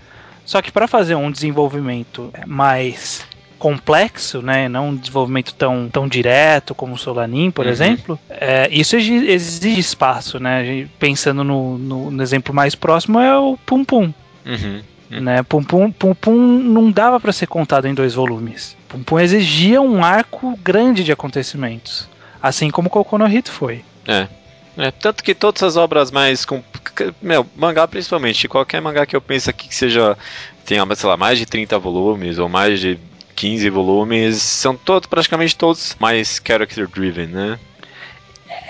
Só 0.44 0.60
que 0.60 0.72
para 0.72 0.88
fazer 0.88 1.14
um 1.14 1.30
desenvolvimento 1.30 2.32
mais 2.46 3.24
complexo, 3.62 4.42
né, 4.42 4.68
não 4.68 4.88
um 4.88 4.96
desenvolvimento 4.96 5.54
tão, 5.54 5.88
tão 5.88 6.08
direto 6.08 6.74
como 6.74 6.94
o 6.94 6.98
Solanin, 6.98 7.48
por 7.52 7.64
uhum. 7.64 7.70
exemplo, 7.70 8.18
é, 8.28 8.68
isso 8.72 8.96
exige 8.96 9.78
espaço, 9.78 10.40
né? 10.40 10.88
Pensando 10.98 11.44
no, 11.44 11.78
no, 11.78 12.10
no, 12.10 12.22
exemplo 12.24 12.52
mais 12.52 12.74
próximo 12.74 13.20
é 13.20 13.38
o 13.38 13.56
Pum 13.64 13.84
Pum. 13.84 14.12
Uhum. 14.44 14.82
Né? 15.08 15.44
Pum, 15.44 15.62
Pum, 15.62 15.92
Pum 15.92 16.12
Pum 16.12 16.36
não 16.36 16.90
dava 16.90 17.20
para 17.20 17.32
ser 17.32 17.46
contado 17.46 17.86
em 17.86 17.94
dois 17.94 18.14
volumes. 18.14 18.76
Pum 18.88 19.00
Pum 19.00 19.20
exigia 19.20 19.80
um 19.80 20.02
arco 20.02 20.58
grande 20.60 21.04
de 21.04 21.12
acontecimentos, 21.12 22.08
assim 22.42 22.68
como 22.68 22.90
Kokono 22.90 23.24
no 23.24 23.30
Hit 23.30 23.48
foi. 23.48 23.84
É. 24.08 24.26
É, 24.76 24.90
tanto 24.90 25.22
que 25.22 25.34
todas 25.34 25.62
as 25.62 25.76
obras 25.76 26.10
mais. 26.10 26.44
Com, 26.44 26.62
meu, 27.20 27.46
mangá 27.54 27.86
principalmente, 27.86 28.48
qualquer 28.48 28.80
mangá 28.80 29.04
que 29.04 29.14
eu 29.14 29.20
pense 29.20 29.48
aqui 29.50 29.68
que 29.68 29.74
seja. 29.74 30.16
tenha, 30.64 30.86
sei 30.94 31.08
lá, 31.08 31.16
mais 31.16 31.38
de 31.38 31.46
30 31.46 31.78
volumes 31.78 32.38
ou 32.38 32.48
mais 32.48 32.80
de 32.80 32.98
15 33.36 33.68
volumes, 33.70 34.36
são 34.40 34.76
todos, 34.76 35.06
praticamente 35.06 35.56
todos 35.56 35.96
mais 35.98 36.40
character 36.44 36.88
driven, 36.88 37.26
né? 37.26 37.58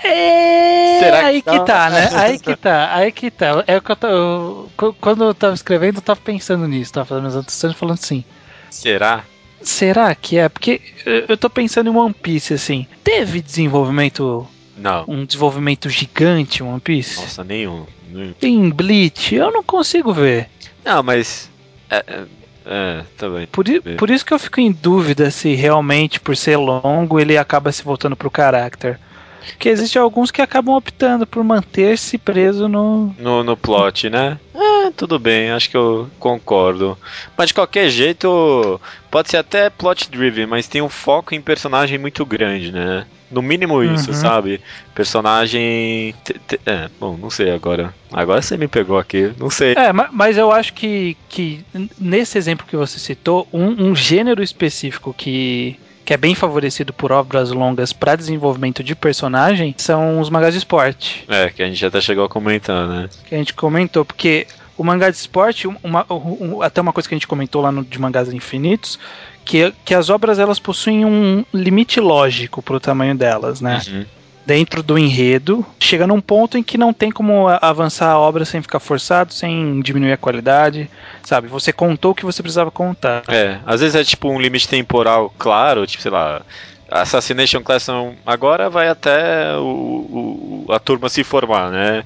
É, 0.03 0.99
Será 0.99 1.19
que 1.19 1.25
aí 1.25 1.41
que 1.41 1.65
tá, 1.65 1.89
né? 1.89 2.09
Aí 2.15 2.39
que 2.39 2.55
tá, 2.55 2.95
aí 2.95 3.11
que 3.11 3.31
tá. 3.31 3.63
É 3.67 3.77
o 3.77 3.81
que 3.81 3.91
eu, 3.91 3.95
tô, 3.95 4.07
eu 4.07 4.93
quando 4.99 5.23
eu 5.23 5.33
tava 5.33 5.53
escrevendo, 5.53 5.97
eu 5.97 6.01
tava 6.01 6.19
pensando 6.19 6.67
nisso, 6.67 6.93
tava 6.93 7.05
fazendo 7.05 7.23
meus 7.23 7.35
anotações 7.35 7.75
falando 7.75 7.99
assim. 7.99 8.23
Será? 8.69 9.23
Será 9.61 10.13
que 10.13 10.37
é? 10.37 10.49
Porque 10.49 10.81
eu 11.05 11.37
tô 11.37 11.49
pensando 11.49 11.89
em 11.89 11.95
One 11.95 12.13
Piece, 12.13 12.53
assim. 12.53 12.85
Teve 13.03 13.41
desenvolvimento 13.41 14.47
não. 14.77 15.05
Um 15.07 15.25
desenvolvimento 15.25 15.89
gigante 15.89 16.63
One 16.63 16.79
Piece? 16.79 17.21
Nossa, 17.21 17.43
nenhum. 17.43 17.85
nenhum. 18.09 18.33
Em 18.41 18.69
Bleach, 18.69 19.35
eu 19.35 19.51
não 19.51 19.63
consigo 19.63 20.13
ver. 20.13 20.49
Não, 20.83 21.03
mas. 21.03 21.49
É, 21.89 21.97
é, 22.07 22.25
é 22.65 23.03
tá 23.17 23.29
bem. 23.29 23.47
Por, 23.47 23.65
por 23.97 24.09
isso 24.09 24.25
que 24.25 24.33
eu 24.33 24.39
fico 24.39 24.59
em 24.59 24.71
dúvida 24.71 25.29
se 25.31 25.53
realmente, 25.53 26.19
por 26.19 26.35
ser 26.35 26.57
longo, 26.57 27.19
ele 27.19 27.37
acaba 27.37 27.71
se 27.71 27.83
voltando 27.83 28.15
pro 28.15 28.31
caráter. 28.31 28.99
Porque 29.51 29.69
existem 29.69 30.01
alguns 30.01 30.31
que 30.31 30.41
acabam 30.41 30.75
optando 30.75 31.25
por 31.25 31.43
manter-se 31.43 32.17
preso 32.17 32.67
no... 32.67 33.13
no. 33.17 33.43
No 33.43 33.57
plot, 33.57 34.09
né? 34.09 34.39
É, 34.55 34.91
tudo 34.91 35.19
bem, 35.19 35.51
acho 35.51 35.69
que 35.69 35.77
eu 35.77 36.09
concordo. 36.19 36.97
Mas 37.37 37.47
de 37.47 37.53
qualquer 37.53 37.89
jeito, 37.89 38.79
pode 39.11 39.29
ser 39.29 39.37
até 39.37 39.69
plot 39.69 40.09
driven, 40.09 40.45
mas 40.45 40.67
tem 40.67 40.81
um 40.81 40.89
foco 40.89 41.35
em 41.35 41.41
personagem 41.41 41.97
muito 41.97 42.25
grande, 42.25 42.71
né? 42.71 43.05
No 43.31 43.41
mínimo 43.41 43.83
isso, 43.83 44.11
uhum. 44.11 44.15
sabe? 44.15 44.61
Personagem. 44.93 46.13
É, 46.65 46.87
bom, 46.99 47.17
não 47.17 47.31
sei 47.31 47.49
agora. 47.49 47.91
Agora 48.11 48.41
você 48.41 48.55
me 48.55 48.67
pegou 48.67 48.99
aqui, 48.99 49.31
não 49.39 49.49
sei. 49.49 49.73
É, 49.73 49.91
mas 49.91 50.37
eu 50.37 50.51
acho 50.51 50.73
que, 50.73 51.17
que 51.27 51.65
nesse 51.99 52.37
exemplo 52.37 52.67
que 52.67 52.77
você 52.77 52.99
citou, 52.99 53.47
um, 53.51 53.89
um 53.89 53.95
gênero 53.95 54.43
específico 54.43 55.15
que 55.17 55.79
que 56.05 56.13
é 56.13 56.17
bem 56.17 56.35
favorecido 56.35 56.91
por 56.93 57.11
obras 57.11 57.51
longas 57.51 57.93
para 57.93 58.15
desenvolvimento 58.15 58.83
de 58.83 58.95
personagem, 58.95 59.73
são 59.77 60.19
os 60.19 60.29
mangás 60.29 60.53
de 60.53 60.57
esporte. 60.59 61.23
É, 61.27 61.49
que 61.49 61.63
a 61.63 61.67
gente 61.67 61.85
até 61.85 62.01
chegou 62.01 62.25
a 62.25 62.29
comentar, 62.29 62.87
né? 62.87 63.09
Que 63.25 63.35
a 63.35 63.37
gente 63.37 63.53
comentou, 63.53 64.03
porque 64.03 64.45
o 64.77 64.83
mangá 64.83 65.09
de 65.09 65.17
esporte, 65.17 65.67
uma, 65.67 66.05
uma, 66.09 66.65
até 66.65 66.81
uma 66.81 66.91
coisa 66.91 67.07
que 67.07 67.15
a 67.15 67.17
gente 67.17 67.27
comentou 67.27 67.61
lá 67.61 67.71
no 67.71 67.83
de 67.83 67.99
mangás 67.99 68.31
infinitos, 68.33 68.99
que, 69.45 69.73
que 69.85 69.93
as 69.93 70.09
obras 70.09 70.39
elas 70.39 70.59
possuem 70.59 71.05
um 71.05 71.45
limite 71.53 71.99
lógico 71.99 72.61
para 72.61 72.75
o 72.75 72.79
tamanho 72.79 73.15
delas, 73.15 73.61
né? 73.61 73.81
Uhum 73.87 74.05
dentro 74.45 74.83
do 74.83 74.97
enredo, 74.97 75.65
chega 75.79 76.05
num 76.05 76.19
ponto 76.19 76.57
em 76.57 76.63
que 76.63 76.77
não 76.77 76.93
tem 76.93 77.11
como 77.11 77.47
avançar 77.61 78.11
a 78.11 78.19
obra 78.19 78.45
sem 78.45 78.61
ficar 78.61 78.79
forçado, 78.79 79.33
sem 79.33 79.81
diminuir 79.81 80.13
a 80.13 80.17
qualidade, 80.17 80.89
sabe? 81.23 81.47
Você 81.47 81.71
contou 81.71 82.11
o 82.11 82.15
que 82.15 82.25
você 82.25 82.41
precisava 82.41 82.69
contar. 82.71 83.23
É, 83.27 83.59
às 83.65 83.81
vezes 83.81 83.95
é 83.95 84.03
tipo 84.03 84.29
um 84.29 84.39
limite 84.39 84.67
temporal 84.67 85.33
claro, 85.37 85.87
tipo, 85.87 86.01
sei 86.01 86.11
lá, 86.11 86.41
Assassination 86.89 87.61
Class 87.61 87.87
agora 88.25 88.69
vai 88.69 88.87
até 88.87 89.55
o, 89.57 90.65
o, 90.67 90.71
a 90.71 90.79
turma 90.79 91.09
se 91.09 91.23
formar, 91.23 91.71
né? 91.71 92.03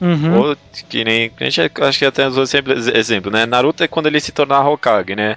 Uhum. 0.00 0.38
Ou 0.38 0.56
que 0.88 1.04
nem. 1.04 1.30
A 1.38 1.44
gente 1.44 1.60
acho 1.60 1.98
que 1.98 2.06
até 2.06 2.26
usou 2.26 2.46
sempre 2.46 2.72
exemplo, 2.72 3.30
né? 3.30 3.44
Naruto 3.44 3.84
é 3.84 3.88
quando 3.88 4.06
ele 4.06 4.18
se 4.18 4.32
tornar 4.32 4.66
Hokage, 4.66 5.14
né? 5.14 5.36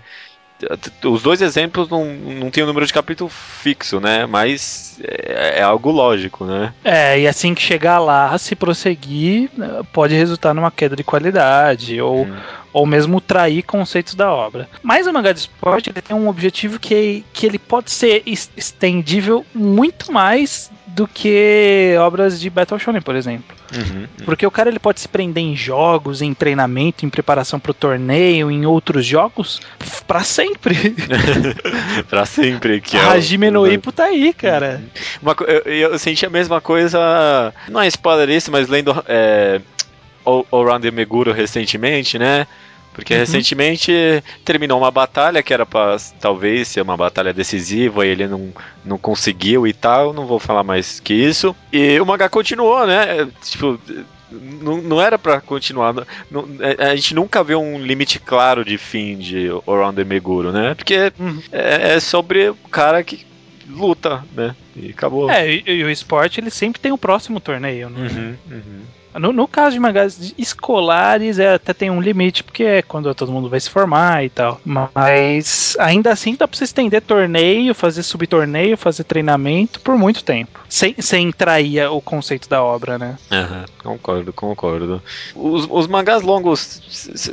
Os 1.05 1.21
dois 1.21 1.41
exemplos 1.41 1.89
não, 1.89 2.05
não 2.05 2.51
tem 2.51 2.63
o 2.63 2.65
um 2.65 2.67
número 2.67 2.85
de 2.85 2.93
capítulo 2.93 3.29
fixo, 3.29 3.99
né? 3.99 4.25
Mas 4.25 4.99
é, 5.03 5.59
é, 5.59 5.61
algo 5.63 5.91
lógico, 5.91 6.45
né? 6.45 6.73
É, 6.83 7.19
e 7.19 7.27
assim 7.27 7.53
que 7.53 7.61
chegar 7.61 7.99
lá, 7.99 8.37
se 8.37 8.55
prosseguir, 8.55 9.49
pode 9.91 10.15
resultar 10.15 10.53
numa 10.53 10.71
queda 10.71 10.95
de 10.95 11.03
qualidade 11.03 11.99
ou, 12.01 12.23
hum. 12.23 12.35
Ou 12.73 12.85
mesmo 12.85 13.21
trair 13.21 13.63
conceitos 13.63 14.15
da 14.15 14.31
obra. 14.33 14.67
Mas 14.81 15.07
o 15.07 15.13
mangá 15.13 15.31
de 15.31 15.39
esporte 15.39 15.89
ele 15.89 16.01
tem 16.01 16.15
um 16.15 16.27
objetivo 16.27 16.79
que, 16.79 17.23
que 17.31 17.45
ele 17.45 17.59
pode 17.59 17.91
ser 17.91 18.23
estendível 18.25 19.45
muito 19.53 20.11
mais 20.11 20.71
do 20.93 21.07
que 21.07 21.95
obras 21.99 22.39
de 22.39 22.49
Battle 22.49 22.79
Shonen, 22.79 23.01
por 23.01 23.15
exemplo. 23.15 23.55
Uhum, 23.73 24.01
uhum. 24.01 24.07
Porque 24.25 24.45
o 24.45 24.51
cara 24.51 24.69
ele 24.69 24.77
pode 24.77 24.99
se 24.99 25.07
prender 25.07 25.43
em 25.43 25.55
jogos, 25.55 26.21
em 26.21 26.33
treinamento, 26.33 27.03
em 27.03 27.09
preparação 27.09 27.59
para 27.59 27.71
o 27.71 27.73
torneio, 27.73 28.51
em 28.51 28.65
outros 28.65 29.03
jogos, 29.03 29.59
para 30.05 30.23
sempre. 30.23 30.95
para 32.07 32.25
sempre. 32.25 32.79
Que 32.79 32.95
é 32.95 32.99
Hajime 32.99 33.49
no 33.49 33.67
Ippo 33.67 33.91
tá 33.91 34.05
aí, 34.05 34.33
cara. 34.33 34.81
Uhum. 34.83 35.23
Uma, 35.23 35.35
eu, 35.47 35.91
eu, 35.91 35.99
senti 35.99 36.25
a 36.25 36.29
mesma 36.29 36.61
coisa, 36.61 37.51
não 37.67 37.81
é 37.81 37.87
spoiler 37.87 38.29
isso, 38.29 38.51
mas 38.51 38.67
lendo 38.67 39.03
é, 39.07 39.61
All, 40.25 40.45
All 40.51 40.65
Round 40.65 40.81
the 40.81 40.91
Meguro 40.91 41.31
recentemente, 41.31 42.17
né? 42.17 42.47
Porque 42.93 43.13
uhum. 43.13 43.19
recentemente 43.21 43.91
terminou 44.45 44.79
uma 44.79 44.91
batalha 44.91 45.41
que 45.41 45.53
era 45.53 45.65
para 45.65 45.97
talvez 46.19 46.67
ser 46.67 46.81
uma 46.81 46.95
batalha 46.95 47.33
decisiva 47.33 48.05
e 48.05 48.09
ele 48.09 48.27
não, 48.27 48.53
não 48.85 48.97
conseguiu 48.97 49.65
e 49.65 49.73
tal. 49.73 50.13
Não 50.13 50.27
vou 50.27 50.39
falar 50.39 50.63
mais 50.63 50.99
que 50.99 51.13
isso. 51.13 51.55
E 51.71 51.99
o 51.99 52.05
mangá 52.05 52.29
continuou, 52.29 52.85
né? 52.85 53.27
Tipo, 53.41 53.79
não, 54.61 54.81
não 54.81 55.01
era 55.01 55.17
para 55.17 55.41
continuar. 55.41 55.93
Não, 56.29 56.47
é, 56.59 56.91
a 56.91 56.95
gente 56.95 57.15
nunca 57.15 57.43
vê 57.43 57.55
um 57.55 57.79
limite 57.79 58.19
claro 58.19 58.63
de 58.63 58.77
fim 58.77 59.17
de 59.17 59.49
Around 59.67 59.95
the 59.95 60.03
Meguro, 60.03 60.51
né? 60.51 60.75
Porque 60.75 61.11
uhum. 61.19 61.41
é, 61.51 61.95
é, 61.95 61.99
sobre 61.99 62.49
o 62.49 62.55
cara 62.69 63.03
que 63.03 63.25
luta, 63.67 64.23
né? 64.35 64.55
E 64.75 64.89
acabou. 64.89 65.29
É, 65.29 65.51
e, 65.51 65.63
e, 65.65 65.83
o 65.83 65.89
esporte 65.89 66.39
ele 66.39 66.49
sempre 66.49 66.81
tem 66.81 66.91
o 66.91 66.97
próximo 66.97 67.39
torneio, 67.39 67.89
né? 67.89 68.07
Uhum, 68.07 68.35
uhum. 68.51 68.81
No, 69.19 69.31
no, 69.31 69.47
caso 69.47 69.73
de 69.73 69.79
mangás 69.79 70.33
escolares, 70.37 71.39
é, 71.39 71.55
até 71.55 71.73
tem 71.73 71.89
um 71.89 72.01
limite, 72.01 72.43
porque 72.43 72.63
é 72.63 72.81
quando 72.81 73.13
todo 73.13 73.31
mundo 73.31 73.49
vai 73.49 73.59
se 73.59 73.69
formar 73.69 74.23
e 74.23 74.29
tal. 74.29 74.59
Mas 74.65 75.75
ainda 75.79 76.11
assim 76.11 76.35
dá 76.35 76.47
pra 76.47 76.57
você 76.57 76.63
estender 76.63 77.01
torneio, 77.01 77.73
fazer 77.73 78.03
subtorneio, 78.03 78.77
fazer 78.77 79.03
treinamento 79.03 79.79
por 79.81 79.97
muito 79.97 80.23
tempo. 80.23 80.61
Sem, 80.67 80.95
sem 80.99 81.31
trair 81.31 81.87
o 81.87 82.01
conceito 82.01 82.49
da 82.49 82.63
obra, 82.63 82.97
né? 82.97 83.17
Uhum, 83.31 83.65
concordo, 83.83 84.33
concordo. 84.33 85.01
Os, 85.35 85.67
os 85.69 85.87
mangás 85.87 86.21
longos 86.21 86.81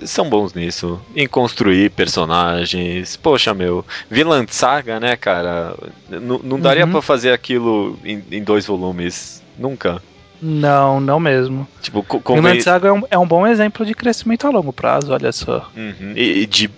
são 0.05 0.29
bons 0.29 0.55
nisso. 0.55 1.01
Em 1.15 1.27
construir 1.27 1.91
personagens. 1.91 3.17
Poxa, 3.17 3.55
meu. 3.55 3.85
Vinland 4.11 4.55
Saga, 4.55 5.01
né, 5.01 5.17
cara? 5.17 5.75
N 6.11 6.41
não 6.43 6.61
daria 6.61 6.85
uhum. 6.85 6.93
para 6.93 7.03
fazer 7.03 7.33
aquilo 7.33 7.99
em, 8.05 8.23
em 8.31 8.43
dois 8.43 8.67
volumes. 8.67 9.43
Nunca. 9.59 10.03
Não, 10.43 11.01
não 11.01 11.21
mesmo. 11.21 11.69
Tipo, 11.83 12.03
como 12.03 12.63
Saga 12.63 12.89
é 12.89 12.93
um, 12.93 13.03
é 13.11 13.19
um 13.19 13.27
bom 13.27 13.47
exemplo 13.47 13.85
de 13.85 13.95
crescimento 13.95 14.47
a 14.47 14.51
longo 14.51 14.73
prazo, 14.73 15.13
olha 15.13 15.33
só. 15.33 15.71
Uhum. 15.77 16.13
E 16.17 16.47
de, 16.47 16.71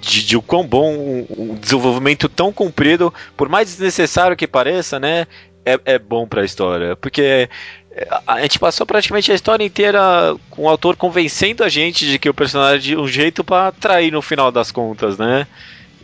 de, 0.00 0.26
de, 0.26 0.36
o 0.36 0.42
quão 0.42 0.66
bom 0.66 1.26
um, 1.28 1.54
desenvolvimento 1.54 2.28
tão 2.28 2.52
comprido, 2.52 3.12
por 3.36 3.48
mais 3.48 3.68
desnecessário 3.68 4.36
que 4.36 4.46
pareça, 4.46 4.98
né? 4.98 5.26
É, 5.64 5.78
é 5.84 5.98
bom 5.98 6.26
pra 6.26 6.44
história. 6.44 6.96
Porque 6.96 7.48
a 8.26 8.40
gente 8.40 8.58
passou 8.58 8.86
praticamente 8.86 9.32
a 9.32 9.34
história 9.34 9.64
inteira 9.64 10.34
com 10.48 10.62
o 10.62 10.68
autor 10.68 10.96
convencendo 10.96 11.64
a 11.64 11.68
gente 11.68 12.06
de 12.06 12.18
que 12.18 12.28
o 12.28 12.34
personagem 12.34 12.76
é 12.76 12.96
de 12.96 12.96
um 12.96 13.06
jeito 13.06 13.42
para 13.42 13.68
atrair 13.68 14.12
no 14.12 14.22
final 14.22 14.50
das 14.52 14.70
contas, 14.70 15.18
né? 15.18 15.46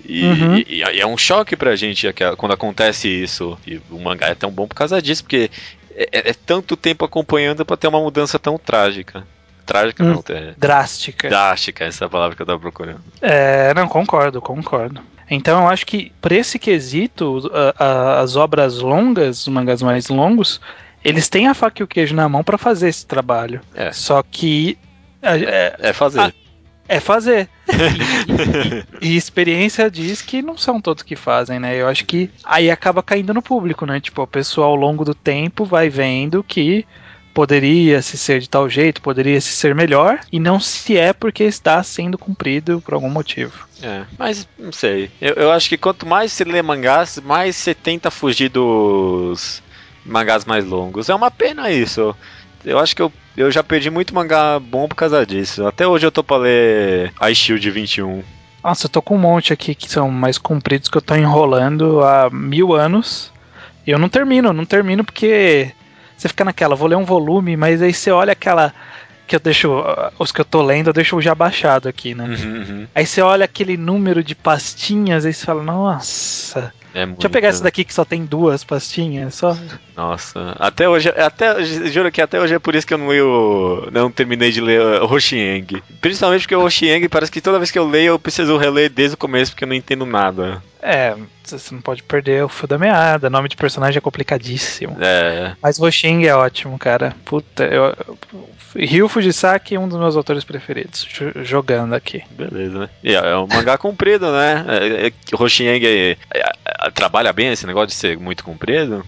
E, 0.08 0.24
uhum. 0.24 0.56
e, 0.56 0.66
e, 0.68 1.00
é 1.00 1.06
um 1.06 1.16
choque 1.16 1.56
pra 1.56 1.74
gente 1.74 2.06
quando 2.36 2.52
acontece 2.52 3.08
isso. 3.08 3.58
E 3.66 3.80
o 3.90 3.98
mangá 3.98 4.28
é 4.28 4.34
tão 4.34 4.50
bom 4.50 4.66
por 4.66 4.74
causa 4.74 5.00
disso, 5.00 5.24
porque 5.24 5.50
é, 5.96 6.08
é, 6.12 6.30
é 6.30 6.34
tanto 6.34 6.76
tempo 6.76 7.04
acompanhando 7.04 7.64
para 7.64 7.76
ter 7.76 7.88
uma 7.88 8.00
mudança 8.00 8.38
tão 8.38 8.58
trágica. 8.58 9.26
Trágica 9.64 10.04
hum, 10.04 10.22
não, 10.28 10.36
é. 10.36 10.54
Drástica. 10.56 11.28
Drástica, 11.28 11.84
essa 11.84 12.04
é 12.04 12.06
a 12.06 12.08
palavra 12.08 12.36
que 12.36 12.42
eu 12.42 12.46
tava 12.46 12.60
procurando. 12.60 13.00
É, 13.20 13.74
não, 13.74 13.88
concordo, 13.88 14.40
concordo. 14.40 15.00
Então 15.28 15.62
eu 15.62 15.68
acho 15.68 15.84
que, 15.84 16.12
para 16.20 16.36
esse 16.36 16.56
quesito, 16.56 17.50
a, 17.52 17.84
a, 17.84 18.20
as 18.20 18.36
obras 18.36 18.78
longas, 18.78 19.40
os 19.40 19.48
mangás 19.48 19.82
mais 19.82 20.08
longos, 20.08 20.60
eles 21.04 21.28
têm 21.28 21.48
a 21.48 21.54
faca 21.54 21.82
e 21.82 21.84
o 21.84 21.88
queijo 21.88 22.14
na 22.14 22.28
mão 22.28 22.44
para 22.44 22.56
fazer 22.56 22.88
esse 22.88 23.04
trabalho. 23.04 23.60
É. 23.74 23.90
Só 23.92 24.22
que. 24.22 24.78
É, 25.20 25.76
é 25.80 25.92
fazer. 25.92 26.32
É 26.88 27.00
fazer. 27.00 27.48
e, 29.00 29.08
e, 29.14 29.16
experiência 29.16 29.90
diz 29.90 30.22
que 30.22 30.42
não 30.42 30.56
são 30.56 30.80
todos 30.80 31.02
que 31.02 31.16
fazem, 31.16 31.58
né? 31.58 31.80
Eu 31.80 31.88
acho 31.88 32.04
que 32.04 32.30
aí 32.44 32.70
acaba 32.70 33.02
caindo 33.02 33.34
no 33.34 33.42
público, 33.42 33.84
né? 33.86 34.00
Tipo, 34.00 34.22
o 34.22 34.26
pessoal 34.26 34.70
ao 34.70 34.76
longo 34.76 35.04
do 35.04 35.14
tempo 35.14 35.64
vai 35.64 35.88
vendo 35.88 36.44
que 36.44 36.86
poderia 37.36 38.00
se 38.00 38.16
ser 38.16 38.40
de 38.40 38.48
tal 38.48 38.66
jeito, 38.66 39.02
poderia 39.02 39.38
se 39.42 39.52
ser 39.52 39.74
melhor, 39.74 40.20
e 40.32 40.40
não 40.40 40.58
se 40.58 40.96
é 40.96 41.12
porque 41.12 41.44
está 41.44 41.82
sendo 41.82 42.16
cumprido 42.16 42.80
por 42.80 42.94
algum 42.94 43.10
motivo. 43.10 43.68
É, 43.82 44.04
mas 44.18 44.48
não 44.58 44.72
sei. 44.72 45.10
Eu, 45.20 45.34
eu 45.34 45.52
acho 45.52 45.68
que 45.68 45.76
quanto 45.76 46.06
mais 46.06 46.32
você 46.32 46.44
lê 46.44 46.62
mangás, 46.62 47.20
mais 47.22 47.54
você 47.54 47.74
tenta 47.74 48.10
fugir 48.10 48.48
dos 48.48 49.62
mangás 50.02 50.46
mais 50.46 50.64
longos. 50.64 51.10
É 51.10 51.14
uma 51.14 51.30
pena 51.30 51.70
isso. 51.70 52.16
Eu 52.66 52.80
acho 52.80 52.96
que 52.96 53.00
eu, 53.00 53.12
eu 53.36 53.48
já 53.48 53.62
perdi 53.62 53.88
muito 53.90 54.12
mangá 54.12 54.58
bom 54.58 54.88
por 54.88 54.96
causa 54.96 55.24
disso. 55.24 55.64
Até 55.64 55.86
hoje 55.86 56.04
eu 56.04 56.10
tô 56.10 56.24
pra 56.24 56.38
ler 56.38 57.12
Ice 57.30 57.36
Shield 57.36 57.70
21. 57.70 58.24
Nossa, 58.62 58.86
eu 58.86 58.90
tô 58.90 59.00
com 59.00 59.14
um 59.14 59.20
monte 59.20 59.52
aqui 59.52 59.72
que 59.72 59.88
são 59.88 60.10
mais 60.10 60.36
compridos 60.36 60.88
que 60.88 60.98
eu 60.98 61.02
tô 61.02 61.14
enrolando 61.14 62.02
há 62.02 62.28
mil 62.28 62.74
anos. 62.74 63.32
E 63.86 63.92
eu 63.92 64.00
não 64.00 64.08
termino, 64.08 64.52
não 64.52 64.66
termino 64.66 65.04
porque 65.04 65.70
você 66.16 66.28
fica 66.28 66.44
naquela, 66.44 66.74
vou 66.74 66.88
ler 66.88 66.96
um 66.96 67.04
volume, 67.04 67.56
mas 67.56 67.80
aí 67.80 67.94
você 67.94 68.10
olha 68.10 68.32
aquela 68.32 68.74
que 69.26 69.36
eu 69.36 69.40
deixo. 69.40 69.70
Os 70.18 70.32
que 70.32 70.40
eu 70.40 70.44
tô 70.44 70.62
lendo, 70.62 70.88
eu 70.88 70.92
deixo 70.92 71.20
já 71.20 71.34
baixado 71.34 71.88
aqui, 71.88 72.14
né? 72.14 72.24
Uhum, 72.24 72.56
uhum. 72.56 72.86
Aí 72.94 73.06
você 73.06 73.20
olha 73.20 73.44
aquele 73.44 73.76
número 73.76 74.22
de 74.22 74.34
pastinhas, 74.34 75.26
aí 75.26 75.32
você 75.32 75.44
fala, 75.44 75.62
nossa. 75.62 76.72
É 76.94 77.04
Deixa 77.04 77.26
eu 77.26 77.30
pegar 77.30 77.48
essa 77.48 77.62
daqui 77.62 77.84
que 77.84 77.92
só 77.92 78.06
tem 78.06 78.24
duas 78.24 78.64
pastinhas, 78.64 79.34
só. 79.34 79.54
Nossa, 79.94 80.56
até 80.58 80.88
hoje, 80.88 81.10
até 81.10 81.62
juro 81.62 82.10
que 82.10 82.22
até 82.22 82.40
hoje 82.40 82.54
é 82.54 82.58
por 82.58 82.74
isso 82.74 82.86
que 82.86 82.94
eu 82.94 82.98
não, 82.98 83.12
eu, 83.12 83.88
não 83.92 84.10
terminei 84.10 84.50
de 84.50 84.62
ler 84.62 84.80
o 85.02 85.04
Hoshieng. 85.04 85.82
Principalmente 86.00 86.42
porque 86.42 86.56
o 86.56 86.64
Hoshieng 86.64 87.06
parece 87.10 87.30
que 87.30 87.42
toda 87.42 87.58
vez 87.58 87.70
que 87.70 87.78
eu 87.78 87.86
leio 87.86 88.12
eu 88.12 88.18
preciso 88.18 88.56
reler 88.56 88.88
desde 88.88 89.14
o 89.14 89.18
começo 89.18 89.52
porque 89.52 89.64
eu 89.64 89.68
não 89.68 89.74
entendo 89.74 90.06
nada. 90.06 90.62
É, 90.88 91.16
você 91.42 91.74
não 91.74 91.80
pode 91.80 92.00
perder 92.04 92.44
o 92.44 92.48
fio 92.48 92.68
da 92.68 92.78
meada, 92.78 93.28
nome 93.28 93.48
de 93.48 93.56
personagem 93.56 93.98
é 93.98 94.00
complicadíssimo. 94.00 94.96
É. 95.00 95.56
Mas 95.60 95.80
Hoshieng 95.80 96.24
é 96.24 96.32
ótimo, 96.32 96.78
cara. 96.78 97.12
Puta, 97.24 97.64
eu, 97.64 97.92
Ryu 98.76 99.08
Fujisaki 99.08 99.74
é 99.74 99.80
um 99.80 99.88
dos 99.88 99.98
meus 99.98 100.16
autores 100.16 100.44
preferidos, 100.44 101.08
jogando 101.42 101.92
aqui. 101.92 102.22
Beleza, 102.30 102.78
né? 102.78 102.88
E 103.02 103.14
é 103.14 103.36
um 103.36 103.48
mangá 103.48 103.76
comprido, 103.76 104.30
né? 104.30 104.64
É, 104.68 105.06
é, 105.08 105.12
Hoshieng 105.36 105.84
é, 105.84 106.16
é, 106.32 106.90
trabalha 106.94 107.32
bem 107.32 107.50
esse 107.50 107.66
negócio 107.66 107.88
de 107.88 107.94
ser 107.94 108.16
muito 108.16 108.44
comprido? 108.44 109.04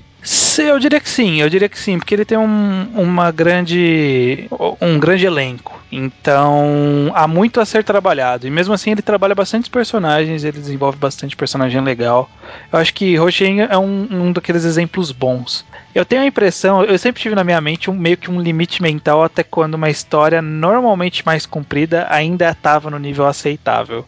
Eu 0.58 0.80
diria 0.80 1.00
que 1.00 1.08
sim, 1.08 1.40
eu 1.40 1.48
diria 1.48 1.68
que 1.68 1.78
sim, 1.78 1.96
porque 1.96 2.12
ele 2.12 2.24
tem 2.24 2.36
um, 2.36 2.88
uma 2.96 3.30
grande, 3.30 4.48
um 4.80 4.98
grande 4.98 5.24
elenco. 5.24 5.77
Então 5.90 7.10
há 7.14 7.26
muito 7.26 7.60
a 7.60 7.64
ser 7.64 7.82
trabalhado. 7.82 8.46
E 8.46 8.50
mesmo 8.50 8.74
assim 8.74 8.90
ele 8.90 9.02
trabalha 9.02 9.34
bastante 9.34 9.70
personagens, 9.70 10.44
ele 10.44 10.58
desenvolve 10.58 10.98
bastante 10.98 11.36
personagem 11.36 11.80
legal. 11.80 12.30
Eu 12.72 12.78
acho 12.78 12.92
que 12.92 13.16
Roshen 13.16 13.62
é 13.62 13.78
um, 13.78 14.06
um 14.10 14.32
daqueles 14.32 14.64
exemplos 14.64 15.10
bons. 15.12 15.64
Eu 15.94 16.04
tenho 16.04 16.22
a 16.22 16.26
impressão, 16.26 16.84
eu 16.84 16.98
sempre 16.98 17.22
tive 17.22 17.34
na 17.34 17.42
minha 17.42 17.60
mente 17.60 17.90
um 17.90 17.94
meio 17.94 18.16
que 18.16 18.30
um 18.30 18.40
limite 18.40 18.82
mental 18.82 19.24
até 19.24 19.42
quando 19.42 19.74
uma 19.74 19.88
história 19.90 20.42
normalmente 20.42 21.24
mais 21.24 21.46
comprida 21.46 22.06
ainda 22.10 22.50
estava 22.50 22.90
no 22.90 22.98
nível 22.98 23.26
aceitável 23.26 24.04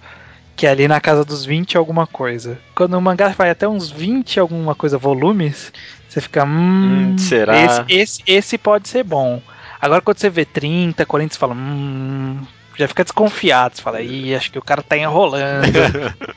que 0.60 0.66
é 0.66 0.70
ali 0.70 0.86
na 0.86 1.00
casa 1.00 1.24
dos 1.24 1.42
20 1.42 1.78
alguma 1.78 2.06
coisa. 2.06 2.58
Quando 2.74 2.92
o 2.92 3.00
mangá 3.00 3.28
vai 3.28 3.48
até 3.48 3.66
uns 3.66 3.90
20 3.90 4.38
alguma 4.38 4.74
coisa 4.74 4.98
volumes, 4.98 5.72
você 6.06 6.20
fica, 6.20 6.44
hum, 6.44 7.14
Hum, 7.14 7.16
será? 7.16 7.56
Esse, 7.56 7.84
esse, 7.88 8.22
esse 8.26 8.58
pode 8.58 8.86
ser 8.86 9.02
bom. 9.02 9.40
Agora 9.80 10.00
quando 10.00 10.18
você 10.18 10.28
vê 10.30 10.44
30, 10.44 11.06
40, 11.06 11.34
você 11.34 11.38
fala, 11.38 11.54
hum, 11.54 12.40
já 12.76 12.86
fica 12.88 13.02
desconfiado, 13.04 13.76
você 13.76 13.82
fala, 13.82 14.00
ih, 14.02 14.34
acho 14.34 14.50
que 14.50 14.58
o 14.58 14.62
cara 14.62 14.82
tá 14.82 14.96
enrolando. 14.96 15.66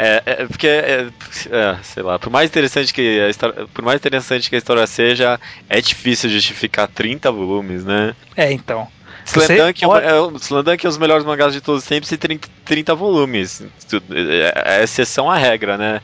É, 0.00 0.22
é, 0.24 0.46
porque, 0.46 0.68
é, 0.68 1.08
é, 1.50 1.76
sei 1.82 2.04
lá, 2.04 2.20
por 2.20 2.30
mais 2.30 2.48
interessante 2.48 2.94
que 2.94 3.20
a 3.20 3.28
história, 3.28 3.66
por 3.74 3.84
mais 3.84 3.96
interessante 3.98 4.48
que 4.48 4.54
a 4.54 4.58
história 4.58 4.86
seja, 4.86 5.40
é 5.68 5.80
difícil 5.80 6.30
justificar 6.30 6.86
30 6.86 7.32
volumes, 7.32 7.84
né? 7.84 8.14
é, 8.36 8.52
então. 8.52 8.86
Slam 9.26 9.44
Você 9.46 9.56
Dunk, 9.56 9.84
é, 9.84 9.86
pode- 9.88 10.06
é, 10.06 10.62
Dunk 10.62 10.84
é 10.84 10.88
um 10.88 10.90
dos 10.90 10.98
melhores 10.98 11.24
mangás 11.24 11.52
de 11.52 11.60
todos 11.60 11.82
os 11.82 11.88
tempos 11.88 12.12
e 12.12 12.16
30, 12.16 12.48
30 12.64 12.94
volumes. 12.94 13.60
É, 14.12 14.78
é 14.78 14.84
exceção 14.84 15.28
à 15.28 15.36
regra, 15.36 15.76
né? 15.76 16.00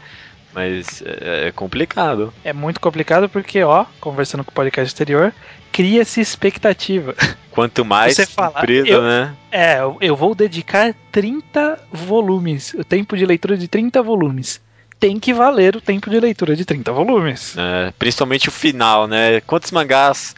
Mas 0.54 1.02
é, 1.04 1.48
é 1.48 1.52
complicado. 1.52 2.32
É 2.44 2.52
muito 2.52 2.80
complicado 2.80 3.28
porque, 3.28 3.62
ó, 3.62 3.84
conversando 4.00 4.44
com 4.44 4.50
o 4.50 4.54
podcast 4.54 4.94
anterior, 4.94 5.32
cria-se 5.72 6.20
expectativa. 6.20 7.14
Quanto 7.50 7.84
mais 7.84 8.14
Você 8.14 8.26
fala, 8.26 8.52
comprido, 8.60 8.88
eu- 8.88 9.02
né? 9.02 9.34
É, 9.50 9.78
eu- 10.00 10.16
vou 10.16 10.34
dedicar 10.34 10.94
30 11.10 11.78
volumes, 11.92 12.72
o 12.74 12.84
tempo 12.84 13.16
de 13.16 13.26
leitura 13.26 13.56
de 13.56 13.66
30 13.68 14.02
volumes. 14.02 14.60
Tem 15.00 15.18
que 15.18 15.34
valer 15.34 15.74
o 15.76 15.80
tempo 15.80 16.08
de 16.08 16.18
leitura 16.20 16.54
de 16.56 16.64
30 16.64 16.92
volumes. 16.92 17.54
É, 17.58 17.92
principalmente 17.98 18.48
o 18.48 18.52
final, 18.52 19.06
né? 19.08 19.40
Quantos 19.40 19.70
mangás 19.72 20.34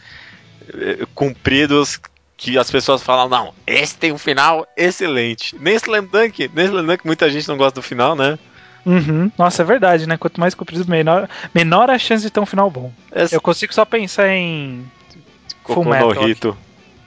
eh, 0.73 1.05
compridos 1.15 1.99
que 2.35 2.57
as 2.57 2.69
pessoas 2.69 3.01
falam, 3.01 3.29
não, 3.29 3.53
esse 3.65 3.95
tem 3.95 4.11
um 4.11 4.17
final 4.17 4.67
excelente. 4.75 5.55
Nem 5.59 5.75
Slam 5.75 6.05
Dunk, 6.05 6.49
nem 6.53 6.65
Slam 6.65 6.85
Dunk, 6.85 7.05
muita 7.05 7.29
gente 7.29 7.47
não 7.47 7.57
gosta 7.57 7.79
do 7.79 7.83
final, 7.83 8.15
né? 8.15 8.37
Uhum. 8.87 9.29
Nossa, 9.37 9.61
é 9.61 9.65
verdade, 9.65 10.07
né? 10.07 10.15
Quanto 10.17 10.39
mais 10.39 10.55
comprido, 10.55 10.89
menor, 10.89 11.27
menor 11.53 11.89
a 11.89 11.99
chance 11.99 12.23
de 12.23 12.29
ter 12.31 12.39
um 12.39 12.45
final 12.45 12.71
bom. 12.71 12.91
Esse 13.13 13.35
Eu 13.35 13.41
consigo 13.41 13.73
só 13.73 13.83
pensar 13.85 14.29
em 14.29 14.85
Goku 15.63 15.83
no 15.83 15.93
Fullmetal. 15.95 16.29
Hito. 16.29 16.57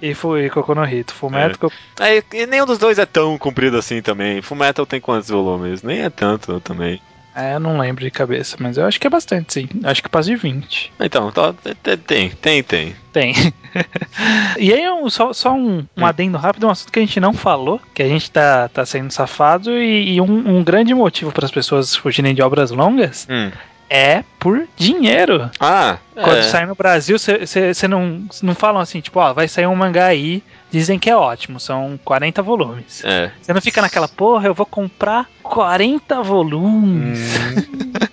e 0.03 0.15
fui 0.15 0.49
Koku 0.51 0.75
no 0.75 0.85
Hito. 0.87 1.15
Fullmetal, 1.15 1.59
Koku- 1.59 1.75
É, 2.01 2.23
e 2.35 2.47
nenhum 2.47 2.67
dos 2.67 2.79
dois 2.79 2.99
é 2.99 3.07
tão 3.07 3.37
comprido 3.39 3.77
assim 3.79 4.03
também. 4.03 4.43
Fullmetal 4.43 4.85
tem 4.85 5.01
quantos 5.01 5.29
volumes? 5.31 5.83
Nem 5.83 6.03
é 6.03 6.11
tanto 6.11 6.61
também. 6.61 7.01
É, 7.35 7.55
eu 7.55 7.61
não 7.61 7.79
lembro 7.79 8.03
de 8.05 8.11
cabeça, 8.11 8.57
mas 8.59 8.77
eu 8.77 8.85
acho 8.87 8.99
que 9.01 9.07
é 9.07 9.11
bastante, 9.11 9.53
sim. 9.55 9.69
Acho 9.85 10.03
que 10.03 10.09
passa 10.09 10.29
de 10.29 10.37
20. 10.37 10.93
Então, 11.01 11.31
tá, 11.31 11.55
tem, 11.83 11.97
tem, 11.99 12.31
tem, 12.31 12.95
tem. 13.13 13.35
E 14.59 14.73
aí, 14.73 14.89
um- 14.91 15.09
só, 15.09 15.33
só 15.33 15.53
um, 15.53 15.79
um 15.79 15.87
Hum. 16.03 16.05
adendo 16.07 16.37
rápido, 16.37 16.67
um 16.67 16.71
assunto 16.71 16.93
que 16.93 16.99
a 16.99 17.03
gente 17.03 17.21
não 17.21 17.33
falou, 17.33 17.81
que 17.95 18.03
a 18.03 18.09
gente 18.09 18.31
tá, 18.31 18.69
tá 18.69 18.85
sendo 18.85 19.11
safado, 19.13 19.71
e, 19.79 20.15
e 20.15 20.21
um, 20.21 20.59
um 20.59 20.65
grande 20.65 20.93
motivo 20.95 21.31
para 21.33 21.45
as 21.45 21.51
pessoas 21.53 21.95
fugirem 21.95 22.35
de 22.35 22.43
obras 22.43 22.71
longas 22.73 23.27
Hum. 23.31 23.51
é 23.89 24.25
por 24.39 24.67
dinheiro. 24.77 25.51
Ah, 25.61 25.99
Quando 26.15 26.39
é. 26.39 26.43
sai 26.43 26.67
no 26.67 26.75
Brasil, 26.75 27.17
você 27.19 27.89
não, 27.89 28.25
não 28.43 28.55
falam 28.55 28.81
assim, 28.83 29.01
tipo, 29.01 29.19
ó, 29.21 29.33
vai 29.33 29.47
sair 29.49 29.67
um 29.67 29.75
mangá 29.77 30.07
aí, 30.07 30.43
dizem 30.71 30.99
que 30.99 31.11
é 31.11 31.17
ótimo, 31.17 31.59
são 31.59 31.99
40 32.05 32.43
volumes. 32.43 33.03
É. 33.05 33.33
Você 33.41 33.53
não 33.53 33.61
fica 33.61 33.83
naquela, 33.83 34.09
porra, 34.09 34.47
eu 34.47 34.55
vou 34.55 34.67
comprar 34.67 35.29
40 35.43 36.23
volumes. 36.23 37.19
Hum. 37.19 37.93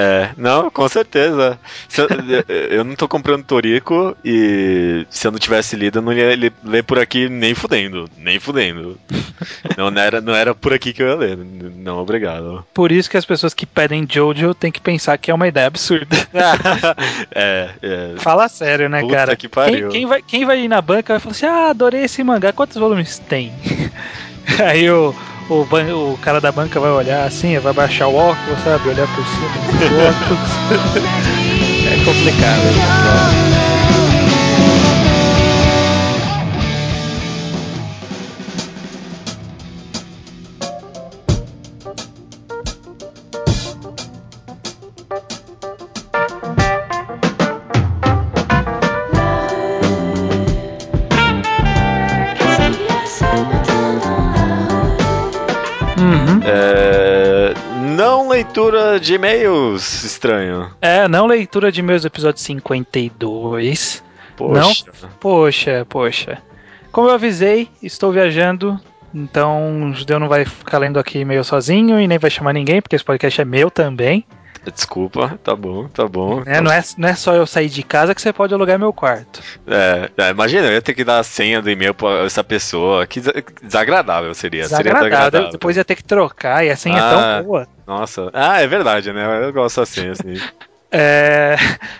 É, 0.00 0.30
não, 0.36 0.70
com 0.70 0.88
certeza. 0.88 1.58
Eu, 1.96 2.06
eu 2.78 2.84
não 2.84 2.94
tô 2.94 3.08
comprando 3.08 3.44
Toriko 3.44 4.16
e 4.24 5.04
se 5.10 5.26
eu 5.26 5.32
não 5.32 5.40
tivesse 5.40 5.74
lido, 5.74 5.98
eu 5.98 6.02
não 6.02 6.12
ia 6.12 6.52
ler 6.62 6.84
por 6.84 7.00
aqui 7.00 7.28
nem 7.28 7.52
fudendo. 7.52 8.08
Nem 8.16 8.38
fudendo. 8.38 8.96
Não, 9.76 9.90
não 9.90 10.00
era, 10.00 10.20
não 10.20 10.32
era 10.36 10.54
por 10.54 10.72
aqui 10.72 10.92
que 10.92 11.02
eu 11.02 11.08
ia 11.08 11.16
ler. 11.16 11.36
Não, 11.36 11.98
obrigado. 11.98 12.64
Por 12.72 12.92
isso 12.92 13.10
que 13.10 13.16
as 13.16 13.24
pessoas 13.24 13.52
que 13.52 13.66
pedem 13.66 14.06
Jojo 14.08 14.54
têm 14.54 14.70
que 14.70 14.80
pensar 14.80 15.18
que 15.18 15.32
é 15.32 15.34
uma 15.34 15.48
ideia 15.48 15.66
absurda. 15.66 16.16
é, 17.34 17.70
é. 17.82 18.14
Fala 18.18 18.48
sério, 18.48 18.88
né, 18.88 19.00
Puta 19.00 19.14
cara? 19.16 19.36
que 19.36 19.48
pariu. 19.48 19.88
Quem, 19.88 20.00
quem 20.00 20.06
vai, 20.06 20.22
quem 20.22 20.44
vai 20.44 20.60
ir 20.60 20.68
na 20.68 20.80
banca 20.80 21.14
vai 21.14 21.20
falar 21.20 21.32
assim: 21.32 21.46
ah, 21.46 21.70
adorei 21.70 22.04
esse 22.04 22.22
mangá, 22.22 22.52
quantos 22.52 22.76
volumes 22.76 23.18
tem? 23.18 23.52
Aí 24.64 24.88
o, 24.88 25.12
o, 25.48 25.64
ban- 25.64 25.94
o 25.94 26.18
cara 26.18 26.40
da 26.40 26.52
banca 26.52 26.78
vai 26.80 26.90
olhar 26.90 27.24
assim, 27.26 27.58
vai 27.58 27.72
baixar 27.72 28.08
o 28.08 28.14
óculos, 28.14 28.60
sabe? 28.62 28.88
Olhar 28.88 29.06
por 29.14 29.24
cima 29.26 29.48
do 29.88 29.96
óculos. 29.96 30.50
é 31.86 32.04
complicado. 32.04 32.62
Uhum. 32.62 33.57
Leitura 58.98 59.00
de 59.00 59.14
e-mails, 59.14 60.04
estranho. 60.04 60.70
É, 60.80 61.08
não 61.08 61.26
leitura 61.26 61.72
de 61.72 61.82
meus 61.82 62.04
episódios 62.04 62.42
52. 62.44 64.02
Poxa. 64.36 64.84
Poxa, 65.20 65.86
poxa. 65.88 66.42
Como 66.92 67.08
eu 67.08 67.14
avisei, 67.14 67.68
estou 67.82 68.12
viajando, 68.12 68.78
então 69.14 69.90
o 69.90 69.94
judeu 69.94 70.18
não 70.18 70.28
vai 70.28 70.44
ficar 70.44 70.78
lendo 70.78 70.98
aqui 70.98 71.20
e-mail 71.20 71.44
sozinho 71.44 72.00
e 72.00 72.06
nem 72.06 72.18
vai 72.18 72.30
chamar 72.30 72.52
ninguém, 72.52 72.80
porque 72.82 72.96
esse 72.96 73.04
podcast 73.04 73.40
é 73.40 73.44
meu 73.44 73.70
também. 73.70 74.24
Desculpa, 74.74 75.38
tá 75.42 75.54
bom, 75.56 75.88
tá 75.88 76.06
bom. 76.06 76.42
né? 76.44 76.60
Não, 76.60 76.70
é, 76.72 76.82
não 76.96 77.08
é 77.08 77.14
só 77.14 77.34
eu 77.34 77.46
sair 77.46 77.68
de 77.68 77.82
casa 77.82 78.14
que 78.14 78.20
você 78.22 78.32
pode 78.32 78.52
alugar 78.54 78.78
meu 78.78 78.92
quarto. 78.92 79.40
É, 79.66 80.10
é, 80.16 80.30
imagina, 80.30 80.66
eu 80.66 80.72
ia 80.72 80.82
ter 80.82 80.94
que 80.94 81.04
dar 81.04 81.18
a 81.18 81.22
senha 81.22 81.60
do 81.62 81.70
e-mail 81.70 81.94
pra 81.94 82.24
essa 82.24 82.42
pessoa. 82.44 83.06
Que 83.06 83.20
desa- 83.20 83.42
desagradável 83.62 84.34
seria. 84.34 84.64
Seria 84.64 84.78
Desagradável. 84.92 85.08
desagradável. 85.10 85.50
Depois 85.52 85.76
ia 85.76 85.84
ter 85.84 85.94
que 85.96 86.04
trocar 86.04 86.64
e 86.64 86.70
a 86.70 86.76
senha 86.76 86.96
é 86.98 87.00
Ah. 87.00 87.36
tão 87.38 87.44
boa. 87.46 87.68
Nossa. 87.86 88.30
Ah, 88.32 88.60
é 88.60 88.66
verdade, 88.66 89.12
né? 89.12 89.44
Eu 89.46 89.52
gosto 89.52 89.80
assim, 89.80 90.08
assim. 90.10 90.34
É, 90.90 91.54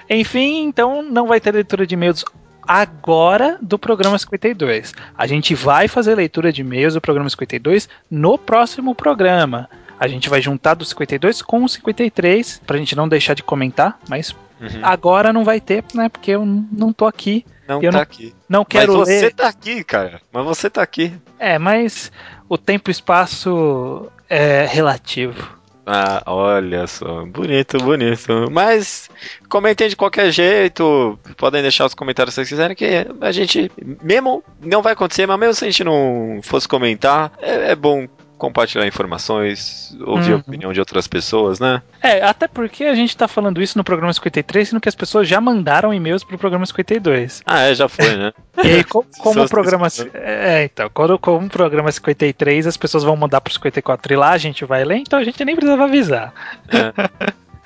Enfim, 0.09 0.63
então 0.65 1.03
não 1.03 1.27
vai 1.27 1.39
ter 1.39 1.53
leitura 1.53 1.87
de 1.87 1.95
e-mails 1.95 2.25
agora 2.67 3.59
do 3.61 3.79
programa 3.79 4.19
52. 4.19 4.95
A 5.17 5.27
gente 5.27 5.55
vai 5.55 5.89
fazer 5.89 6.15
leitura 6.15 6.53
de 6.53 6.61
e-mails 6.63 6.95
do 6.95 7.01
programa 7.01 7.29
52 7.29 7.89
no 8.11 8.39
próximo 8.39 8.95
programa. 8.95 9.69
A 10.01 10.07
gente 10.09 10.29
vai 10.29 10.41
juntar 10.41 10.75
do 10.75 10.85
52 10.85 11.43
com 11.43 11.65
o 11.65 11.69
53 11.69 12.61
pra 12.67 12.79
gente 12.79 12.95
não 12.97 13.09
deixar 13.09 13.35
de 13.35 13.43
comentar, 13.43 13.99
mas 14.09 14.35
Uhum. 14.61 14.81
agora 14.83 15.33
não 15.33 15.45
vai 15.45 15.61
ter, 15.61 15.85
né? 15.95 16.09
Porque 16.09 16.33
eu 16.33 16.45
não 16.45 16.93
tô 16.93 17.07
aqui, 17.07 17.45
Não 17.69 17.81
eu 17.81 17.91
tá 17.93 17.99
não 17.99 18.03
aqui. 18.03 18.35
não 18.49 18.65
quero 18.65 18.99
Mas 18.99 19.09
você 19.09 19.21
ler. 19.27 19.33
tá 19.35 19.47
aqui, 19.49 19.85
cara. 19.85 20.21
Mas 20.33 20.45
você 20.45 20.69
tá 20.69 20.83
aqui. 20.83 21.13
É, 21.39 21.59
mas 21.61 22.11
o 22.49 22.59
tempo 22.59 22.91
e 22.91 22.93
espaço 22.93 24.11
é 24.29 24.67
relativo. 24.67 25.57
Ah, 25.87 26.23
olha 26.27 26.87
só. 26.87 27.25
Bonito, 27.25 27.79
bonito. 27.79 28.51
Mas 28.51 29.09
comentem 29.49 29.89
de 29.89 29.97
qualquer 29.97 30.31
jeito. 30.31 31.19
Podem 31.37 31.63
deixar 31.63 31.87
os 31.87 31.95
comentários 31.95 32.35
se 32.35 32.41
vocês 32.41 32.49
quiserem. 32.51 32.77
Que 32.77 33.07
a 33.21 33.33
gente, 33.33 33.71
mesmo, 34.03 34.45
não 34.61 34.83
vai 34.83 34.93
acontecer, 34.93 35.27
mas 35.27 35.39
mesmo 35.39 35.55
se 35.55 35.65
a 35.65 35.71
gente 35.71 35.85
não 35.85 36.41
fosse 36.43 36.69
comentar, 36.69 37.33
é, 37.41 37.71
é 37.71 37.75
bom 37.77 38.07
compartilhar 38.39 38.87
informações, 38.87 39.95
ouvir 40.07 40.31
Uhum. 40.31 40.37
a 40.37 40.41
opinião 40.41 40.73
de 40.73 40.81
outras 40.81 41.07
pessoas, 41.07 41.59
né? 41.61 41.83
É, 42.03 42.23
até 42.25 42.47
porque 42.49 42.85
a 42.85 42.95
gente 42.95 43.17
tá 43.17 43.27
falando 43.29 43.61
isso 43.61 43.77
no 43.77 43.85
programa 43.85 44.13
53, 44.13 44.69
sendo 44.69 44.81
que 44.81 44.89
as 44.89 44.95
pessoas 44.95 45.27
já 45.29 45.41
mandaram 45.41 45.93
e-mails 45.93 46.23
pro 46.25 46.39
programa 46.39 46.65
52. 46.65 47.43
Ah, 47.45 47.63
é, 47.63 47.75
já 47.75 47.89
foi, 47.89 48.17
né? 48.17 48.33
E 48.65 48.69
aí, 48.69 48.85
co- 48.85 49.05
como 49.21 49.35
Só 49.35 49.45
o 49.45 49.49
programa. 49.49 49.87
É, 50.15 50.65
então, 50.65 50.89
quando, 50.95 51.19
como 51.19 51.47
o 51.47 51.51
programa 51.51 51.91
53, 51.93 52.67
as 52.67 52.77
pessoas 52.77 53.05
vão 53.05 53.17
mandar 53.17 53.41
pro 53.41 53.53
54 53.53 54.13
e 54.13 54.17
lá 54.17 54.31
a 54.31 54.39
gente 54.39 54.65
vai 54.65 54.85
ler, 54.85 54.97
então 54.97 55.19
a 55.19 55.25
gente 55.25 55.45
nem 55.45 55.55
precisava 55.55 55.85
avisar. 55.85 56.33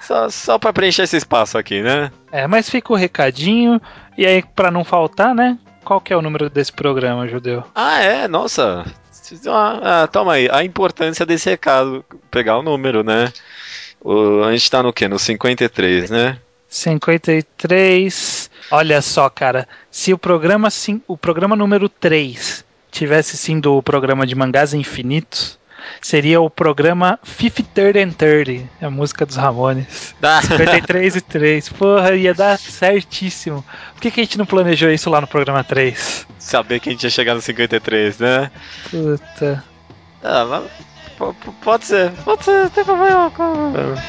Só, 0.01 0.29
só 0.29 0.59
pra 0.59 0.73
preencher 0.73 1.03
esse 1.03 1.17
espaço 1.17 1.57
aqui, 1.57 1.81
né? 1.81 2.11
É, 2.33 2.45
mas 2.49 2.69
fica 2.69 2.93
o 2.93 2.97
recadinho, 2.97 3.81
e 4.19 4.27
aí, 4.27 4.43
pra 4.43 4.69
não 4.69 4.83
faltar, 4.83 5.33
né? 5.33 5.57
Qual 5.85 6.01
que 6.01 6.13
é 6.13 6.17
o 6.17 6.21
número 6.23 6.51
desse 6.51 6.73
programa, 6.73 7.29
Judeu? 7.29 7.63
Ah, 7.73 8.01
é, 8.01 8.27
nossa. 8.27 8.85
Ah, 9.47 10.03
ah, 10.03 10.07
toma 10.07 10.35
aí, 10.35 10.49
a 10.51 10.65
importância 10.65 11.25
desse 11.27 11.49
recado, 11.51 12.05
pegar 12.31 12.59
o 12.59 12.63
número, 12.63 13.03
né? 13.03 13.33
O, 14.01 14.43
a 14.43 14.53
gente 14.53 14.71
tá 14.71 14.83
no 14.83 14.93
quê? 14.93 15.09
No 15.09 15.19
53, 15.19 16.11
né? 16.11 16.39
53. 16.69 18.51
Olha 18.71 19.03
só, 19.03 19.29
cara. 19.29 19.69
Se 19.91 20.13
o 20.13 20.19
programa, 20.19 20.71
sim, 20.71 21.01
o 21.07 21.17
programa 21.17 21.55
número 21.55 21.89
3 21.89 22.65
tivesse 22.91 23.37
sido 23.37 23.77
o 23.77 23.83
programa 23.83 24.27
de 24.27 24.35
mangás 24.35 24.75
infinitos, 24.75 25.59
seria 26.01 26.41
o 26.41 26.51
programa 26.51 27.19
53 27.23 28.07
and 28.07 28.13
30, 28.13 28.69
a 28.81 28.91
música 28.91 29.27
dos 29.27 29.37
Ramones. 29.37 30.15
53 30.43 31.17
e 31.17 31.21
3. 31.21 31.69
Porra, 31.71 32.15
ia 32.15 32.35
dar 32.35 32.59
certíssimo. 32.59 33.65
Por 33.95 34.01
que, 34.01 34.11
que 34.11 34.21
a 34.21 34.25
gente 34.25 34.39
não 34.39 34.47
planejou 34.47 34.91
isso 34.91 35.11
lá 35.11 35.21
no 35.21 35.27
programa 35.27 35.63
3? 35.65 36.27
Saber 36.39 36.81
que 36.81 36.89
a 36.89 36.93
gente 36.93 37.05
ia 37.05 37.11
chegar 37.11 37.35
no 37.35 37.41
53, 37.41 38.19
né? 38.19 38.51
Puta. 38.91 39.65
Ah, 40.23 40.45
mas 40.45 40.65
pode 41.63 41.85
ser, 41.85 42.11
pode 42.25 42.45
ser, 42.45 42.63
não 42.65 42.71
tem 42.71 42.85
problema. 42.85 43.33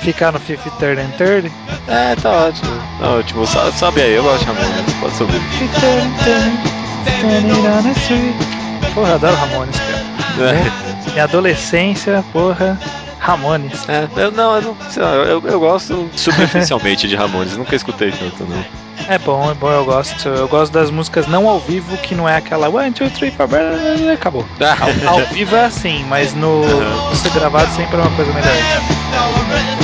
Ficar 0.01 0.31
no 0.31 0.39
Fifth 0.39 0.63
Third 0.79 0.99
and 0.99 1.12
Third? 1.17 1.51
É, 1.88 2.15
tá 2.15 2.47
ótimo. 2.47 2.71
Tá 2.99 3.09
ótimo, 3.12 3.45
sobe, 3.45 3.77
sobe 3.77 4.01
aí, 4.01 4.13
eu 4.13 4.23
gosto 4.23 4.39
de 4.39 4.45
Ramones, 4.45 4.93
pode 4.99 5.15
subir. 5.15 5.41
Porra, 8.95 9.15
adoro 9.15 9.36
Ramones, 9.36 9.75
cara. 9.79 10.03
É. 10.49 10.82
Minha 11.11 11.23
adolescência, 11.25 12.23
porra. 12.31 12.79
Ramones. 13.19 13.87
É, 13.87 14.05
eu 14.17 14.31
não, 14.31 14.55
eu, 14.57 14.75
não, 14.97 15.13
eu, 15.23 15.41
eu 15.47 15.59
gosto 15.59 16.09
superficialmente 16.13 17.07
de 17.07 17.15
Ramones, 17.15 17.55
nunca 17.55 17.73
escutei 17.73 18.11
tanto, 18.11 18.43
não. 18.43 18.65
É 19.07 19.17
bom, 19.17 19.49
é 19.49 19.53
bom, 19.53 19.71
eu 19.71 19.85
gosto. 19.85 20.27
Eu 20.27 20.47
gosto 20.47 20.73
das 20.73 20.91
músicas 20.91 21.25
não 21.27 21.47
ao 21.47 21.59
vivo, 21.59 21.95
que 21.97 22.13
não 22.15 22.27
é 22.27 22.35
aquela 22.35 22.69
one, 22.69 22.91
two, 22.91 23.09
three, 23.11 23.31
four, 23.31 23.47
acabou. 24.13 24.45
ao, 25.07 25.13
ao 25.13 25.25
vivo 25.27 25.55
é 25.55 25.65
assim, 25.65 26.03
mas 26.09 26.33
no 26.33 26.63
ser 27.15 27.31
gravado 27.31 27.73
sempre 27.73 27.95
é 27.95 28.01
uma 28.01 28.11
coisa 28.11 28.33
melhor. 28.33 29.82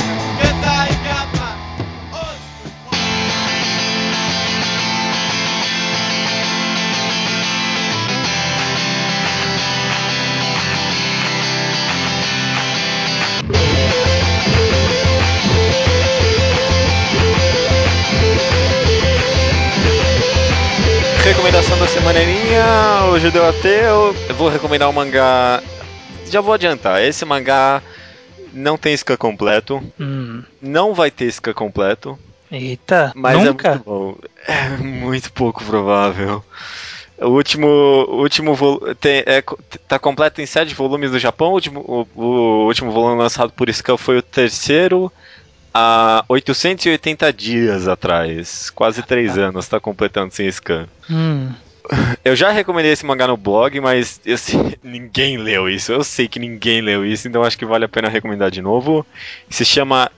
Recomendação 21.40 21.78
da 21.78 21.86
semaninha, 21.86 23.10
o 23.10 23.18
Judeu 23.18 23.48
Ateu. 23.48 24.14
Eu 24.28 24.34
vou 24.34 24.50
recomendar 24.50 24.90
um 24.90 24.92
mangá. 24.92 25.62
Já 26.30 26.42
vou 26.42 26.52
adiantar, 26.52 27.02
esse 27.02 27.24
mangá 27.24 27.82
não 28.52 28.76
tem 28.76 28.94
scan 28.94 29.16
completo. 29.16 29.82
Hum. 29.98 30.42
Não 30.60 30.92
vai 30.92 31.10
ter 31.10 31.32
scan 31.32 31.54
completo. 31.54 32.18
Eita, 32.52 33.10
mas 33.16 33.42
nunca? 33.42 33.68
é 33.68 33.70
muito 33.72 33.84
bom. 33.86 34.16
É 34.46 34.68
muito 34.76 35.32
pouco 35.32 35.64
provável. 35.64 36.44
O 37.18 37.28
último, 37.28 37.66
o 37.66 38.20
último 38.20 38.54
tem, 39.00 39.22
é, 39.24 39.42
tá 39.88 39.98
completo 39.98 40.42
em 40.42 40.46
sete 40.46 40.74
volumes 40.74 41.10
do 41.10 41.18
Japão. 41.18 41.48
O 41.48 41.54
último, 41.54 41.80
o, 41.80 42.20
o 42.20 42.66
último 42.66 42.92
volume 42.92 43.16
lançado 43.16 43.50
por 43.50 43.72
Scan 43.72 43.96
foi 43.96 44.18
o 44.18 44.22
terceiro 44.22 45.10
há 45.72 46.24
880 46.28 47.32
dias 47.32 47.88
atrás. 47.88 48.70
Quase 48.70 49.02
3 49.02 49.38
ah. 49.38 49.48
anos, 49.48 49.68
tá 49.68 49.80
completando 49.80 50.32
sem 50.34 50.50
scan. 50.50 50.86
Hum. 51.10 51.50
Eu 52.24 52.36
já 52.36 52.50
recomendei 52.50 52.92
esse 52.92 53.04
mangá 53.04 53.26
no 53.26 53.36
blog, 53.36 53.80
mas 53.80 54.20
assim, 54.26 54.74
ninguém 54.82 55.36
leu 55.36 55.68
isso. 55.68 55.92
Eu 55.92 56.04
sei 56.04 56.28
que 56.28 56.38
ninguém 56.38 56.80
leu 56.80 57.04
isso, 57.04 57.26
então 57.28 57.42
acho 57.42 57.58
que 57.58 57.64
vale 57.64 57.84
a 57.84 57.88
pena 57.88 58.08
recomendar 58.08 58.50
de 58.50 58.62
novo. 58.62 59.04
Se 59.48 59.64
chama 59.64 60.10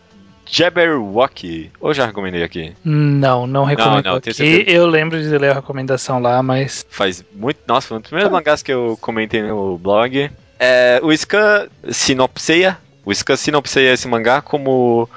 Jabberwocky. 0.47 1.71
Ou 1.81 1.95
já 1.95 2.07
recomendei 2.07 2.43
aqui? 2.43 2.75
Não, 2.85 3.47
não 3.47 3.65
recomendo 3.65 4.05
não, 4.05 4.13
não, 4.13 4.19
aqui. 4.19 4.65
Eu 4.67 4.87
lembro 4.87 5.21
de 5.21 5.39
ler 5.39 5.53
a 5.53 5.55
recomendação 5.55 6.19
lá, 6.19 6.43
mas... 6.43 6.85
Faz 6.91 7.25
muito... 7.33 7.61
Nossa, 7.67 7.89
foi 7.89 7.97
um 7.97 8.01
dos 8.01 8.09
primeiros 8.09 8.33
mangás 8.33 8.63
que 8.63 8.73
eu 8.73 8.99
comentei 9.01 9.43
no 9.43 9.79
blog. 9.79 10.31
É, 10.59 11.01
o 11.03 11.17
Scan 11.17 11.69
sinopseia. 11.91 12.79
O 13.05 13.15
Scan 13.15 13.37
sinopseia 13.37 13.95
esse 13.95 14.07
mangá 14.07 14.43
como 14.43 15.09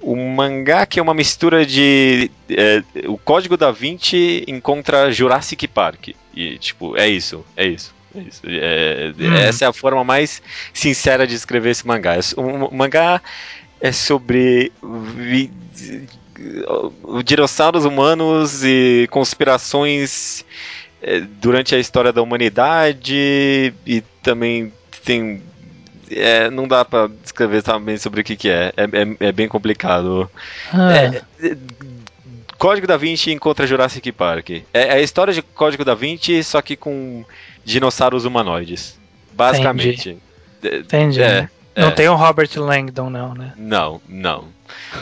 o 0.00 0.16
mangá 0.16 0.86
que 0.86 0.98
é 0.98 1.02
uma 1.02 1.14
mistura 1.14 1.66
de. 1.66 2.30
É, 2.50 2.82
o 3.06 3.18
Código 3.18 3.56
da 3.56 3.70
Vinci 3.70 4.44
encontra 4.46 5.10
Jurassic 5.10 5.66
Park. 5.68 6.08
E, 6.34 6.58
tipo, 6.58 6.96
é 6.96 7.08
isso, 7.08 7.44
é 7.56 7.66
isso. 7.66 7.94
É 8.14 8.20
isso. 8.20 8.42
É, 8.46 9.12
hum. 9.18 9.34
Essa 9.34 9.64
é 9.64 9.68
a 9.68 9.72
forma 9.72 10.02
mais 10.04 10.42
sincera 10.72 11.26
de 11.26 11.34
escrever 11.34 11.70
esse 11.70 11.86
mangá. 11.86 12.14
O 12.36 12.74
mangá 12.74 13.20
é 13.80 13.92
sobre 13.92 14.72
dinossauros 17.24 17.84
humanos 17.84 18.64
e 18.64 19.06
conspirações 19.10 20.44
é, 21.02 21.20
durante 21.20 21.74
a 21.74 21.78
história 21.78 22.12
da 22.12 22.22
humanidade 22.22 23.72
e 23.86 24.02
também 24.22 24.72
tem 25.04 25.42
é, 26.10 26.50
não 26.50 26.66
dá 26.66 26.84
pra 26.84 27.08
descrever 27.22 27.62
também 27.62 27.96
sobre 27.96 28.20
o 28.20 28.24
que, 28.24 28.36
que 28.36 28.48
é. 28.48 28.72
É, 28.76 28.84
é, 28.84 29.28
é 29.28 29.32
bem 29.32 29.48
complicado. 29.48 30.30
Ah. 30.72 30.92
É, 30.92 31.22
é, 31.42 31.56
Código 32.58 32.86
da 32.86 32.96
Vinci 32.96 33.30
encontra 33.30 33.66
Jurassic 33.66 34.10
Park. 34.12 34.50
É, 34.74 34.92
a 34.92 35.00
história 35.00 35.32
de 35.32 35.42
Código 35.42 35.84
da 35.84 35.94
Vinci, 35.94 36.42
só 36.42 36.60
que 36.60 36.76
com 36.76 37.24
dinossauros 37.64 38.24
humanoides. 38.24 38.98
Basicamente. 39.32 40.18
Entendi. 40.60 40.78
Entendi. 40.80 41.22
É, 41.22 41.48
não 41.76 41.92
tem 41.92 42.08
o 42.08 42.16
Robert 42.16 42.50
Langdon, 42.56 43.08
não, 43.08 43.34
né? 43.34 43.52
Não, 43.56 44.00
não. 44.08 44.46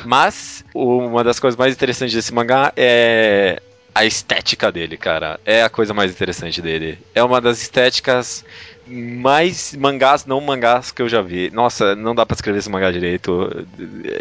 Mas 0.04 0.62
uma 0.74 1.24
das 1.24 1.40
coisas 1.40 1.56
mais 1.56 1.74
interessantes 1.74 2.14
desse 2.14 2.34
mangá 2.34 2.72
é 2.76 3.62
a 3.96 4.04
estética 4.04 4.70
dele, 4.70 4.98
cara. 4.98 5.40
É 5.44 5.62
a 5.62 5.70
coisa 5.70 5.94
mais 5.94 6.10
interessante 6.10 6.60
dele. 6.60 6.98
É 7.14 7.22
uma 7.22 7.40
das 7.40 7.62
estéticas 7.62 8.44
mais 8.86 9.74
mangás 9.74 10.26
não 10.26 10.38
mangás 10.38 10.92
que 10.92 11.00
eu 11.00 11.08
já 11.08 11.22
vi. 11.22 11.50
Nossa, 11.50 11.96
não 11.96 12.14
dá 12.14 12.26
para 12.26 12.34
escrever 12.34 12.58
esse 12.58 12.68
mangá 12.68 12.90
direito. 12.90 13.66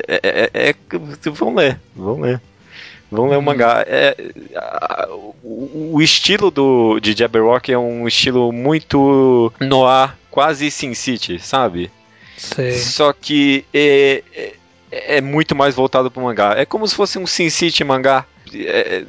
É, 0.07 0.19
é, 0.23 0.49
é, 0.53 0.69
é 0.69 1.29
vão 1.29 1.53
ler, 1.53 1.77
vão 1.93 2.21
ler. 2.21 2.41
Vão 3.11 3.27
ler 3.27 3.35
o 3.35 3.39
uhum. 3.39 3.45
mangá. 3.45 3.83
É, 3.85 4.15
a, 4.55 5.07
o, 5.43 5.91
o, 5.95 6.01
estilo 6.01 6.49
do, 6.49 6.97
de 7.01 7.13
Jabberwock 7.13 7.69
é 7.71 7.77
um 7.77 8.07
estilo 8.07 8.53
muito 8.53 9.51
noir, 9.59 10.15
quase 10.31 10.71
Sin 10.71 10.93
City, 10.93 11.37
sabe? 11.37 11.91
Sei. 12.37 12.71
Só 12.71 13.11
que 13.11 13.65
é, 13.73 14.23
é, 14.33 15.17
é 15.17 15.21
muito 15.21 15.53
mais 15.53 15.75
voltado 15.75 16.09
pro 16.09 16.23
mangá. 16.23 16.55
É 16.57 16.65
como 16.65 16.87
se 16.87 16.95
fosse 16.95 17.19
um 17.19 17.27
Sin 17.27 17.49
City 17.49 17.83
mangá 17.83 18.25
é, 18.63 19.05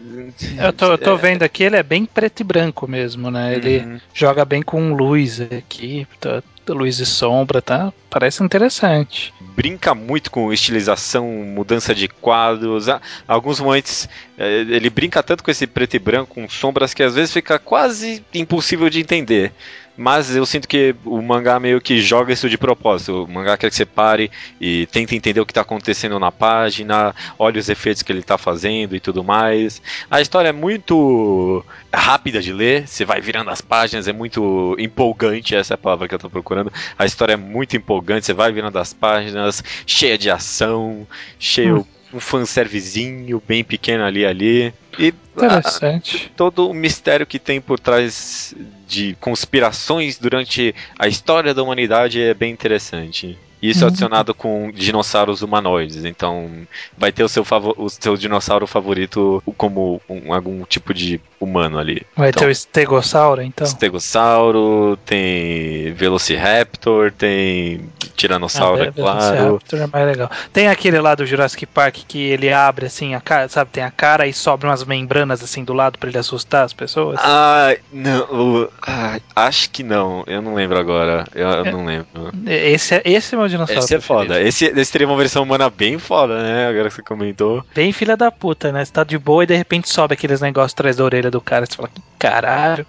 eu 0.59 0.73
tô, 0.73 0.87
eu 0.93 0.99
tô 0.99 1.15
é, 1.15 1.17
vendo 1.17 1.43
aqui, 1.43 1.65
ele 1.65 1.77
é 1.77 1.83
bem 1.83 2.05
preto 2.05 2.41
e 2.41 2.45
branco 2.45 2.89
mesmo, 2.89 3.31
né? 3.31 3.55
Ele 3.55 3.79
uhum. 3.79 4.01
joga 4.13 4.45
bem 4.45 4.63
com 4.63 4.95
luz 4.95 5.41
aqui, 5.41 6.07
tá, 6.21 6.43
luz 6.69 6.99
e 6.99 7.07
sombra, 7.07 7.63
tá? 7.63 7.93
Parece 8.11 8.43
interessante. 8.43 9.33
Brinca 9.41 9.95
muito 9.95 10.31
com 10.31 10.53
estilização, 10.53 11.27
mudança 11.27 11.95
de 11.95 12.09
quadros. 12.09 12.87
Alguns 13.27 13.61
momentos 13.61 14.09
é, 14.37 14.61
ele 14.61 14.91
brinca 14.91 15.23
tanto 15.23 15.45
com 15.45 15.51
esse 15.51 15.67
preto 15.67 15.95
e 15.95 15.99
branco, 15.99 16.35
com 16.35 16.49
sombras, 16.49 16.93
que 16.93 17.03
às 17.03 17.15
vezes 17.15 17.33
fica 17.33 17.59
quase 17.59 18.25
impossível 18.35 18.91
de 18.91 19.01
entender. 19.01 19.53
Mas 19.97 20.35
eu 20.37 20.45
sinto 20.45 20.69
que 20.69 20.95
o 21.05 21.23
mangá 21.23 21.59
meio 21.59 21.81
que 21.81 22.01
joga 22.01 22.33
isso 22.33 22.49
de 22.49 22.59
propósito. 22.59 23.25
O 23.25 23.29
mangá 23.29 23.57
quer 23.57 23.71
que 23.71 23.77
você 23.77 23.87
pare 23.87 24.31
e 24.61 24.87
tente 24.87 25.17
entender 25.17 25.41
o 25.41 25.47
que 25.47 25.53
está 25.53 25.63
acontecendo 25.63 26.19
na 26.19 26.31
página, 26.31 27.15
olhe 27.39 27.59
os 27.59 27.69
efeitos 27.69 28.03
que 28.03 28.13
ele 28.13 28.21
está 28.21 28.37
fazendo 28.37 28.95
e 28.95 29.01
tudo 29.01 29.25
mais. 29.25 29.81
A 30.11 30.21
história 30.21 30.51
é 30.51 30.53
muito 30.53 31.65
rápida 31.93 32.43
de 32.43 32.53
ler, 32.53 32.87
você 32.87 33.05
vai 33.05 33.21
virando 33.21 33.51
as 33.51 33.61
páginas, 33.61 34.07
é 34.07 34.13
muito 34.13 34.77
empolgante, 34.79 35.55
essa 35.55 35.75
é 35.75 35.77
a 35.77 35.79
palavra 35.79 36.07
que 36.07 36.15
eu 36.15 36.19
estou 36.19 36.31
procurando. 36.31 36.73
A 36.99 37.07
história 37.07 37.33
é 37.33 37.37
muito 37.37 37.77
empolgante, 37.77 38.27
você 38.27 38.35
vai 38.35 38.53
virando 38.53 38.79
as 38.79 38.93
páginas, 38.93 39.65
cheia 39.87 40.19
de 40.19 40.31
ação, 40.31 41.07
cheio. 41.39 41.79
Hum 41.79 41.97
um 42.13 42.21
fanservicezinho 42.21 43.43
bem 43.47 43.63
pequeno 43.63 44.05
ali 44.05 44.25
ali. 44.25 44.73
E 44.99 45.13
Interessante. 45.37 46.31
A, 46.33 46.37
todo 46.37 46.69
o 46.69 46.75
mistério 46.75 47.27
que 47.27 47.39
tem 47.39 47.61
por 47.61 47.79
trás 47.79 48.55
de 48.89 49.15
conspirações 49.21 50.19
durante 50.19 50.75
a 50.99 51.07
história 51.07 51.53
da 51.53 51.63
humanidade 51.63 52.21
é 52.21 52.33
bem 52.33 52.51
interessante. 52.51 53.39
Isso 53.61 53.83
uhum. 53.83 53.89
adicionado 53.89 54.35
com 54.35 54.71
dinossauros 54.73 55.43
humanoides. 55.43 56.05
Então, 56.05 56.51
vai 56.97 57.11
ter 57.11 57.25
o 57.25 57.29
seu, 57.29 57.45
o 57.77 57.89
seu 57.89 58.17
dinossauro 58.17 58.67
favorito 58.67 59.43
como 59.57 60.01
um, 60.09 60.33
algum 60.33 60.65
tipo 60.65 60.93
de 60.93 61.21
humano 61.41 61.79
ali. 61.79 62.03
Vai 62.17 62.31
então, 62.31 62.41
ter 62.41 62.47
o 62.47 62.51
estegossauro, 62.51 63.43
então? 63.43 63.67
Estegossauro, 63.67 64.99
tem 65.05 65.93
Velociraptor, 65.95 67.13
tem 67.13 67.89
Tiranossauro, 68.17 68.83
ah, 68.83 68.87
é 68.87 68.93
claro. 68.93 69.37
Velociraptor 69.37 69.81
é 69.81 69.87
mais 69.87 70.07
legal. 70.07 70.31
Tem 70.53 70.69
aquele 70.69 71.01
lá 71.01 71.15
do 71.15 71.27
Jurassic 71.27 71.67
Park 71.67 71.97
que 72.07 72.19
ele 72.19 72.53
abre 72.53 72.87
assim, 72.87 73.15
a 73.15 73.21
cara, 73.21 73.49
sabe? 73.49 73.71
Tem 73.73 73.85
a 73.85 73.91
cara 73.91 74.27
e 74.27 74.33
sobram 74.33 74.71
umas 74.71 74.85
membranas 74.85 75.43
assim 75.43 75.65
do 75.65 75.73
lado 75.73 75.99
para 75.99 76.09
ele 76.09 76.19
assustar 76.19 76.65
as 76.65 76.73
pessoas. 76.73 77.19
Ah, 77.23 77.75
não. 77.93 78.69
Ah, 78.83 79.19
acho 79.35 79.71
que 79.71 79.83
não. 79.83 80.25
Eu 80.27 80.43
não 80.43 80.55
lembro 80.55 80.79
agora. 80.79 81.27
Eu, 81.35 81.49
eu 81.49 81.65
é, 81.65 81.73
não 81.73 81.85
lembro. 81.85 82.07
Esse 82.47 82.97
é, 82.97 83.03
esse 83.05 83.35
é 83.35 83.39
meu 83.47 83.49
dinossauro. 83.49 83.81
Esse 83.81 83.95
é 83.95 84.01
foda. 84.01 84.41
Esse, 84.43 84.67
esse 84.67 84.93
teria 84.93 85.07
uma 85.07 85.17
versão 85.17 85.43
humana 85.43 85.71
bem 85.71 85.99
foda, 85.99 86.43
né? 86.43 86.69
Agora 86.69 86.89
que 86.89 86.97
você 86.97 87.03
comentou. 87.03 87.65
Bem 87.75 87.93
filha 87.93 88.17
da 88.17 88.31
puta, 88.31 88.73
né? 88.73 88.85
Você 88.85 88.93
tá 88.93 89.05
de 89.05 89.17
boa 89.17 89.45
e 89.45 89.47
de 89.47 89.57
repente 89.57 89.89
sobe 89.89 90.15
aqueles 90.15 90.41
negócios 90.41 90.73
atrás 90.73 90.97
da 90.97 91.05
orelha 91.05 91.31
do 91.31 91.41
cara. 91.41 91.65
Você 91.65 91.77
fala, 91.77 91.91
caralho. 92.19 92.87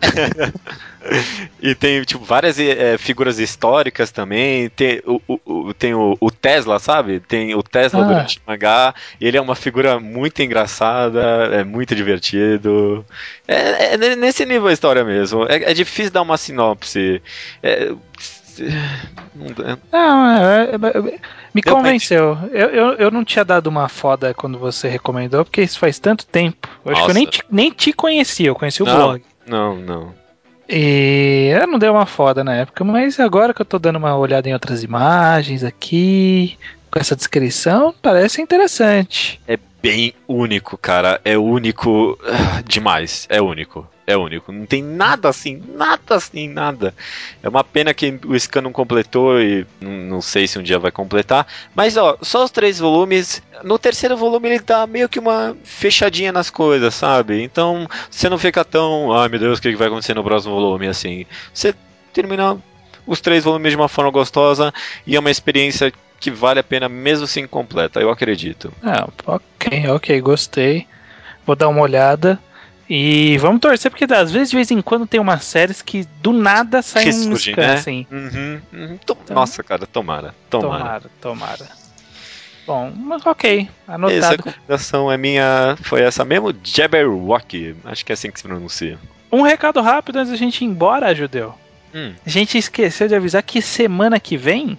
e 1.62 1.76
tem, 1.76 2.04
tipo, 2.04 2.26
várias 2.26 2.60
é, 2.60 2.98
figuras 2.98 3.40
históricas 3.40 4.12
também. 4.12 4.70
Tem 4.70 5.02
o, 5.06 5.22
o, 5.46 5.74
tem 5.74 5.94
o, 5.94 6.18
o 6.20 6.32
Tesla, 6.32 6.80
sabe? 6.80 7.20
Tem 7.20 7.54
o 7.56 7.64
Tesla 7.64 8.04
ah. 8.04 8.08
durante 8.08 8.38
o 8.40 8.42
mangá. 8.48 8.94
Ele 9.22 9.38
é 9.38 9.42
uma 9.42 9.56
figura 9.56 10.00
muito 10.00 10.42
engraçada, 10.42 11.22
é 11.54 11.64
muito 11.64 11.96
divertido. 11.96 13.06
É, 13.48 13.94
é 13.94 14.16
nesse 14.16 14.46
nível 14.46 14.68
a 14.68 14.74
história 14.74 15.04
mesmo. 15.04 15.46
É, 15.46 15.72
é 15.72 15.74
difícil 15.74 16.12
dar 16.12 16.22
uma 16.22 16.38
sinopse. 16.38 17.22
É, 17.62 17.94
Não, 19.92 20.28
é, 20.28 20.64
é, 20.64 20.76
é, 20.76 21.20
me 21.54 21.62
Deu 21.62 21.76
convenceu. 21.76 22.38
Eu, 22.52 22.70
eu, 22.70 22.94
eu 22.94 23.12
não 23.12 23.24
tinha 23.24 23.46
dado 23.46 23.68
uma 23.68 23.88
foda 23.88 24.34
quando 24.34 24.58
você 24.58 24.88
recomendou, 24.88 25.44
porque 25.46 25.62
isso 25.62 25.80
faz 25.80 26.00
tanto 26.00 26.26
tempo. 26.26 26.68
Eu 26.84 26.92
acho 26.92 27.06
que 27.06 27.12
eu 27.12 27.16
nem 27.16 27.26
te, 27.26 27.44
nem 27.50 27.72
te 27.72 27.94
conhecia, 27.94 28.48
eu 28.48 28.56
conheci 28.56 28.82
o 28.82 28.86
não, 28.86 28.96
blog. 28.96 29.22
Não, 29.46 29.76
não. 29.76 30.14
E 30.70 31.54
eu 31.60 31.68
não 31.68 31.80
deu 31.80 31.94
uma 31.94 32.06
foda 32.06 32.44
na 32.44 32.54
época, 32.54 32.84
mas 32.84 33.20
agora 33.20 33.54
que 33.54 33.62
eu 33.62 33.66
tô 33.66 33.80
dando 33.80 33.96
uma 33.96 34.16
olhada 34.18 34.50
em 34.50 34.54
outras 34.54 34.84
imagens 34.84 35.64
aqui, 35.64 36.58
com 36.92 37.00
essa 37.00 37.16
descrição, 37.16 37.94
parece 38.02 38.42
interessante. 38.42 39.40
É 39.48 39.58
bem 39.82 40.14
único, 40.28 40.78
cara. 40.78 41.22
É 41.24 41.38
único 41.38 42.18
ah, 42.26 42.62
demais. 42.66 43.26
É 43.30 43.42
único. 43.42 43.88
É 44.08 44.16
único. 44.16 44.54
Não 44.54 44.66
tem 44.66 44.82
nada 44.82 45.28
assim, 45.28 45.62
nada 45.76 46.16
assim, 46.16 46.48
nada. 46.48 46.96
É 47.44 47.50
uma 47.50 47.62
pena 47.62 47.94
que 47.94 48.18
o 48.26 48.40
Scan 48.40 48.62
não 48.62 48.72
completou 48.72 49.38
e 49.42 49.68
não 49.82 50.22
sei 50.22 50.48
se 50.48 50.58
um 50.58 50.64
dia 50.64 50.80
vai 50.80 50.92
completar. 50.92 51.46
Mas 51.76 51.98
ó, 51.98 52.18
só 52.22 52.46
os 52.46 52.50
três 52.50 52.80
volumes. 52.80 53.44
No 53.66 53.78
terceiro 53.78 54.16
volume 54.16 54.48
ele 54.48 54.60
dá 54.60 54.88
meio 54.88 55.10
que 55.10 55.20
uma 55.20 55.58
fechadinha 55.62 56.32
nas 56.32 56.50
coisas, 56.50 56.94
sabe? 56.96 57.44
Então 57.44 57.86
você 58.10 58.30
não 58.30 58.38
fica 58.38 58.64
tão, 58.64 59.12
ai 59.12 59.28
meu 59.28 59.40
Deus, 59.40 59.60
o 59.60 59.62
que 59.62 59.76
vai 59.76 59.88
acontecer 59.88 60.14
no 60.14 60.24
próximo 60.24 60.56
volume 60.56 60.88
assim. 60.88 61.26
Você 61.54 61.76
termina 62.14 62.58
os 63.06 63.20
três 63.20 63.44
volumes 63.44 63.72
de 63.72 63.76
uma 63.76 63.90
forma 63.90 64.10
gostosa 64.10 64.74
e 65.06 65.18
é 65.18 65.20
uma 65.20 65.32
experiência 65.32 65.92
que 66.18 66.32
vale 66.32 66.62
a 66.62 66.64
pena 66.64 66.88
mesmo 66.88 67.28
se 67.28 67.42
incompleta, 67.42 68.00
eu 68.00 68.10
acredito. 68.10 68.72
Ah, 68.82 69.10
ok, 69.26 69.90
ok, 69.90 70.22
gostei. 70.22 70.88
Vou 71.46 71.58
dar 71.58 71.68
uma 71.68 71.82
olhada. 71.82 72.40
E 72.90 73.38
vamos 73.40 73.60
torcer, 73.60 73.92
porque 73.92 74.06
às 74.14 74.32
vezes, 74.32 74.50
de 74.50 74.56
vez 74.56 74.72
em 74.72 74.82
quando, 74.82 75.06
tem 75.06 75.20
umas 75.20 75.44
séries 75.44 75.82
que 75.82 76.08
do 76.22 76.32
nada 76.32 76.82
saem 76.82 77.10
um 77.10 77.36
scan, 77.36 77.62
né? 77.62 77.74
assim. 77.74 78.08
Uhum, 78.10 78.62
uhum. 78.72 79.00
Então, 79.04 79.18
Nossa, 79.30 79.62
cara, 79.62 79.86
tomara, 79.86 80.34
tomara. 80.50 80.80
Tomara, 80.80 81.12
tomara. 81.22 81.68
Bom, 82.66 82.92
mas 82.96 83.26
ok, 83.26 83.70
anotado. 83.88 84.18
Essa 84.18 84.32
recomendação 84.32 85.12
é 85.12 85.18
minha, 85.18 85.78
foi 85.82 86.02
essa 86.02 86.26
mesmo, 86.26 86.54
Jabberwock, 86.64 87.76
acho 87.86 88.06
que 88.06 88.12
é 88.12 88.14
assim 88.14 88.30
que 88.30 88.40
se 88.40 88.48
pronuncia. 88.48 89.00
Um 89.32 89.42
recado 89.42 89.82
rápido 89.82 90.18
antes 90.18 90.32
da 90.32 90.38
gente 90.38 90.64
ir 90.64 90.66
embora, 90.66 91.16
Judeu. 91.16 91.56
Hum. 91.94 92.14
A 92.26 92.30
gente 92.30 92.58
esqueceu 92.58 93.08
de 93.08 93.16
avisar 93.16 93.42
que 93.44 93.62
semana 93.62 94.20
que 94.20 94.36
vem 94.38 94.78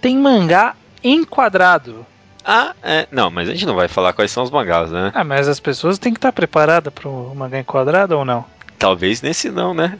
tem 0.00 0.18
mangá 0.18 0.76
enquadrado. 1.02 2.06
Ah, 2.44 2.74
é. 2.82 3.06
Não, 3.10 3.30
mas 3.30 3.48
a 3.48 3.52
gente 3.52 3.66
não 3.66 3.74
vai 3.74 3.88
falar 3.88 4.12
quais 4.12 4.30
são 4.30 4.42
os 4.42 4.50
mangás, 4.50 4.90
né? 4.90 5.10
Ah, 5.14 5.24
mas 5.24 5.48
as 5.48 5.58
pessoas 5.58 5.98
têm 5.98 6.12
que 6.12 6.18
estar 6.18 6.32
preparadas 6.32 6.92
para 6.92 7.08
o 7.08 7.34
mangá 7.34 7.58
enquadrado 7.58 8.18
ou 8.18 8.24
não? 8.24 8.44
Talvez 8.78 9.22
nesse 9.22 9.50
não, 9.50 9.72
né? 9.72 9.98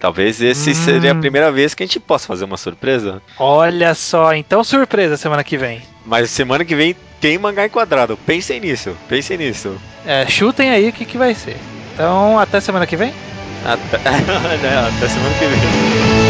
Talvez 0.00 0.40
esse 0.40 0.70
hum. 0.70 0.74
seria 0.74 1.12
a 1.12 1.14
primeira 1.14 1.52
vez 1.52 1.74
que 1.74 1.82
a 1.82 1.86
gente 1.86 2.00
possa 2.00 2.26
fazer 2.26 2.46
uma 2.46 2.56
surpresa. 2.56 3.20
Olha 3.38 3.94
só, 3.94 4.34
então 4.34 4.64
surpresa 4.64 5.16
semana 5.18 5.44
que 5.44 5.58
vem. 5.58 5.82
Mas 6.06 6.30
semana 6.30 6.64
que 6.64 6.74
vem 6.74 6.96
tem 7.20 7.36
mangá 7.36 7.66
enquadrado. 7.66 8.16
Pensem 8.16 8.58
nisso, 8.60 8.96
pensem 9.08 9.36
nisso. 9.36 9.76
É, 10.06 10.26
chutem 10.26 10.70
aí 10.70 10.88
o 10.88 10.92
que, 10.92 11.04
que 11.04 11.18
vai 11.18 11.34
ser. 11.34 11.56
Então, 11.92 12.38
até 12.38 12.60
semana 12.60 12.86
que 12.86 12.96
vem? 12.96 13.12
Até, 13.64 13.96
até 14.00 15.08
semana 15.08 15.34
que 15.38 15.46
vem. 15.46 16.29